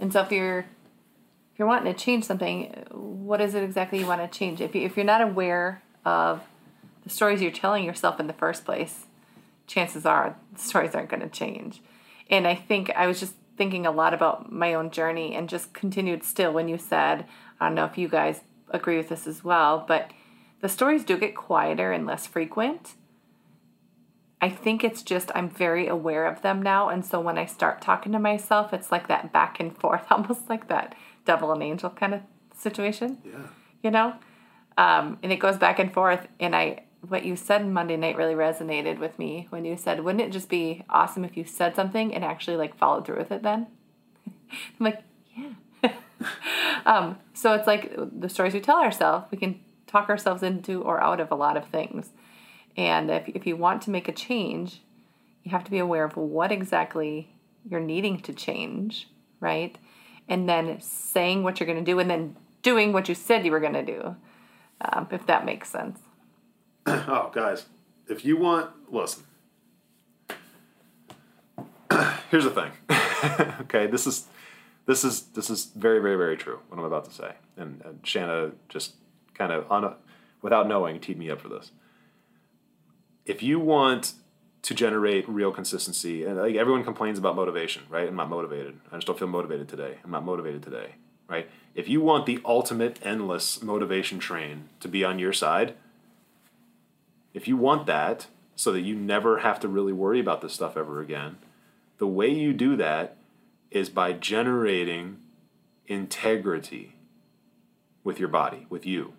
And 0.00 0.12
so 0.12 0.22
if 0.22 0.32
you're 0.32 0.60
if 0.60 1.58
you're 1.58 1.68
wanting 1.68 1.92
to 1.92 1.98
change 1.98 2.24
something, 2.24 2.72
what 2.90 3.40
is 3.40 3.54
it 3.54 3.62
exactly 3.62 3.98
you 3.98 4.06
want 4.06 4.20
to 4.20 4.38
change? 4.38 4.60
If 4.60 4.74
you, 4.74 4.82
if 4.82 4.96
you're 4.96 5.04
not 5.04 5.20
aware 5.20 5.82
of 6.04 6.40
the 7.04 7.10
stories 7.10 7.42
you're 7.42 7.50
telling 7.50 7.84
yourself 7.84 8.18
in 8.18 8.26
the 8.26 8.32
first 8.32 8.64
place, 8.64 9.06
chances 9.66 10.06
are 10.06 10.36
the 10.52 10.58
stories 10.58 10.94
aren't 10.94 11.10
going 11.10 11.20
to 11.20 11.28
change. 11.28 11.82
And 12.30 12.46
I 12.46 12.54
think 12.54 12.90
I 12.90 13.06
was 13.06 13.20
just 13.20 13.34
thinking 13.56 13.84
a 13.84 13.90
lot 13.90 14.14
about 14.14 14.50
my 14.50 14.72
own 14.72 14.90
journey 14.90 15.34
and 15.34 15.48
just 15.48 15.74
continued 15.74 16.24
still 16.24 16.52
when 16.52 16.68
you 16.68 16.78
said, 16.78 17.26
I 17.60 17.66
don't 17.66 17.74
know 17.74 17.84
if 17.84 17.98
you 17.98 18.08
guys 18.08 18.40
agree 18.70 18.96
with 18.96 19.10
this 19.10 19.26
as 19.26 19.44
well, 19.44 19.84
but 19.86 20.12
the 20.60 20.68
stories 20.68 21.04
do 21.04 21.18
get 21.18 21.36
quieter 21.36 21.92
and 21.92 22.06
less 22.06 22.26
frequent. 22.26 22.94
I 24.42 24.48
think 24.48 24.82
it's 24.82 25.02
just 25.02 25.30
I'm 25.34 25.50
very 25.50 25.86
aware 25.86 26.26
of 26.26 26.42
them 26.42 26.62
now. 26.62 26.88
And 26.88 27.04
so 27.04 27.20
when 27.20 27.36
I 27.36 27.44
start 27.44 27.82
talking 27.82 28.12
to 28.12 28.18
myself, 28.18 28.72
it's 28.72 28.90
like 28.90 29.08
that 29.08 29.32
back 29.32 29.60
and 29.60 29.76
forth, 29.76 30.02
almost 30.10 30.48
like 30.48 30.68
that 30.68 30.94
devil 31.24 31.52
and 31.52 31.62
angel 31.62 31.90
kind 31.90 32.14
of 32.14 32.20
situation. 32.56 33.18
Yeah. 33.24 33.46
You 33.82 33.90
know? 33.90 34.14
Um, 34.78 35.18
and 35.22 35.32
it 35.32 35.36
goes 35.36 35.58
back 35.58 35.78
and 35.78 35.92
forth. 35.92 36.26
And 36.38 36.56
I, 36.56 36.84
what 37.06 37.24
you 37.24 37.36
said 37.36 37.66
Monday 37.66 37.96
night 37.96 38.16
really 38.16 38.34
resonated 38.34 38.98
with 38.98 39.18
me 39.18 39.46
when 39.50 39.64
you 39.64 39.76
said, 39.76 40.02
wouldn't 40.02 40.22
it 40.22 40.32
just 40.32 40.48
be 40.48 40.84
awesome 40.88 41.24
if 41.24 41.36
you 41.36 41.44
said 41.44 41.76
something 41.76 42.14
and 42.14 42.24
actually 42.24 42.56
like 42.56 42.76
followed 42.76 43.04
through 43.04 43.18
with 43.18 43.32
it 43.32 43.42
then? 43.42 43.66
I'm 44.26 44.34
like, 44.78 45.02
yeah. 45.36 45.92
um, 46.86 47.18
so 47.34 47.52
it's 47.54 47.66
like 47.66 47.92
the 47.96 48.28
stories 48.28 48.54
we 48.54 48.60
tell 48.60 48.78
ourselves, 48.78 49.26
we 49.30 49.38
can 49.38 49.60
talk 49.86 50.08
ourselves 50.08 50.42
into 50.42 50.82
or 50.82 51.02
out 51.02 51.20
of 51.20 51.30
a 51.30 51.34
lot 51.34 51.56
of 51.56 51.66
things. 51.68 52.10
And 52.80 53.10
if, 53.10 53.28
if 53.28 53.46
you 53.46 53.56
want 53.56 53.82
to 53.82 53.90
make 53.90 54.08
a 54.08 54.12
change, 54.12 54.80
you 55.44 55.50
have 55.50 55.64
to 55.64 55.70
be 55.70 55.78
aware 55.78 56.02
of 56.02 56.16
what 56.16 56.50
exactly 56.50 57.28
you're 57.68 57.78
needing 57.78 58.20
to 58.20 58.32
change, 58.32 59.06
right? 59.38 59.76
And 60.30 60.48
then 60.48 60.80
saying 60.80 61.42
what 61.42 61.60
you're 61.60 61.66
going 61.66 61.84
to 61.84 61.84
do 61.84 61.98
and 61.98 62.08
then 62.08 62.36
doing 62.62 62.94
what 62.94 63.06
you 63.06 63.14
said 63.14 63.44
you 63.44 63.52
were 63.52 63.60
going 63.60 63.74
to 63.74 63.84
do, 63.84 64.16
um, 64.80 65.08
if 65.10 65.26
that 65.26 65.44
makes 65.44 65.68
sense. 65.68 66.00
oh, 66.86 67.30
guys, 67.34 67.66
if 68.08 68.24
you 68.24 68.38
want, 68.38 68.70
listen. 68.90 69.24
Here's 72.30 72.44
the 72.44 72.50
thing. 72.50 72.70
okay, 73.60 73.88
this 73.88 74.06
is 74.06 74.24
this 74.86 75.04
is 75.04 75.24
this 75.34 75.50
is 75.50 75.66
very 75.76 76.00
very 76.00 76.16
very 76.16 76.38
true. 76.38 76.60
What 76.68 76.78
I'm 76.78 76.84
about 76.84 77.04
to 77.04 77.10
say, 77.10 77.34
and, 77.58 77.82
and 77.84 78.00
Shanna 78.04 78.52
just 78.70 78.94
kind 79.34 79.52
of 79.52 79.70
on 79.70 79.84
a, 79.84 79.96
without 80.40 80.66
knowing 80.66 80.98
teed 80.98 81.18
me 81.18 81.30
up 81.30 81.42
for 81.42 81.48
this. 81.50 81.72
If 83.24 83.42
you 83.42 83.60
want 83.60 84.14
to 84.62 84.74
generate 84.74 85.28
real 85.28 85.52
consistency, 85.52 86.24
and 86.24 86.36
like 86.36 86.54
everyone 86.54 86.84
complains 86.84 87.18
about 87.18 87.36
motivation, 87.36 87.82
right? 87.88 88.06
I'm 88.06 88.16
not 88.16 88.28
motivated. 88.28 88.78
I 88.92 88.96
just 88.96 89.06
don't 89.06 89.18
feel 89.18 89.28
motivated 89.28 89.68
today. 89.68 89.98
I'm 90.04 90.10
not 90.10 90.24
motivated 90.24 90.62
today, 90.62 90.94
right? 91.28 91.48
If 91.74 91.88
you 91.88 92.00
want 92.00 92.26
the 92.26 92.40
ultimate 92.44 92.98
endless 93.02 93.62
motivation 93.62 94.18
train 94.18 94.68
to 94.80 94.88
be 94.88 95.04
on 95.04 95.18
your 95.18 95.32
side, 95.32 95.74
if 97.32 97.48
you 97.48 97.56
want 97.56 97.86
that 97.86 98.26
so 98.54 98.72
that 98.72 98.82
you 98.82 98.94
never 98.94 99.38
have 99.38 99.60
to 99.60 99.68
really 99.68 99.92
worry 99.92 100.20
about 100.20 100.42
this 100.42 100.52
stuff 100.52 100.76
ever 100.76 101.00
again, 101.00 101.38
the 101.98 102.06
way 102.06 102.28
you 102.28 102.52
do 102.52 102.76
that 102.76 103.16
is 103.70 103.88
by 103.88 104.12
generating 104.12 105.18
integrity 105.86 106.96
with 108.04 108.18
your 108.18 108.28
body, 108.28 108.66
with 108.68 108.84
you. 108.84 109.12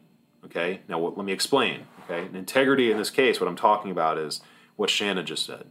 Okay? 0.46 0.82
Now, 0.88 1.00
what, 1.00 1.18
let 1.18 1.26
me 1.26 1.32
explain. 1.32 1.88
Okay? 2.06 2.26
And 2.26 2.36
integrity 2.36 2.92
in 2.92 2.98
this 2.98 3.10
case, 3.10 3.40
what 3.40 3.48
I'm 3.48 3.56
talking 3.56 3.92
about 3.92 4.18
is 4.18 4.42
what 4.76 4.90
Shanna 4.90 5.24
just 5.24 5.46
said. 5.46 5.66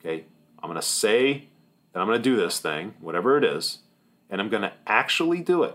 Okay? 0.00 0.24
I'm 0.62 0.68
going 0.68 0.80
to 0.80 0.86
say 0.86 1.48
that 1.92 2.00
I'm 2.00 2.06
going 2.06 2.18
to 2.18 2.22
do 2.22 2.36
this 2.36 2.58
thing, 2.60 2.94
whatever 3.00 3.36
it 3.36 3.44
is, 3.44 3.78
and 4.30 4.40
I'm 4.40 4.48
going 4.48 4.62
to 4.62 4.72
actually 4.86 5.40
do 5.40 5.62
it. 5.62 5.74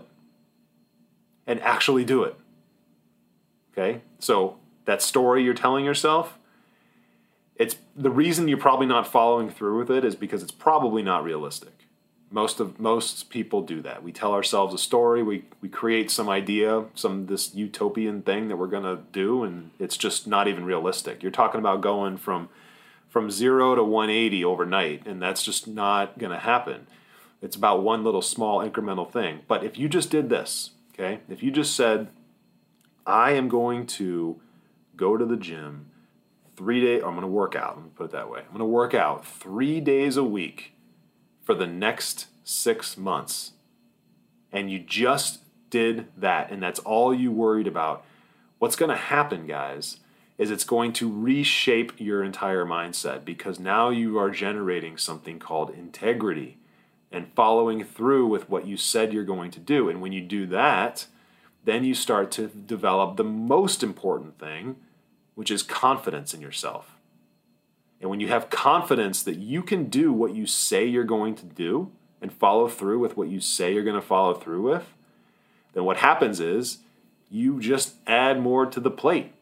And 1.46 1.60
actually 1.62 2.04
do 2.04 2.24
it. 2.24 2.36
Okay? 3.72 4.02
So, 4.18 4.58
that 4.84 5.02
story 5.02 5.44
you're 5.44 5.54
telling 5.54 5.84
yourself, 5.84 6.38
it's 7.56 7.76
the 7.94 8.10
reason 8.10 8.48
you're 8.48 8.56
probably 8.56 8.86
not 8.86 9.06
following 9.06 9.50
through 9.50 9.78
with 9.78 9.90
it 9.90 10.04
is 10.04 10.14
because 10.14 10.42
it's 10.42 10.52
probably 10.52 11.02
not 11.02 11.22
realistic. 11.24 11.87
Most 12.30 12.60
of 12.60 12.78
most 12.78 13.30
people 13.30 13.62
do 13.62 13.80
that. 13.82 14.02
We 14.02 14.12
tell 14.12 14.32
ourselves 14.32 14.74
a 14.74 14.78
story, 14.78 15.22
we 15.22 15.44
we 15.60 15.68
create 15.68 16.10
some 16.10 16.28
idea, 16.28 16.84
some 16.94 17.26
this 17.26 17.54
utopian 17.54 18.22
thing 18.22 18.48
that 18.48 18.56
we're 18.56 18.66
going 18.66 18.84
to 18.84 19.02
do 19.12 19.44
and 19.44 19.70
it's 19.78 19.96
just 19.96 20.26
not 20.26 20.46
even 20.46 20.64
realistic. 20.64 21.22
You're 21.22 21.32
talking 21.32 21.58
about 21.58 21.80
going 21.80 22.18
from 22.18 22.50
from 23.08 23.30
0 23.30 23.76
to 23.76 23.82
180 23.82 24.44
overnight 24.44 25.06
and 25.06 25.22
that's 25.22 25.42
just 25.42 25.66
not 25.66 26.18
going 26.18 26.32
to 26.32 26.38
happen. 26.38 26.86
It's 27.40 27.56
about 27.56 27.82
one 27.82 28.04
little 28.04 28.20
small 28.20 28.58
incremental 28.58 29.10
thing. 29.10 29.40
But 29.48 29.64
if 29.64 29.78
you 29.78 29.88
just 29.88 30.10
did 30.10 30.28
this, 30.28 30.72
okay? 30.92 31.20
If 31.30 31.42
you 31.42 31.50
just 31.50 31.74
said 31.74 32.08
I 33.06 33.32
am 33.32 33.48
going 33.48 33.86
to 33.86 34.38
go 34.96 35.16
to 35.16 35.24
the 35.24 35.36
gym 35.36 35.86
three 36.58 36.80
days. 36.82 37.02
I'm 37.02 37.12
going 37.12 37.22
to 37.22 37.28
work 37.28 37.54
out. 37.54 37.76
Let 37.76 37.84
me 37.84 37.90
put 37.94 38.04
it 38.06 38.12
that 38.12 38.28
way. 38.28 38.40
I'm 38.40 38.48
going 38.48 38.58
to 38.58 38.66
work 38.66 38.92
out 38.92 39.24
three 39.24 39.80
days 39.80 40.18
a 40.18 40.24
week 40.24 40.74
for 41.48 41.54
the 41.54 41.66
next 41.66 42.26
six 42.44 42.98
months. 42.98 43.52
And 44.52 44.70
you 44.70 44.78
just 44.78 45.40
did 45.70 46.08
that, 46.14 46.50
and 46.50 46.62
that's 46.62 46.78
all 46.80 47.14
you 47.14 47.32
worried 47.32 47.66
about. 47.66 48.04
What's 48.58 48.76
going 48.76 48.90
to 48.90 48.96
happen, 48.98 49.46
guys, 49.46 49.96
is 50.36 50.50
it's 50.50 50.64
going 50.64 50.92
to 50.92 51.10
reshape 51.10 51.92
your 51.96 52.22
entire 52.22 52.66
mindset 52.66 53.24
because 53.24 53.58
now 53.58 53.88
you 53.88 54.18
are 54.18 54.28
generating 54.28 54.98
something 54.98 55.38
called 55.38 55.70
integrity 55.70 56.58
and 57.10 57.32
following 57.34 57.82
through 57.82 58.26
with 58.26 58.50
what 58.50 58.66
you 58.66 58.76
said 58.76 59.14
you're 59.14 59.24
going 59.24 59.50
to 59.52 59.58
do. 59.58 59.88
And 59.88 60.02
when 60.02 60.12
you 60.12 60.20
do 60.20 60.44
that, 60.48 61.06
then 61.64 61.82
you 61.82 61.94
start 61.94 62.30
to 62.32 62.48
develop 62.48 63.16
the 63.16 63.24
most 63.24 63.82
important 63.82 64.38
thing, 64.38 64.76
which 65.34 65.50
is 65.50 65.62
confidence 65.62 66.34
in 66.34 66.42
yourself. 66.42 66.97
And 68.00 68.10
when 68.10 68.20
you 68.20 68.28
have 68.28 68.50
confidence 68.50 69.22
that 69.24 69.38
you 69.38 69.62
can 69.62 69.86
do 69.86 70.12
what 70.12 70.34
you 70.34 70.46
say 70.46 70.84
you're 70.86 71.04
going 71.04 71.34
to 71.36 71.44
do 71.44 71.90
and 72.20 72.32
follow 72.32 72.68
through 72.68 72.98
with 73.00 73.16
what 73.16 73.28
you 73.28 73.40
say 73.40 73.74
you're 73.74 73.84
going 73.84 74.00
to 74.00 74.06
follow 74.06 74.34
through 74.34 74.62
with, 74.62 74.94
then 75.72 75.84
what 75.84 75.98
happens 75.98 76.40
is 76.40 76.78
you 77.30 77.60
just 77.60 77.94
add 78.06 78.40
more 78.40 78.66
to 78.66 78.80
the 78.80 78.90
plate. 78.90 79.32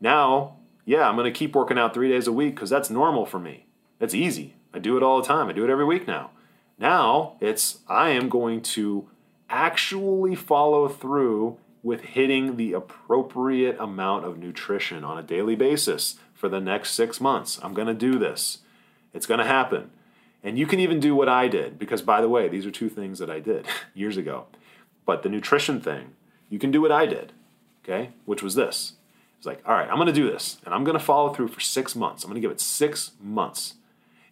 Now, 0.00 0.56
yeah, 0.84 1.08
I'm 1.08 1.16
going 1.16 1.32
to 1.32 1.38
keep 1.38 1.54
working 1.54 1.78
out 1.78 1.94
three 1.94 2.08
days 2.08 2.26
a 2.26 2.32
week 2.32 2.54
because 2.54 2.70
that's 2.70 2.90
normal 2.90 3.24
for 3.24 3.38
me. 3.38 3.66
That's 3.98 4.14
easy. 4.14 4.54
I 4.74 4.78
do 4.78 4.96
it 4.96 5.02
all 5.02 5.20
the 5.20 5.26
time. 5.26 5.48
I 5.48 5.52
do 5.52 5.64
it 5.64 5.70
every 5.70 5.84
week 5.84 6.06
now. 6.06 6.30
Now 6.78 7.36
it's 7.40 7.78
I 7.88 8.10
am 8.10 8.28
going 8.28 8.62
to 8.62 9.08
actually 9.48 10.34
follow 10.34 10.88
through 10.88 11.58
with 11.82 12.00
hitting 12.00 12.56
the 12.56 12.72
appropriate 12.72 13.76
amount 13.78 14.24
of 14.24 14.38
nutrition 14.38 15.04
on 15.04 15.18
a 15.18 15.22
daily 15.22 15.54
basis 15.54 16.16
for 16.42 16.48
the 16.48 16.60
next 16.60 16.90
six 16.94 17.20
months. 17.20 17.60
I'm 17.62 17.72
going 17.72 17.86
to 17.86 17.94
do 17.94 18.18
this. 18.18 18.58
It's 19.14 19.26
going 19.26 19.38
to 19.38 19.46
happen. 19.46 19.92
And 20.42 20.58
you 20.58 20.66
can 20.66 20.80
even 20.80 20.98
do 20.98 21.14
what 21.14 21.28
I 21.28 21.46
did, 21.46 21.78
because 21.78 22.02
by 22.02 22.20
the 22.20 22.28
way, 22.28 22.48
these 22.48 22.66
are 22.66 22.70
two 22.72 22.88
things 22.88 23.20
that 23.20 23.30
I 23.30 23.38
did 23.38 23.64
years 23.94 24.16
ago. 24.16 24.46
But 25.06 25.22
the 25.22 25.28
nutrition 25.28 25.80
thing, 25.80 26.14
you 26.50 26.58
can 26.58 26.72
do 26.72 26.82
what 26.82 26.90
I 26.90 27.06
did, 27.06 27.30
okay? 27.84 28.10
Which 28.24 28.42
was 28.42 28.56
this. 28.56 28.94
He's 29.36 29.46
like, 29.46 29.62
all 29.64 29.74
right, 29.74 29.88
I'm 29.88 30.04
to 30.04 30.12
do 30.12 30.28
this, 30.28 30.58
and 30.64 30.74
I'm 30.74 30.84
to 30.84 30.98
follow 30.98 31.32
through 31.32 31.46
for 31.46 31.60
six 31.60 31.94
months. 31.94 32.24
I'm 32.24 32.34
to 32.34 32.40
give 32.40 32.50
it 32.50 32.60
six 32.60 33.12
months, 33.22 33.74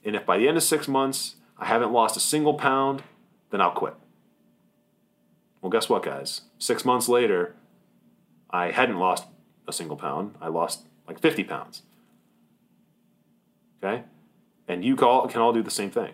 and 0.04 0.16
if 0.16 0.26
by 0.26 0.36
the 0.36 0.48
end 0.48 0.56
of 0.56 0.64
six 0.64 0.88
months 0.88 1.36
I 1.58 1.66
haven't 1.66 1.92
lost 1.92 2.16
a 2.16 2.20
single 2.20 2.54
pound, 2.54 3.04
then 3.50 3.60
I'll 3.60 3.70
quit. 3.70 3.94
Well, 5.62 5.70
guess 5.70 5.88
what, 5.88 6.02
guys? 6.02 6.40
Six 6.58 6.84
months 6.84 7.08
later, 7.08 7.54
I 8.50 8.72
hadn't 8.72 8.98
lost 8.98 9.26
a 9.68 9.72
single 9.72 9.96
pound. 9.96 10.34
I 10.40 10.48
lost 10.48 10.88
like 11.06 11.20
50 11.20 11.44
pounds. 11.44 11.82
Okay? 13.82 14.04
And 14.68 14.84
you 14.84 14.96
all, 14.98 15.26
can 15.28 15.40
all 15.40 15.52
do 15.52 15.62
the 15.62 15.70
same 15.70 15.90
thing. 15.90 16.12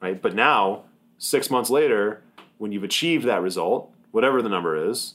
Right? 0.00 0.20
But 0.20 0.34
now, 0.34 0.84
six 1.18 1.50
months 1.50 1.70
later, 1.70 2.22
when 2.58 2.72
you've 2.72 2.84
achieved 2.84 3.24
that 3.26 3.42
result, 3.42 3.92
whatever 4.10 4.42
the 4.42 4.48
number 4.48 4.90
is, 4.90 5.14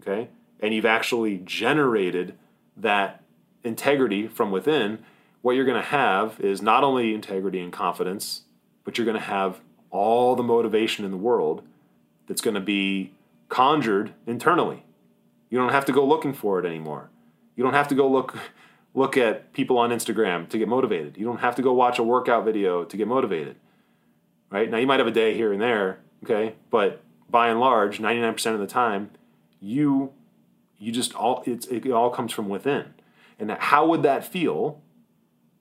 okay, 0.00 0.28
and 0.60 0.72
you've 0.72 0.86
actually 0.86 1.38
generated 1.38 2.34
that 2.76 3.22
integrity 3.64 4.28
from 4.28 4.50
within, 4.50 4.98
what 5.42 5.56
you're 5.56 5.64
going 5.64 5.80
to 5.80 5.88
have 5.88 6.38
is 6.40 6.62
not 6.62 6.84
only 6.84 7.14
integrity 7.14 7.60
and 7.60 7.72
confidence, 7.72 8.42
but 8.84 8.96
you're 8.96 9.04
going 9.04 9.18
to 9.18 9.22
have 9.22 9.60
all 9.90 10.36
the 10.36 10.42
motivation 10.42 11.04
in 11.04 11.10
the 11.10 11.16
world 11.16 11.62
that's 12.26 12.40
going 12.40 12.54
to 12.54 12.60
be 12.60 13.12
conjured 13.48 14.14
internally. 14.26 14.84
You 15.50 15.58
don't 15.58 15.72
have 15.72 15.84
to 15.86 15.92
go 15.92 16.04
looking 16.04 16.32
for 16.32 16.58
it 16.58 16.64
anymore. 16.64 17.10
You 17.56 17.64
don't 17.64 17.74
have 17.74 17.88
to 17.88 17.94
go 17.94 18.08
look 18.08 18.38
look 18.94 19.16
at 19.16 19.52
people 19.52 19.78
on 19.78 19.90
Instagram 19.90 20.48
to 20.50 20.58
get 20.58 20.68
motivated. 20.68 21.16
You 21.16 21.24
don't 21.24 21.38
have 21.38 21.56
to 21.56 21.62
go 21.62 21.72
watch 21.72 21.98
a 21.98 22.02
workout 22.02 22.44
video 22.44 22.84
to 22.84 22.96
get 22.96 23.08
motivated. 23.08 23.56
Right? 24.50 24.70
Now 24.70 24.78
you 24.78 24.86
might 24.86 25.00
have 25.00 25.06
a 25.06 25.12
day 25.12 25.34
here 25.34 25.52
and 25.52 25.62
there, 25.62 26.00
okay? 26.24 26.56
But 26.70 27.02
by 27.30 27.48
and 27.48 27.58
large, 27.58 27.98
99% 27.98 28.54
of 28.54 28.60
the 28.60 28.66
time, 28.66 29.10
you 29.60 30.12
you 30.78 30.90
just 30.90 31.14
all 31.14 31.42
it's, 31.46 31.66
it 31.68 31.90
all 31.90 32.10
comes 32.10 32.32
from 32.32 32.48
within. 32.48 32.94
And 33.38 33.52
how 33.52 33.86
would 33.86 34.02
that 34.02 34.24
feel 34.24 34.82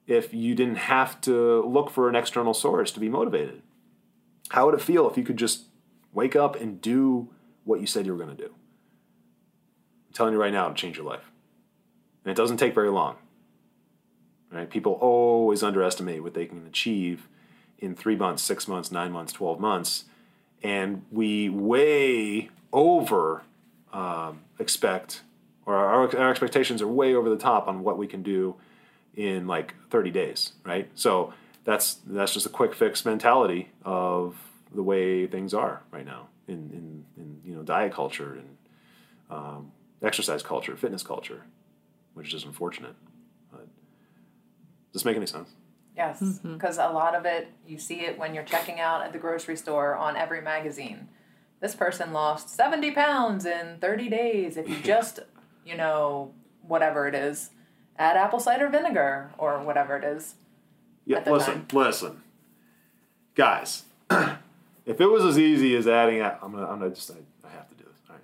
if 0.07 0.33
you 0.33 0.55
didn't 0.55 0.75
have 0.75 1.21
to 1.21 1.63
look 1.63 1.89
for 1.89 2.09
an 2.09 2.15
external 2.15 2.53
source 2.53 2.91
to 2.91 2.99
be 2.99 3.07
motivated? 3.07 3.61
How 4.49 4.65
would 4.65 4.75
it 4.75 4.81
feel 4.81 5.09
if 5.09 5.17
you 5.17 5.23
could 5.23 5.37
just 5.37 5.65
wake 6.11 6.35
up 6.35 6.59
and 6.59 6.81
do 6.81 7.29
what 7.63 7.79
you 7.79 7.87
said 7.87 8.05
you 8.05 8.11
were 8.11 8.23
going 8.23 8.35
to 8.35 8.43
do? 8.43 8.49
I'm 8.49 10.13
telling 10.13 10.33
you 10.33 10.39
right 10.39 10.51
now, 10.51 10.65
it'll 10.65 10.75
change 10.75 10.97
your 10.97 11.05
life. 11.05 11.30
And 12.23 12.31
it 12.31 12.35
doesn't 12.35 12.57
take 12.57 12.73
very 12.73 12.89
long. 12.89 13.17
Right? 14.51 14.69
People 14.69 14.93
always 14.93 15.63
underestimate 15.63 16.23
what 16.23 16.33
they 16.33 16.45
can 16.45 16.65
achieve 16.67 17.27
in 17.79 17.95
three 17.95 18.15
months, 18.15 18.43
six 18.43 18.67
months, 18.67 18.91
nine 18.91 19.11
months, 19.11 19.33
12 19.33 19.59
months. 19.59 20.05
And 20.61 21.03
we 21.11 21.49
way 21.49 22.49
over 22.71 23.43
um, 23.91 24.41
expect, 24.59 25.21
or 25.65 25.75
our, 25.75 26.17
our 26.17 26.29
expectations 26.29 26.81
are 26.81 26.87
way 26.87 27.15
over 27.15 27.29
the 27.29 27.37
top 27.37 27.67
on 27.67 27.83
what 27.83 27.97
we 27.97 28.07
can 28.07 28.21
do 28.21 28.55
in 29.15 29.47
like 29.47 29.73
30 29.89 30.11
days, 30.11 30.53
right? 30.63 30.89
So 30.95 31.33
that's 31.63 31.95
that's 32.05 32.33
just 32.33 32.45
a 32.45 32.49
quick 32.49 32.73
fix 32.73 33.05
mentality 33.05 33.69
of 33.83 34.35
the 34.73 34.83
way 34.83 35.27
things 35.27 35.53
are 35.53 35.81
right 35.91 36.05
now 36.05 36.27
in, 36.47 36.55
in, 36.55 37.05
in 37.17 37.41
you 37.45 37.55
know 37.55 37.63
diet 37.63 37.93
culture 37.93 38.33
and 38.33 38.57
um, 39.29 39.71
exercise 40.01 40.43
culture, 40.43 40.75
fitness 40.75 41.03
culture, 41.03 41.43
which 42.13 42.33
is 42.33 42.43
unfortunate. 42.43 42.95
But 43.51 43.67
does 44.91 44.93
this 44.93 45.05
make 45.05 45.17
any 45.17 45.25
sense? 45.25 45.49
Yes, 45.95 46.21
mm-hmm. 46.21 46.53
because 46.53 46.77
a 46.77 46.87
lot 46.87 47.15
of 47.15 47.25
it, 47.25 47.49
you 47.67 47.77
see 47.77 48.01
it 48.01 48.17
when 48.17 48.33
you're 48.33 48.43
checking 48.43 48.79
out 48.79 49.03
at 49.03 49.11
the 49.11 49.19
grocery 49.19 49.57
store 49.57 49.95
on 49.95 50.15
every 50.15 50.41
magazine. 50.41 51.09
This 51.59 51.75
person 51.75 52.13
lost 52.13 52.49
70 52.49 52.91
pounds 52.91 53.45
in 53.45 53.77
30 53.79 54.09
days 54.09 54.57
if 54.57 54.67
you 54.69 54.77
just, 54.83 55.19
you 55.65 55.75
know, 55.75 56.33
whatever 56.61 57.07
it 57.07 57.15
is, 57.15 57.51
add 57.97 58.17
apple 58.17 58.39
cider 58.39 58.69
vinegar 58.69 59.31
or 59.37 59.61
whatever 59.63 59.97
it 59.97 60.03
is. 60.03 60.35
Yeah, 61.05 61.17
At 61.17 61.25
the 61.25 61.33
listen, 61.33 61.65
listen, 61.73 62.23
guys. 63.35 63.83
if 64.85 65.01
it 65.01 65.07
was 65.07 65.25
as 65.25 65.37
easy 65.37 65.75
as 65.75 65.87
adding, 65.87 66.21
a- 66.21 66.37
I'm 66.41 66.51
gonna, 66.51 66.67
I'm 66.67 66.79
gonna 66.79 66.91
just, 66.91 67.11
I, 67.11 67.15
I 67.47 67.51
have 67.51 67.67
to 67.69 67.75
do 67.75 67.83
this. 67.83 67.97
All 68.09 68.15
right, 68.15 68.23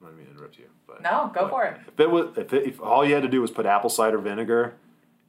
I'm 0.00 0.06
not 0.08 0.16
mean 0.16 0.26
to 0.26 0.32
interrupt 0.32 0.58
you, 0.58 0.64
but 0.86 1.02
No, 1.02 1.30
go 1.34 1.48
for 1.48 1.64
it. 1.64 1.80
If 1.88 2.00
it 2.00 2.10
was, 2.10 2.36
if, 2.36 2.52
it, 2.52 2.66
if 2.66 2.80
all 2.80 3.04
you 3.04 3.14
had 3.14 3.22
to 3.22 3.28
do 3.28 3.40
was 3.40 3.50
put 3.50 3.66
apple 3.66 3.90
cider 3.90 4.18
vinegar 4.18 4.74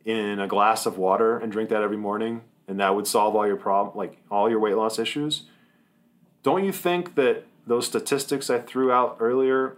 in 0.06 0.40
a 0.40 0.48
glass 0.48 0.86
of 0.86 0.98
water 0.98 1.38
and 1.38 1.52
drink 1.52 1.70
that 1.70 1.82
every 1.82 1.98
morning, 1.98 2.42
and 2.68 2.80
that 2.80 2.96
would 2.96 3.08
solve 3.08 3.36
all 3.36 3.48
your 3.48 3.56
problem, 3.58 3.98
like 3.98 4.18
all 4.30 4.50
your 4.50 4.60
weight 4.60 4.76
loss 4.76 5.00
issues, 5.00 5.44
don't 6.44 6.64
you 6.64 6.72
think 6.72 7.16
that 7.16 7.46
those 7.66 7.86
statistics 7.86 8.50
I 8.50 8.60
threw 8.60 8.92
out 8.92 9.18
earlier 9.20 9.78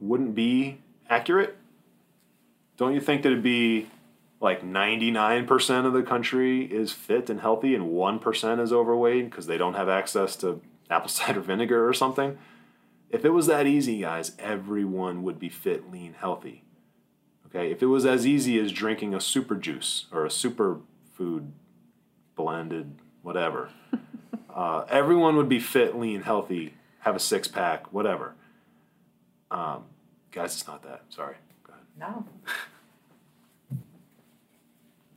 wouldn't 0.00 0.34
be 0.34 0.78
accurate? 1.08 1.56
Don't 2.76 2.94
you 2.94 3.00
think 3.00 3.22
that 3.22 3.30
it'd 3.32 3.42
be 3.42 3.88
like 4.40 4.62
99% 4.62 5.86
of 5.86 5.92
the 5.92 6.02
country 6.02 6.64
is 6.64 6.92
fit 6.92 7.28
and 7.28 7.40
healthy 7.40 7.74
and 7.74 7.86
1% 7.86 8.60
is 8.60 8.72
overweight 8.72 9.30
because 9.30 9.46
they 9.46 9.58
don't 9.58 9.74
have 9.74 9.88
access 9.88 10.36
to 10.36 10.60
apple 10.90 11.08
cider 11.08 11.40
vinegar 11.40 11.88
or 11.88 11.92
something? 11.92 12.38
If 13.10 13.24
it 13.24 13.30
was 13.30 13.46
that 13.46 13.66
easy, 13.66 14.00
guys, 14.00 14.32
everyone 14.38 15.22
would 15.22 15.38
be 15.38 15.48
fit, 15.48 15.90
lean, 15.90 16.14
healthy. 16.18 16.64
Okay, 17.46 17.70
if 17.70 17.82
it 17.82 17.86
was 17.86 18.04
as 18.04 18.26
easy 18.26 18.58
as 18.58 18.72
drinking 18.72 19.14
a 19.14 19.20
super 19.20 19.54
juice 19.54 20.06
or 20.12 20.26
a 20.26 20.30
super 20.30 20.80
food 21.14 21.52
blended 22.36 22.98
whatever, 23.22 23.70
uh, 24.54 24.84
everyone 24.90 25.36
would 25.36 25.48
be 25.48 25.58
fit, 25.58 25.96
lean, 25.96 26.22
healthy, 26.22 26.74
have 27.00 27.16
a 27.16 27.18
six 27.18 27.48
pack, 27.48 27.90
whatever. 27.92 28.34
Um, 29.50 29.84
guys, 30.30 30.52
it's 30.54 30.66
not 30.66 30.82
that. 30.82 31.02
Sorry. 31.08 31.36
Go 31.64 31.72
ahead. 31.72 31.86
No. 31.98 32.26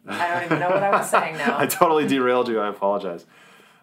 I 0.07 0.27
don't 0.33 0.45
even 0.45 0.59
know 0.59 0.69
what 0.69 0.83
I 0.83 0.91
was 0.91 1.09
saying 1.09 1.37
now. 1.37 1.57
I 1.59 1.67
totally 1.67 2.07
derailed 2.07 2.47
you. 2.47 2.59
I 2.59 2.69
apologize. 2.69 3.25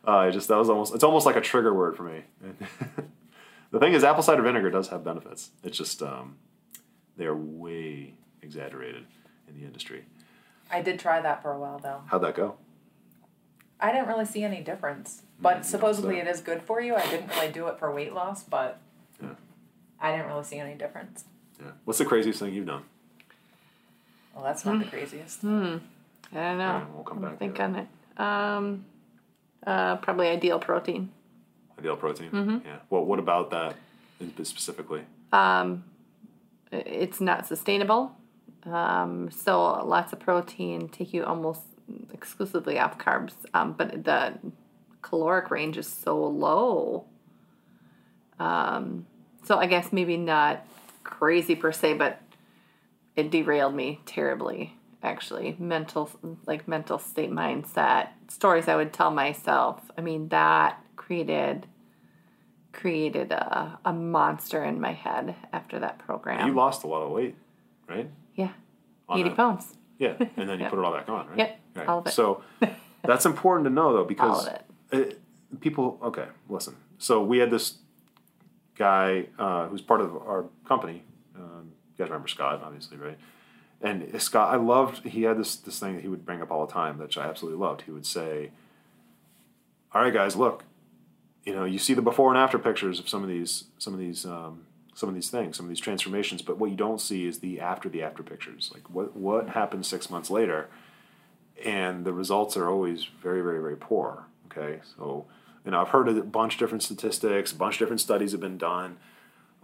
Uh, 0.06 0.16
I 0.16 0.30
just 0.30 0.48
that 0.48 0.56
was 0.56 0.70
almost 0.70 0.94
it's 0.94 1.04
almost 1.04 1.26
like 1.26 1.36
a 1.36 1.40
trigger 1.40 1.74
word 1.74 1.96
for 1.96 2.04
me. 2.04 2.22
the 3.70 3.78
thing 3.78 3.92
is, 3.92 4.04
apple 4.04 4.22
cider 4.22 4.42
vinegar 4.42 4.70
does 4.70 4.88
have 4.88 5.04
benefits. 5.04 5.50
It's 5.62 5.76
just 5.76 6.02
um, 6.02 6.36
they 7.16 7.26
are 7.26 7.36
way 7.36 8.14
exaggerated 8.42 9.04
in 9.48 9.58
the 9.60 9.66
industry. 9.66 10.04
I 10.70 10.82
did 10.82 10.98
try 10.98 11.20
that 11.20 11.42
for 11.42 11.52
a 11.52 11.58
while 11.58 11.78
though. 11.78 12.02
How'd 12.06 12.22
that 12.22 12.34
go? 12.34 12.56
I 13.80 13.92
didn't 13.92 14.08
really 14.08 14.24
see 14.26 14.42
any 14.42 14.60
difference. 14.60 15.22
But 15.40 15.58
Mm, 15.58 15.64
supposedly 15.64 16.16
so- 16.16 16.22
it 16.22 16.26
is 16.28 16.40
good 16.40 16.62
for 16.62 16.80
you. 16.80 16.96
I 16.96 17.06
didn't 17.08 17.28
really 17.30 17.52
do 17.52 17.68
it 17.68 17.78
for 17.78 17.92
weight 17.94 18.12
loss, 18.12 18.42
but 18.42 18.80
Yeah. 19.22 19.34
I 20.00 20.10
didn't 20.12 20.26
really 20.26 20.44
see 20.44 20.58
any 20.58 20.74
difference. 20.74 21.24
Yeah. 21.60 21.72
What's 21.84 21.98
the 21.98 22.04
craziest 22.04 22.40
thing 22.40 22.52
you've 22.54 22.66
done? 22.66 22.82
Well, 24.34 24.44
that's 24.44 24.64
not 24.64 24.78
the 24.78 24.84
craziest. 24.84 25.44
I 25.44 25.48
don't 25.48 25.80
know. 26.32 26.58
Yeah, 26.58 26.84
we'll 26.94 27.04
come 27.04 27.18
I'll 27.18 27.30
back 27.30 27.32
to 27.32 27.38
think 27.38 27.60
on 27.60 27.76
it. 27.76 27.88
Um, 28.20 28.84
uh, 29.66 29.96
probably 29.96 30.28
ideal 30.28 30.58
protein. 30.58 31.10
Ideal 31.78 31.96
protein. 31.96 32.30
Mm-hmm. 32.30 32.58
Yeah. 32.66 32.76
What 32.88 33.06
What 33.06 33.18
about 33.18 33.50
that 33.50 33.76
specifically? 34.42 35.02
I- 35.32 35.76
It's 36.72 37.20
not 37.20 37.46
sustainable. 37.46 38.12
Um, 38.66 39.30
so 39.30 39.62
lots 39.86 40.12
of 40.12 40.18
protein 40.20 40.88
take 40.88 41.14
you 41.14 41.24
almost 41.24 41.62
exclusively 42.12 42.78
off 42.78 42.98
carbs. 42.98 43.32
Um, 43.54 43.72
but 43.72 44.04
the 44.04 44.34
caloric 45.02 45.50
range 45.50 45.78
is 45.78 45.86
so 45.86 46.18
low. 46.26 47.06
Um, 48.38 49.06
so 49.44 49.56
I 49.58 49.66
guess 49.66 49.92
maybe 49.92 50.16
not 50.16 50.66
crazy 51.04 51.54
per 51.54 51.72
se, 51.72 51.94
but 51.94 52.20
it 53.16 53.30
derailed 53.30 53.74
me 53.74 54.00
terribly. 54.04 54.74
Actually, 55.02 55.54
mental 55.60 56.10
like 56.44 56.66
mental 56.66 56.98
state 56.98 57.30
mindset 57.30 58.08
stories 58.26 58.66
I 58.68 58.74
would 58.74 58.92
tell 58.92 59.12
myself. 59.12 59.80
I 59.96 60.00
mean 60.00 60.28
that 60.30 60.82
created 61.08 61.66
created 62.72 63.32
a, 63.32 63.78
a 63.84 63.92
monster 63.92 64.62
in 64.62 64.78
my 64.80 64.92
head 64.92 65.34
after 65.54 65.78
that 65.80 65.98
program. 65.98 66.46
You 66.46 66.54
lost 66.54 66.84
a 66.84 66.86
lot 66.86 67.02
of 67.02 67.10
weight, 67.10 67.34
right? 67.88 68.08
yeah, 68.34 68.50
On 69.08 69.18
eighty 69.18 69.30
that- 69.30 69.36
pounds. 69.36 69.74
Yeah, 69.98 70.14
and 70.36 70.48
then 70.48 70.60
you 70.60 70.66
put 70.70 70.78
it 70.78 70.84
all 70.84 70.92
back 70.92 71.08
on, 71.08 71.26
right? 71.30 71.38
Yep, 71.38 71.60
Right. 71.74 71.88
all 71.88 71.98
of 72.00 72.06
it. 72.06 72.10
So 72.12 72.42
that's 73.02 73.24
important 73.26 73.64
to 73.66 73.70
know, 73.70 73.92
though, 73.94 74.04
because 74.14 74.46
of 74.46 74.58
it- 74.92 75.20
people. 75.60 75.98
Okay, 76.02 76.26
listen. 76.48 76.76
So 76.98 77.22
we 77.24 77.38
had 77.38 77.50
this 77.50 77.78
guy 78.76 79.26
uh, 79.38 79.66
who's 79.68 79.80
part 79.80 80.00
of 80.02 80.14
our 80.14 80.44
company. 80.66 81.02
Um, 81.34 81.72
you 81.96 82.04
guys 82.04 82.10
remember 82.10 82.28
Scott, 82.28 82.60
obviously, 82.62 82.96
right? 82.98 83.18
And 83.80 84.20
Scott, 84.20 84.52
I 84.52 84.56
loved. 84.56 85.04
He 85.06 85.22
had 85.22 85.38
this 85.38 85.56
this 85.56 85.78
thing 85.80 85.94
that 85.96 86.02
he 86.02 86.08
would 86.08 86.24
bring 86.26 86.42
up 86.42 86.50
all 86.52 86.66
the 86.66 86.72
time, 86.72 86.98
which 86.98 87.16
I 87.16 87.26
absolutely 87.26 87.58
loved. 87.64 87.82
He 87.82 87.90
would 87.90 88.06
say, 88.06 88.50
"All 89.94 90.02
right, 90.02 90.12
guys, 90.12 90.36
look. 90.36 90.64
You 91.48 91.54
know, 91.54 91.64
you 91.64 91.78
see 91.78 91.94
the 91.94 92.02
before 92.02 92.28
and 92.28 92.38
after 92.38 92.58
pictures 92.58 93.00
of 93.00 93.08
some 93.08 93.22
of 93.22 93.28
these, 93.28 93.64
some 93.78 93.94
of 93.94 93.98
these." 93.98 94.26
Um, 94.26 94.66
some 94.94 95.08
of 95.08 95.14
these 95.14 95.30
things, 95.30 95.56
some 95.56 95.64
of 95.66 95.68
these 95.68 95.78
transformations, 95.78 96.42
but 96.42 96.58
what 96.58 96.70
you 96.70 96.76
don't 96.76 97.00
see 97.00 97.24
is 97.24 97.38
the 97.38 97.60
after 97.60 97.88
the 97.88 98.02
after 98.02 98.24
pictures. 98.24 98.68
Like 98.74 98.90
what 98.90 99.16
what 99.16 99.50
happens 99.50 99.86
six 99.86 100.10
months 100.10 100.28
later, 100.28 100.68
and 101.64 102.04
the 102.04 102.12
results 102.12 102.56
are 102.56 102.68
always 102.68 103.04
very 103.22 103.40
very 103.40 103.60
very 103.60 103.76
poor. 103.76 104.24
Okay, 104.46 104.80
so 104.96 105.26
you 105.64 105.70
know 105.70 105.80
I've 105.80 105.90
heard 105.90 106.08
a 106.08 106.20
bunch 106.22 106.54
of 106.54 106.58
different 106.58 106.82
statistics, 106.82 107.52
a 107.52 107.54
bunch 107.54 107.76
of 107.76 107.78
different 107.78 108.00
studies 108.00 108.32
have 108.32 108.40
been 108.40 108.58
done. 108.58 108.98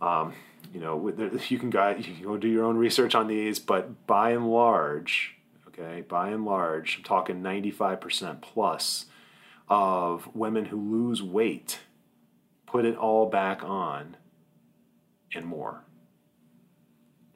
Um, 0.01 0.35
you 0.73 0.79
know, 0.79 1.13
you 1.49 1.59
can 1.59 1.71
go, 1.71 1.89
you 1.91 2.05
can 2.05 2.23
go 2.23 2.37
do 2.37 2.49
your 2.49 2.65
own 2.65 2.77
research 2.77 3.17
on 3.17 3.27
these, 3.27 3.59
but 3.59 4.07
by 4.07 4.31
and 4.31 4.49
large, 4.49 5.35
okay, 5.69 6.03
by 6.03 6.29
and 6.29 6.45
large, 6.45 6.99
I'm 6.99 7.03
talking 7.03 7.43
95% 7.43 8.41
plus 8.41 9.07
of 9.69 10.35
women 10.35 10.67
who 10.67 10.77
lose 10.79 11.23
weight 11.23 11.81
put 12.67 12.85
it 12.85 12.97
all 12.97 13.27
back 13.27 13.63
on 13.63 14.17
and 15.35 15.47
more. 15.47 15.83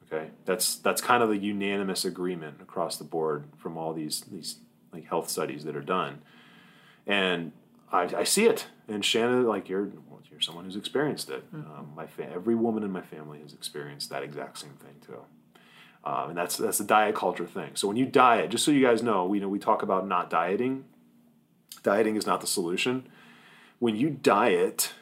Okay, 0.05 0.31
that's 0.45 0.77
that's 0.77 1.01
kind 1.01 1.23
of 1.23 1.29
the 1.29 1.37
unanimous 1.37 2.05
agreement 2.05 2.61
across 2.63 2.97
the 2.97 3.05
board 3.05 3.45
from 3.57 3.77
all 3.77 3.93
these 3.93 4.23
these 4.23 4.57
like 4.93 5.07
health 5.07 5.29
studies 5.29 5.65
that 5.65 5.77
are 5.77 5.83
done, 5.83 6.23
and 7.07 7.53
I, 7.93 8.03
I 8.17 8.25
see 8.25 8.47
it. 8.47 8.67
And 8.89 9.05
Shanna, 9.05 9.43
like 9.43 9.69
you're 9.69 9.91
you're 10.39 10.41
someone 10.41 10.65
who's 10.65 10.77
experienced 10.77 11.31
it. 11.31 11.45
Mm-hmm. 11.53 11.71
Um, 11.73 11.93
my 11.97 12.07
fa- 12.07 12.31
every 12.33 12.55
woman 12.55 12.83
in 12.85 12.93
my 12.93 13.03
family 13.03 13.41
has 13.41 13.53
experienced 13.53 14.11
that 14.11 14.23
exact 14.23 14.59
same 14.59 14.75
thing 14.75 14.95
too. 15.05 15.19
Um, 16.05 16.31
and 16.31 16.39
that's 16.39 16.57
that's 16.57 16.79
the 16.79 16.85
diet 16.85 17.15
culture 17.15 17.47
thing. 17.47 17.73
So 17.75 17.89
when 17.89 17.97
you 17.97 18.07
diet, 18.07 18.51
just 18.51 18.65
so 18.65 18.71
you 18.71 18.85
guys 18.85 19.03
know, 19.03 19.27
we 19.27 19.41
know 19.41 19.49
we 19.49 19.59
talk 19.59 19.83
about 19.83 20.07
not 20.07 20.31
dieting. 20.31 20.85
Dieting 21.83 22.17
is 22.17 22.27
not 22.27 22.41
the 22.41 22.47
solution. 22.47 23.07
When 23.79 23.97
you 23.97 24.11
diet, 24.11 24.93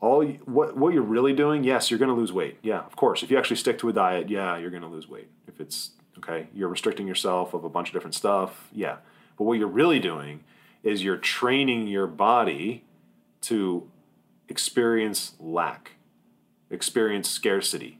all 0.00 0.24
what 0.24 0.76
what 0.76 0.94
you're 0.94 1.02
really 1.02 1.32
doing, 1.32 1.64
yes, 1.64 1.90
you're 1.90 1.98
going 1.98 2.08
to 2.08 2.14
lose 2.14 2.32
weight. 2.32 2.58
Yeah, 2.62 2.80
of 2.80 2.96
course. 2.96 3.22
If 3.22 3.30
you 3.30 3.38
actually 3.38 3.56
stick 3.56 3.78
to 3.80 3.88
a 3.88 3.92
diet, 3.92 4.28
yeah, 4.28 4.56
you're 4.56 4.70
going 4.70 4.82
to 4.82 4.88
lose 4.88 5.08
weight. 5.08 5.28
If 5.46 5.60
it's 5.60 5.90
okay, 6.18 6.48
you're 6.54 6.68
restricting 6.68 7.06
yourself 7.06 7.54
of 7.54 7.64
a 7.64 7.68
bunch 7.68 7.88
of 7.88 7.94
different 7.94 8.14
stuff. 8.14 8.68
Yeah, 8.72 8.96
but 9.36 9.44
what 9.44 9.58
you're 9.58 9.68
really 9.68 9.98
doing 9.98 10.44
is 10.82 11.04
you're 11.04 11.16
training 11.16 11.86
your 11.86 12.06
body 12.06 12.84
to 13.42 13.90
experience 14.48 15.32
lack, 15.38 15.92
experience 16.70 17.28
scarcity. 17.28 17.98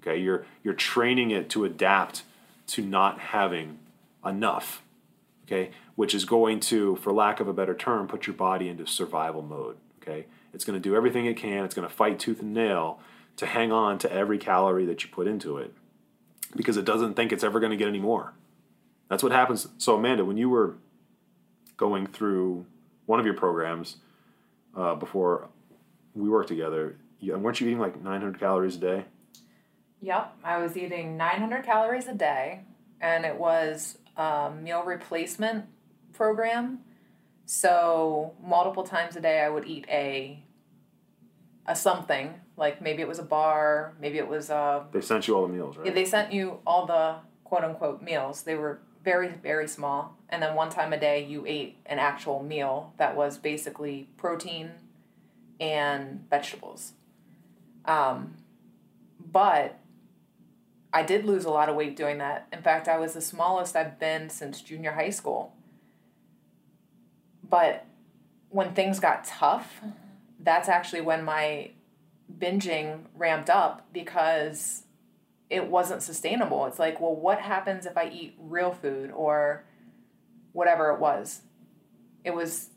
Okay, 0.00 0.18
you're 0.18 0.46
you're 0.62 0.74
training 0.74 1.30
it 1.30 1.48
to 1.50 1.64
adapt 1.64 2.22
to 2.68 2.82
not 2.82 3.18
having 3.18 3.78
enough. 4.24 4.82
Okay, 5.44 5.70
which 5.96 6.14
is 6.14 6.24
going 6.24 6.60
to, 6.60 6.96
for 6.96 7.12
lack 7.12 7.40
of 7.40 7.48
a 7.48 7.52
better 7.52 7.74
term, 7.74 8.06
put 8.06 8.26
your 8.26 8.36
body 8.36 8.68
into 8.68 8.86
survival 8.86 9.42
mode. 9.42 9.76
Okay, 10.00 10.26
it's 10.54 10.64
going 10.64 10.80
to 10.80 10.88
do 10.88 10.94
everything 10.94 11.26
it 11.26 11.36
can. 11.36 11.64
It's 11.64 11.74
going 11.74 11.88
to 11.88 11.92
fight 11.92 12.18
tooth 12.18 12.40
and 12.40 12.54
nail 12.54 13.00
to 13.36 13.46
hang 13.46 13.72
on 13.72 13.98
to 13.98 14.12
every 14.12 14.38
calorie 14.38 14.86
that 14.86 15.02
you 15.02 15.10
put 15.10 15.26
into 15.26 15.58
it 15.58 15.74
because 16.54 16.76
it 16.76 16.84
doesn't 16.84 17.14
think 17.14 17.32
it's 17.32 17.44
ever 17.44 17.60
going 17.60 17.70
to 17.70 17.76
get 17.76 17.88
any 17.88 17.98
more. 17.98 18.34
That's 19.08 19.22
what 19.22 19.32
happens. 19.32 19.68
So, 19.78 19.96
Amanda, 19.96 20.24
when 20.24 20.36
you 20.36 20.48
were 20.48 20.76
going 21.76 22.06
through 22.06 22.66
one 23.06 23.20
of 23.20 23.26
your 23.26 23.34
programs 23.34 23.96
uh, 24.76 24.94
before 24.94 25.48
we 26.14 26.28
worked 26.28 26.48
together, 26.48 26.96
you, 27.20 27.36
weren't 27.36 27.60
you 27.60 27.66
eating 27.66 27.78
like 27.78 28.02
900 28.02 28.38
calories 28.38 28.76
a 28.76 28.80
day? 28.80 29.04
Yep, 30.02 30.36
I 30.44 30.58
was 30.58 30.76
eating 30.76 31.16
900 31.16 31.64
calories 31.64 32.06
a 32.06 32.14
day, 32.14 32.62
and 33.00 33.24
it 33.24 33.36
was 33.36 33.98
a 34.16 34.50
meal 34.50 34.82
replacement 34.82 35.66
program. 36.16 36.80
So 37.44 38.34
multiple 38.42 38.82
times 38.82 39.16
a 39.16 39.20
day, 39.20 39.40
I 39.40 39.48
would 39.48 39.66
eat 39.66 39.86
a 39.88 40.42
a 41.66 41.74
something 41.74 42.34
like 42.56 42.80
maybe 42.80 43.02
it 43.02 43.08
was 43.08 43.18
a 43.18 43.24
bar, 43.24 43.94
maybe 44.00 44.18
it 44.18 44.28
was 44.28 44.50
a. 44.50 44.86
They 44.92 45.00
sent 45.00 45.28
you 45.28 45.36
all 45.36 45.46
the 45.46 45.52
meals, 45.52 45.76
right? 45.76 45.86
Yeah, 45.86 45.92
they 45.92 46.04
sent 46.04 46.32
you 46.32 46.60
all 46.66 46.86
the 46.86 47.16
quote 47.44 47.64
unquote 47.64 48.02
meals. 48.02 48.42
They 48.42 48.54
were 48.54 48.80
very 49.04 49.28
very 49.28 49.68
small, 49.68 50.16
and 50.28 50.42
then 50.42 50.54
one 50.54 50.70
time 50.70 50.92
a 50.92 50.98
day 50.98 51.24
you 51.24 51.44
ate 51.46 51.78
an 51.86 51.98
actual 51.98 52.42
meal 52.42 52.94
that 52.96 53.16
was 53.16 53.38
basically 53.38 54.08
protein 54.16 54.72
and 55.60 56.26
vegetables. 56.28 56.92
Um, 57.84 58.36
but 59.20 59.78
I 60.92 61.02
did 61.02 61.24
lose 61.24 61.44
a 61.44 61.50
lot 61.50 61.68
of 61.68 61.76
weight 61.76 61.96
doing 61.96 62.18
that. 62.18 62.48
In 62.52 62.62
fact, 62.62 62.88
I 62.88 62.98
was 62.98 63.12
the 63.14 63.20
smallest 63.20 63.76
I've 63.76 63.98
been 63.98 64.30
since 64.30 64.60
junior 64.60 64.92
high 64.92 65.10
school. 65.10 65.55
But 67.48 67.86
when 68.50 68.74
things 68.74 69.00
got 69.00 69.24
tough, 69.24 69.76
mm-hmm. 69.78 69.90
that's 70.40 70.68
actually 70.68 71.02
when 71.02 71.24
my 71.24 71.70
binging 72.38 73.00
ramped 73.14 73.50
up 73.50 73.86
because 73.92 74.84
it 75.48 75.66
wasn't 75.68 76.02
sustainable. 76.02 76.66
It's 76.66 76.78
like, 76.78 77.00
well, 77.00 77.14
what 77.14 77.40
happens 77.40 77.86
if 77.86 77.96
I 77.96 78.08
eat 78.08 78.34
real 78.38 78.72
food 78.72 79.10
or 79.12 79.64
whatever 80.52 80.90
it 80.90 80.98
was? 80.98 81.42
It 82.24 82.34
was 82.34 82.70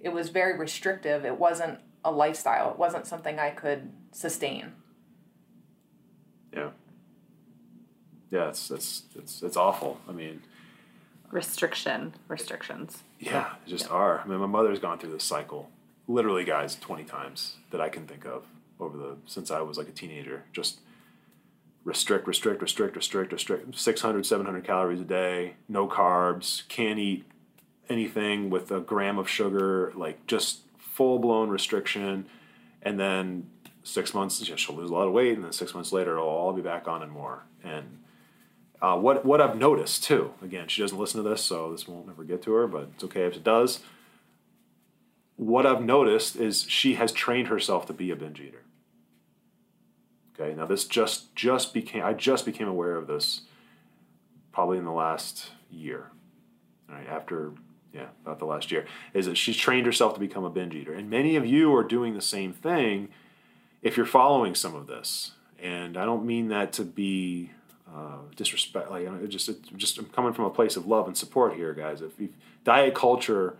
it 0.00 0.10
was 0.10 0.28
very 0.28 0.58
restrictive. 0.58 1.24
It 1.24 1.38
wasn't 1.38 1.78
a 2.04 2.10
lifestyle. 2.10 2.70
It 2.70 2.78
wasn't 2.78 3.06
something 3.06 3.38
I 3.38 3.50
could 3.50 3.92
sustain. 4.12 4.72
Yeah. 6.52 6.70
Yeah, 8.30 8.48
it's 8.48 8.70
it's 8.70 9.04
it's 9.14 9.42
it's 9.42 9.56
awful. 9.56 10.00
I 10.08 10.12
mean, 10.12 10.42
restriction 11.30 12.14
restrictions. 12.28 13.02
Yeah, 13.18 13.54
just 13.66 13.90
are. 13.90 14.20
I 14.20 14.26
mean, 14.26 14.38
my 14.38 14.46
mother's 14.46 14.78
gone 14.78 14.98
through 14.98 15.12
this 15.12 15.24
cycle, 15.24 15.70
literally, 16.06 16.44
guys, 16.44 16.76
twenty 16.76 17.04
times 17.04 17.56
that 17.70 17.80
I 17.80 17.88
can 17.88 18.06
think 18.06 18.24
of 18.24 18.44
over 18.78 18.96
the 18.96 19.16
since 19.26 19.50
I 19.50 19.60
was 19.60 19.78
like 19.78 19.88
a 19.88 19.92
teenager. 19.92 20.44
Just 20.52 20.80
restrict, 21.84 22.26
restrict, 22.26 22.60
restrict, 22.60 22.96
restrict, 22.96 23.32
restrict. 23.32 23.78
600, 23.78 24.26
700 24.26 24.64
calories 24.64 25.00
a 25.00 25.04
day, 25.04 25.54
no 25.68 25.86
carbs, 25.86 26.66
can't 26.68 26.98
eat 26.98 27.24
anything 27.88 28.50
with 28.50 28.70
a 28.72 28.80
gram 28.80 29.18
of 29.18 29.28
sugar, 29.28 29.92
like 29.94 30.26
just 30.26 30.62
full 30.78 31.18
blown 31.20 31.48
restriction, 31.48 32.26
and 32.82 32.98
then 32.98 33.48
six 33.84 34.12
months 34.12 34.42
she'll 34.44 34.74
lose 34.74 34.90
a 34.90 34.92
lot 34.92 35.06
of 35.06 35.12
weight, 35.12 35.34
and 35.34 35.44
then 35.44 35.52
six 35.52 35.74
months 35.74 35.92
later 35.92 36.16
it'll 36.16 36.28
all 36.28 36.52
be 36.52 36.62
back 36.62 36.88
on 36.88 37.02
and 37.02 37.12
more. 37.12 37.44
And 37.62 37.98
uh, 38.80 38.96
what 38.96 39.24
what 39.24 39.40
I've 39.40 39.56
noticed 39.56 40.04
too, 40.04 40.32
again, 40.42 40.68
she 40.68 40.82
doesn't 40.82 40.98
listen 40.98 41.22
to 41.22 41.28
this, 41.28 41.42
so 41.42 41.72
this 41.72 41.88
won't 41.88 42.08
ever 42.08 42.24
get 42.24 42.42
to 42.42 42.52
her, 42.52 42.66
but 42.66 42.90
it's 42.94 43.04
okay 43.04 43.24
if 43.24 43.36
it 43.36 43.44
does. 43.44 43.80
What 45.36 45.66
I've 45.66 45.82
noticed 45.82 46.36
is 46.36 46.62
she 46.68 46.94
has 46.94 47.12
trained 47.12 47.48
herself 47.48 47.86
to 47.86 47.92
be 47.92 48.10
a 48.10 48.16
binge 48.16 48.40
eater. 48.40 48.62
Okay, 50.38 50.54
now 50.54 50.66
this 50.66 50.84
just 50.84 51.34
just 51.34 51.72
became 51.72 52.04
I 52.04 52.12
just 52.12 52.44
became 52.44 52.68
aware 52.68 52.96
of 52.96 53.06
this 53.06 53.42
probably 54.52 54.78
in 54.78 54.84
the 54.84 54.92
last 54.92 55.50
year. 55.70 56.10
All 56.88 56.96
right, 56.96 57.08
after 57.08 57.52
yeah, 57.94 58.08
about 58.24 58.38
the 58.38 58.44
last 58.44 58.70
year, 58.70 58.84
is 59.14 59.24
that 59.24 59.36
she's 59.36 59.56
trained 59.56 59.86
herself 59.86 60.14
to 60.14 60.20
become 60.20 60.44
a 60.44 60.50
binge 60.50 60.74
eater. 60.74 60.92
And 60.92 61.08
many 61.08 61.36
of 61.36 61.46
you 61.46 61.74
are 61.74 61.82
doing 61.82 62.14
the 62.14 62.20
same 62.20 62.52
thing 62.52 63.08
if 63.80 63.96
you're 63.96 64.04
following 64.04 64.54
some 64.54 64.74
of 64.74 64.86
this. 64.86 65.32
And 65.58 65.96
I 65.96 66.04
don't 66.04 66.26
mean 66.26 66.48
that 66.48 66.74
to 66.74 66.84
be 66.84 67.52
uh, 67.92 68.18
disrespect. 68.34 68.90
Like, 68.90 69.06
it 69.06 69.28
just, 69.28 69.48
it 69.48 69.76
just, 69.76 69.98
I'm 69.98 70.06
coming 70.06 70.32
from 70.32 70.44
a 70.44 70.50
place 70.50 70.76
of 70.76 70.86
love 70.86 71.06
and 71.06 71.16
support 71.16 71.54
here, 71.54 71.72
guys. 71.74 72.02
If 72.02 72.18
you, 72.18 72.30
diet 72.64 72.94
culture, 72.94 73.56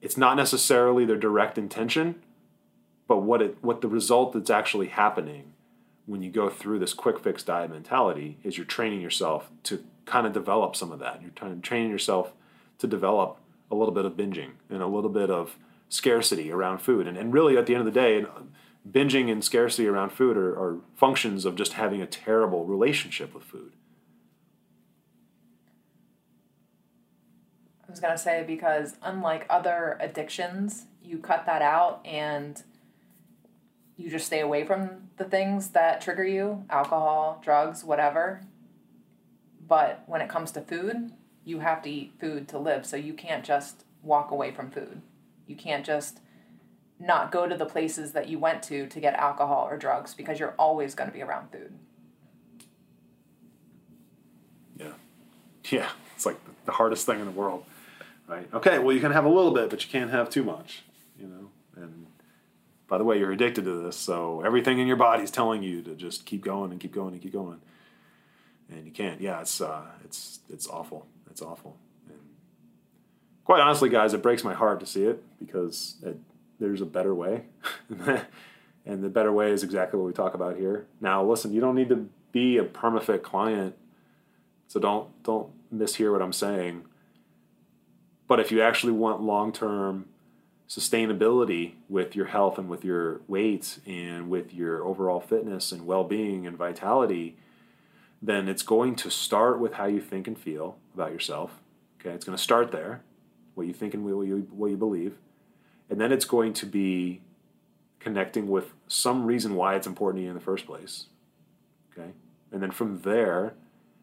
it's 0.00 0.16
not 0.16 0.36
necessarily 0.36 1.04
their 1.04 1.16
direct 1.16 1.58
intention, 1.58 2.22
but 3.06 3.18
what 3.18 3.42
it, 3.42 3.58
what 3.60 3.80
the 3.80 3.88
result 3.88 4.32
that's 4.32 4.50
actually 4.50 4.88
happening 4.88 5.52
when 6.06 6.22
you 6.22 6.30
go 6.30 6.48
through 6.48 6.78
this 6.78 6.94
quick 6.94 7.20
fix 7.20 7.42
diet 7.42 7.70
mentality 7.70 8.38
is 8.42 8.56
you're 8.56 8.66
training 8.66 9.00
yourself 9.00 9.50
to 9.64 9.84
kind 10.06 10.26
of 10.26 10.32
develop 10.32 10.74
some 10.74 10.90
of 10.90 10.98
that. 10.98 11.20
You're 11.22 11.30
trying, 11.30 11.60
training 11.60 11.90
yourself 11.90 12.32
to 12.78 12.86
develop 12.86 13.38
a 13.70 13.74
little 13.74 13.94
bit 13.94 14.04
of 14.04 14.14
binging 14.14 14.52
and 14.68 14.82
a 14.82 14.86
little 14.86 15.10
bit 15.10 15.30
of 15.30 15.56
scarcity 15.88 16.50
around 16.50 16.78
food. 16.78 17.06
And, 17.06 17.16
and 17.16 17.32
really, 17.32 17.56
at 17.56 17.66
the 17.66 17.74
end 17.74 17.86
of 17.86 17.94
the 17.94 18.00
day, 18.00 18.24
binging 18.88 19.30
and 19.30 19.44
scarcity 19.44 19.86
around 19.86 20.10
food 20.10 20.36
are, 20.36 20.52
are 20.52 20.78
functions 20.96 21.44
of 21.44 21.54
just 21.54 21.74
having 21.74 22.00
a 22.00 22.06
terrible 22.06 22.64
relationship 22.64 23.34
with 23.34 23.44
food. 23.44 23.72
I 27.86 27.90
was 27.90 28.00
going 28.00 28.14
to 28.14 28.18
say 28.18 28.44
because 28.46 28.96
unlike 29.02 29.46
other 29.50 29.98
addictions, 30.00 30.86
you 31.02 31.18
cut 31.18 31.44
that 31.46 31.60
out 31.60 32.00
and 32.04 32.62
you 33.96 34.08
just 34.08 34.26
stay 34.26 34.40
away 34.40 34.64
from 34.64 35.08
the 35.16 35.24
things 35.24 35.70
that 35.70 36.00
trigger 36.00 36.24
you 36.24 36.64
alcohol, 36.70 37.40
drugs, 37.44 37.84
whatever. 37.84 38.42
But 39.66 40.04
when 40.06 40.20
it 40.20 40.28
comes 40.28 40.52
to 40.52 40.60
food, 40.60 41.12
you 41.44 41.60
have 41.60 41.82
to 41.82 41.90
eat 41.90 42.14
food 42.20 42.48
to 42.48 42.58
live. 42.58 42.86
So 42.86 42.96
you 42.96 43.12
can't 43.12 43.44
just 43.44 43.84
walk 44.02 44.30
away 44.30 44.52
from 44.52 44.70
food. 44.70 45.02
You 45.46 45.56
can't 45.56 45.84
just 45.84 46.20
not 47.00 47.32
go 47.32 47.48
to 47.48 47.56
the 47.56 47.66
places 47.66 48.12
that 48.12 48.28
you 48.28 48.38
went 48.38 48.62
to 48.64 48.86
to 48.86 49.00
get 49.00 49.14
alcohol 49.14 49.66
or 49.68 49.76
drugs 49.76 50.14
because 50.14 50.38
you're 50.38 50.54
always 50.58 50.94
going 50.94 51.08
to 51.08 51.14
be 51.14 51.22
around 51.22 51.50
food. 51.50 51.72
Yeah. 54.76 54.92
Yeah. 55.70 55.88
It's 56.14 56.26
like 56.26 56.36
the 56.66 56.72
hardest 56.72 57.06
thing 57.06 57.18
in 57.18 57.24
the 57.24 57.32
world. 57.32 57.64
Right. 58.28 58.48
Okay. 58.52 58.78
Well, 58.78 58.94
you 58.94 59.00
can 59.00 59.12
have 59.12 59.24
a 59.24 59.28
little 59.28 59.52
bit, 59.52 59.70
but 59.70 59.84
you 59.84 59.90
can't 59.90 60.10
have 60.10 60.30
too 60.30 60.44
much, 60.44 60.82
you 61.18 61.26
know? 61.26 61.50
And 61.76 62.06
by 62.86 62.98
the 62.98 63.04
way, 63.04 63.18
you're 63.18 63.32
addicted 63.32 63.64
to 63.64 63.82
this. 63.82 63.96
So 63.96 64.42
everything 64.42 64.78
in 64.78 64.86
your 64.86 64.96
body 64.96 65.22
is 65.22 65.30
telling 65.30 65.62
you 65.62 65.82
to 65.82 65.94
just 65.94 66.26
keep 66.26 66.44
going 66.44 66.70
and 66.70 66.78
keep 66.78 66.92
going 66.92 67.14
and 67.14 67.22
keep 67.22 67.32
going 67.32 67.60
and 68.72 68.86
you 68.86 68.92
can't. 68.92 69.20
Yeah, 69.20 69.40
it's 69.40 69.60
uh, 69.60 69.82
it's 70.04 70.40
it's 70.48 70.66
awful. 70.66 71.06
It's 71.30 71.42
awful. 71.42 71.76
And 72.08 72.18
quite 73.44 73.60
honestly, 73.60 73.88
guys, 73.88 74.14
it 74.14 74.22
breaks 74.22 74.44
my 74.44 74.54
heart 74.54 74.80
to 74.80 74.86
see 74.86 75.04
it 75.04 75.22
because 75.38 75.96
it, 76.02 76.18
there's 76.60 76.80
a 76.80 76.86
better 76.86 77.14
way, 77.14 77.44
And 78.86 79.04
the 79.04 79.08
better 79.08 79.32
way 79.32 79.50
is 79.50 79.62
exactly 79.62 79.98
what 79.98 80.06
we 80.06 80.12
talk 80.12 80.34
about 80.34 80.56
here. 80.56 80.86
Now, 81.00 81.22
listen, 81.22 81.52
you 81.52 81.60
don't 81.60 81.74
need 81.74 81.90
to 81.90 82.08
be 82.32 82.56
a 82.56 82.64
permafit 82.64 83.22
client, 83.22 83.76
so 84.68 84.80
don't 84.80 85.22
don't 85.22 85.50
mishear 85.72 86.12
what 86.12 86.22
I'm 86.22 86.32
saying. 86.32 86.84
But 88.26 88.40
if 88.40 88.50
you 88.50 88.62
actually 88.62 88.92
want 88.92 89.20
long 89.20 89.52
term 89.52 90.06
sustainability 90.68 91.74
with 91.88 92.14
your 92.14 92.26
health 92.26 92.56
and 92.56 92.68
with 92.68 92.84
your 92.84 93.20
weight 93.26 93.80
and 93.86 94.30
with 94.30 94.54
your 94.54 94.84
overall 94.84 95.20
fitness 95.20 95.72
and 95.72 95.86
well 95.86 96.04
being 96.04 96.46
and 96.46 96.56
vitality, 96.56 97.36
then 98.22 98.48
it's 98.48 98.62
going 98.62 98.94
to 98.96 99.10
start 99.10 99.60
with 99.60 99.74
how 99.74 99.86
you 99.86 100.00
think 100.00 100.26
and 100.26 100.38
feel 100.38 100.76
about 100.94 101.12
yourself. 101.12 101.60
Okay, 102.00 102.10
it's 102.10 102.24
going 102.24 102.36
to 102.36 102.42
start 102.42 102.72
there, 102.72 103.02
what 103.54 103.66
you 103.66 103.74
think 103.74 103.92
and 103.92 104.04
what 104.04 104.26
you, 104.26 104.48
what 104.50 104.70
you 104.70 104.76
believe. 104.76 105.16
And 105.90 106.00
then 106.00 106.12
it's 106.12 106.24
going 106.24 106.54
to 106.54 106.66
be 106.66 107.20
connecting 107.98 108.48
with 108.48 108.72
some 108.88 109.26
reason 109.26 109.56
why 109.56 109.74
it's 109.74 109.86
important 109.86 110.20
to 110.20 110.22
you 110.22 110.28
in 110.28 110.34
the 110.34 110.40
first 110.40 110.64
place. 110.64 111.06
Okay, 111.92 112.12
and 112.50 112.62
then 112.62 112.70
from 112.70 113.02
there, 113.02 113.54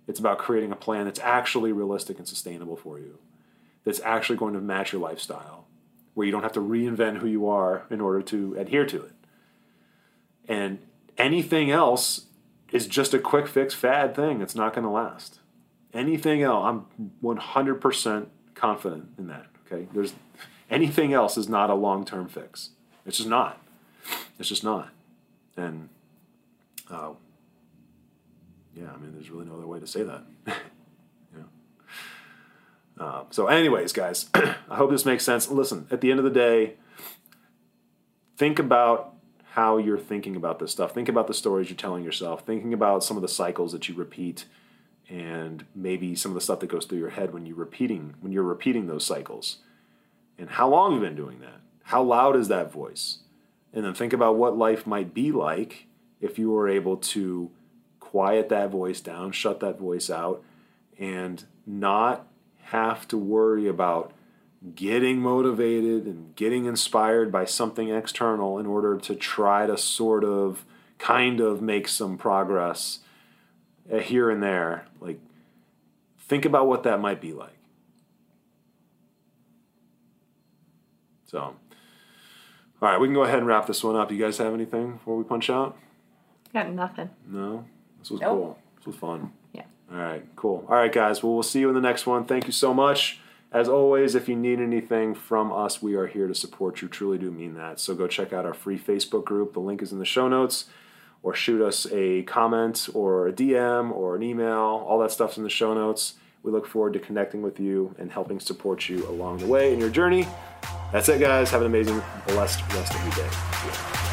it's 0.07 0.19
about 0.19 0.37
creating 0.37 0.71
a 0.71 0.75
plan 0.75 1.05
that's 1.05 1.19
actually 1.19 1.71
realistic 1.71 2.17
and 2.17 2.27
sustainable 2.27 2.75
for 2.75 2.99
you, 2.99 3.17
that's 3.85 4.01
actually 4.01 4.37
going 4.37 4.53
to 4.53 4.59
match 4.59 4.91
your 4.91 5.01
lifestyle, 5.01 5.65
where 6.13 6.25
you 6.25 6.31
don't 6.31 6.43
have 6.43 6.51
to 6.53 6.59
reinvent 6.59 7.19
who 7.19 7.27
you 7.27 7.47
are 7.47 7.85
in 7.89 8.01
order 8.01 8.21
to 8.21 8.55
adhere 8.55 8.85
to 8.85 9.01
it. 9.01 9.13
And 10.47 10.79
anything 11.17 11.71
else 11.71 12.25
is 12.71 12.87
just 12.87 13.13
a 13.13 13.19
quick 13.19 13.47
fix 13.47 13.73
fad 13.73 14.15
thing. 14.15 14.41
It's 14.41 14.55
not 14.55 14.73
going 14.73 14.83
to 14.83 14.91
last. 14.91 15.39
Anything 15.93 16.43
else, 16.43 16.65
I'm 16.65 16.85
100% 17.23 18.27
confident 18.53 19.09
in 19.17 19.27
that. 19.27 19.47
Okay, 19.65 19.87
there's 19.93 20.13
anything 20.69 21.13
else 21.13 21.37
is 21.37 21.47
not 21.49 21.69
a 21.69 21.75
long 21.75 22.05
term 22.05 22.27
fix. 22.27 22.71
It's 23.05 23.17
just 23.17 23.29
not. 23.29 23.61
It's 24.39 24.49
just 24.49 24.63
not. 24.63 24.89
And 25.55 25.89
uh, 26.89 27.11
yeah, 28.75 28.91
I 28.93 28.97
mean, 28.97 29.13
there's 29.13 29.29
really 29.29 29.45
no 29.45 29.55
other 29.55 29.67
way 29.67 29.79
to 29.79 29.87
say 29.87 30.03
that. 30.03 30.23
yeah. 30.47 31.43
Uh, 32.99 33.23
so, 33.31 33.47
anyways, 33.47 33.93
guys, 33.93 34.29
I 34.33 34.75
hope 34.75 34.91
this 34.91 35.05
makes 35.05 35.23
sense. 35.23 35.49
Listen, 35.49 35.87
at 35.89 36.01
the 36.01 36.11
end 36.11 36.19
of 36.19 36.23
the 36.23 36.31
day, 36.31 36.75
think 38.37 38.59
about 38.59 39.15
how 39.51 39.77
you're 39.77 39.97
thinking 39.97 40.35
about 40.35 40.59
this 40.59 40.71
stuff. 40.71 40.93
Think 40.93 41.09
about 41.09 41.27
the 41.27 41.33
stories 41.33 41.69
you're 41.69 41.77
telling 41.77 42.03
yourself. 42.03 42.45
Thinking 42.45 42.73
about 42.73 43.03
some 43.03 43.17
of 43.17 43.21
the 43.21 43.27
cycles 43.27 43.71
that 43.71 43.89
you 43.89 43.95
repeat, 43.95 44.45
and 45.09 45.65
maybe 45.73 46.13
some 46.15 46.31
of 46.31 46.35
the 46.35 46.41
stuff 46.41 46.59
that 46.59 46.67
goes 46.67 46.85
through 46.85 46.99
your 46.99 47.09
head 47.09 47.33
when 47.33 47.45
you're 47.45 47.55
repeating 47.55 48.13
when 48.19 48.31
you're 48.31 48.43
repeating 48.43 48.87
those 48.87 49.05
cycles. 49.05 49.57
And 50.37 50.49
how 50.49 50.69
long 50.69 50.93
you've 50.93 51.01
been 51.01 51.15
doing 51.15 51.39
that? 51.39 51.61
How 51.83 52.03
loud 52.03 52.35
is 52.35 52.47
that 52.47 52.71
voice? 52.71 53.19
And 53.73 53.85
then 53.85 53.93
think 53.93 54.13
about 54.13 54.35
what 54.35 54.57
life 54.57 54.85
might 54.85 55.13
be 55.13 55.31
like 55.31 55.87
if 56.19 56.39
you 56.39 56.51
were 56.51 56.67
able 56.67 56.97
to 56.97 57.51
quiet 57.99 58.49
that 58.49 58.69
voice 58.69 59.01
down, 59.01 59.31
shut 59.31 59.59
that 59.59 59.77
voice 59.79 60.09
out, 60.09 60.43
and 60.97 61.43
not 61.65 62.27
have 62.65 63.07
to 63.09 63.17
worry 63.17 63.67
about 63.67 64.13
getting 64.75 65.19
motivated 65.19 66.05
and 66.05 66.35
getting 66.35 66.65
inspired 66.65 67.31
by 67.31 67.45
something 67.45 67.89
external 67.89 68.57
in 68.57 68.65
order 68.65 68.97
to 68.97 69.15
try 69.15 69.67
to 69.67 69.77
sort 69.77 70.23
of 70.23 70.65
kind 70.97 71.39
of 71.39 71.61
make 71.61 71.87
some 71.87 72.17
progress 72.17 72.99
uh, 73.91 73.99
here 73.99 74.29
and 74.29 74.41
there. 74.41 74.87
Like, 74.99 75.19
think 76.19 76.45
about 76.45 76.67
what 76.67 76.83
that 76.83 76.99
might 76.99 77.21
be 77.21 77.33
like. 77.33 77.56
So, 81.27 81.39
all 81.39 81.55
right, 82.81 82.99
we 82.99 83.07
can 83.07 83.13
go 83.13 83.23
ahead 83.23 83.37
and 83.39 83.47
wrap 83.47 83.67
this 83.67 83.83
one 83.83 83.95
up. 83.95 84.11
You 84.11 84.17
guys 84.17 84.37
have 84.37 84.53
anything 84.53 84.93
before 84.93 85.17
we 85.17 85.23
punch 85.23 85.49
out? 85.49 85.77
Got 86.53 86.71
nothing. 86.71 87.09
No? 87.27 87.65
This 87.99 88.11
was 88.11 88.21
Nope. 88.21 88.31
cool. 88.31 88.57
This 88.77 88.85
was 88.87 88.95
fun. 88.95 89.33
Yeah. 89.53 89.63
All 89.91 89.97
right, 89.97 90.23
cool. 90.35 90.65
All 90.69 90.75
right, 90.75 90.91
guys. 90.91 91.21
Well, 91.21 91.33
we'll 91.33 91.43
see 91.43 91.59
you 91.59 91.69
in 91.69 91.75
the 91.75 91.81
next 91.81 92.05
one. 92.05 92.25
Thank 92.25 92.45
you 92.47 92.53
so 92.53 92.73
much. 92.73 93.19
As 93.51 93.69
always, 93.69 94.13
if 94.15 94.27
you 94.27 94.35
need 94.35 94.59
anything 94.59 95.15
from 95.15 95.53
us, 95.53 95.81
we 95.81 95.95
are 95.95 96.07
here 96.07 96.27
to 96.27 96.35
support 96.35 96.81
you. 96.81 96.87
Truly 96.87 97.17
do 97.17 97.31
mean 97.31 97.53
that. 97.55 97.79
So 97.79 97.95
go 97.95 98.07
check 98.07 98.33
out 98.33 98.45
our 98.45 98.53
free 98.53 98.77
Facebook 98.77 99.23
group. 99.25 99.53
The 99.53 99.59
link 99.61 99.81
is 99.81 99.91
in 99.91 99.99
the 99.99 100.05
show 100.05 100.27
notes. 100.27 100.65
Or 101.23 101.33
shoot 101.33 101.61
us 101.61 101.87
a 101.91 102.23
comment 102.23 102.87
or 102.93 103.27
a 103.27 103.33
DM 103.33 103.91
or 103.91 104.15
an 104.15 104.23
email. 104.23 104.85
All 104.87 104.99
that 104.99 105.11
stuff's 105.11 105.37
in 105.37 105.43
the 105.43 105.49
show 105.49 105.73
notes. 105.73 106.13
We 106.43 106.51
look 106.51 106.67
forward 106.67 106.93
to 106.93 106.99
connecting 106.99 107.41
with 107.41 107.59
you 107.59 107.95
and 107.99 108.11
helping 108.11 108.39
support 108.39 108.87
you 108.87 109.07
along 109.09 109.39
the 109.39 109.47
way 109.47 109.73
in 109.73 109.79
your 109.79 109.89
journey. 109.89 110.27
That's 110.91 111.09
it, 111.09 111.19
guys. 111.19 111.51
Have 111.51 111.61
an 111.61 111.67
amazing, 111.67 112.01
blessed 112.27 112.61
rest 112.73 112.95
of 112.95 113.03
your 113.03 113.27
day. 113.27 114.06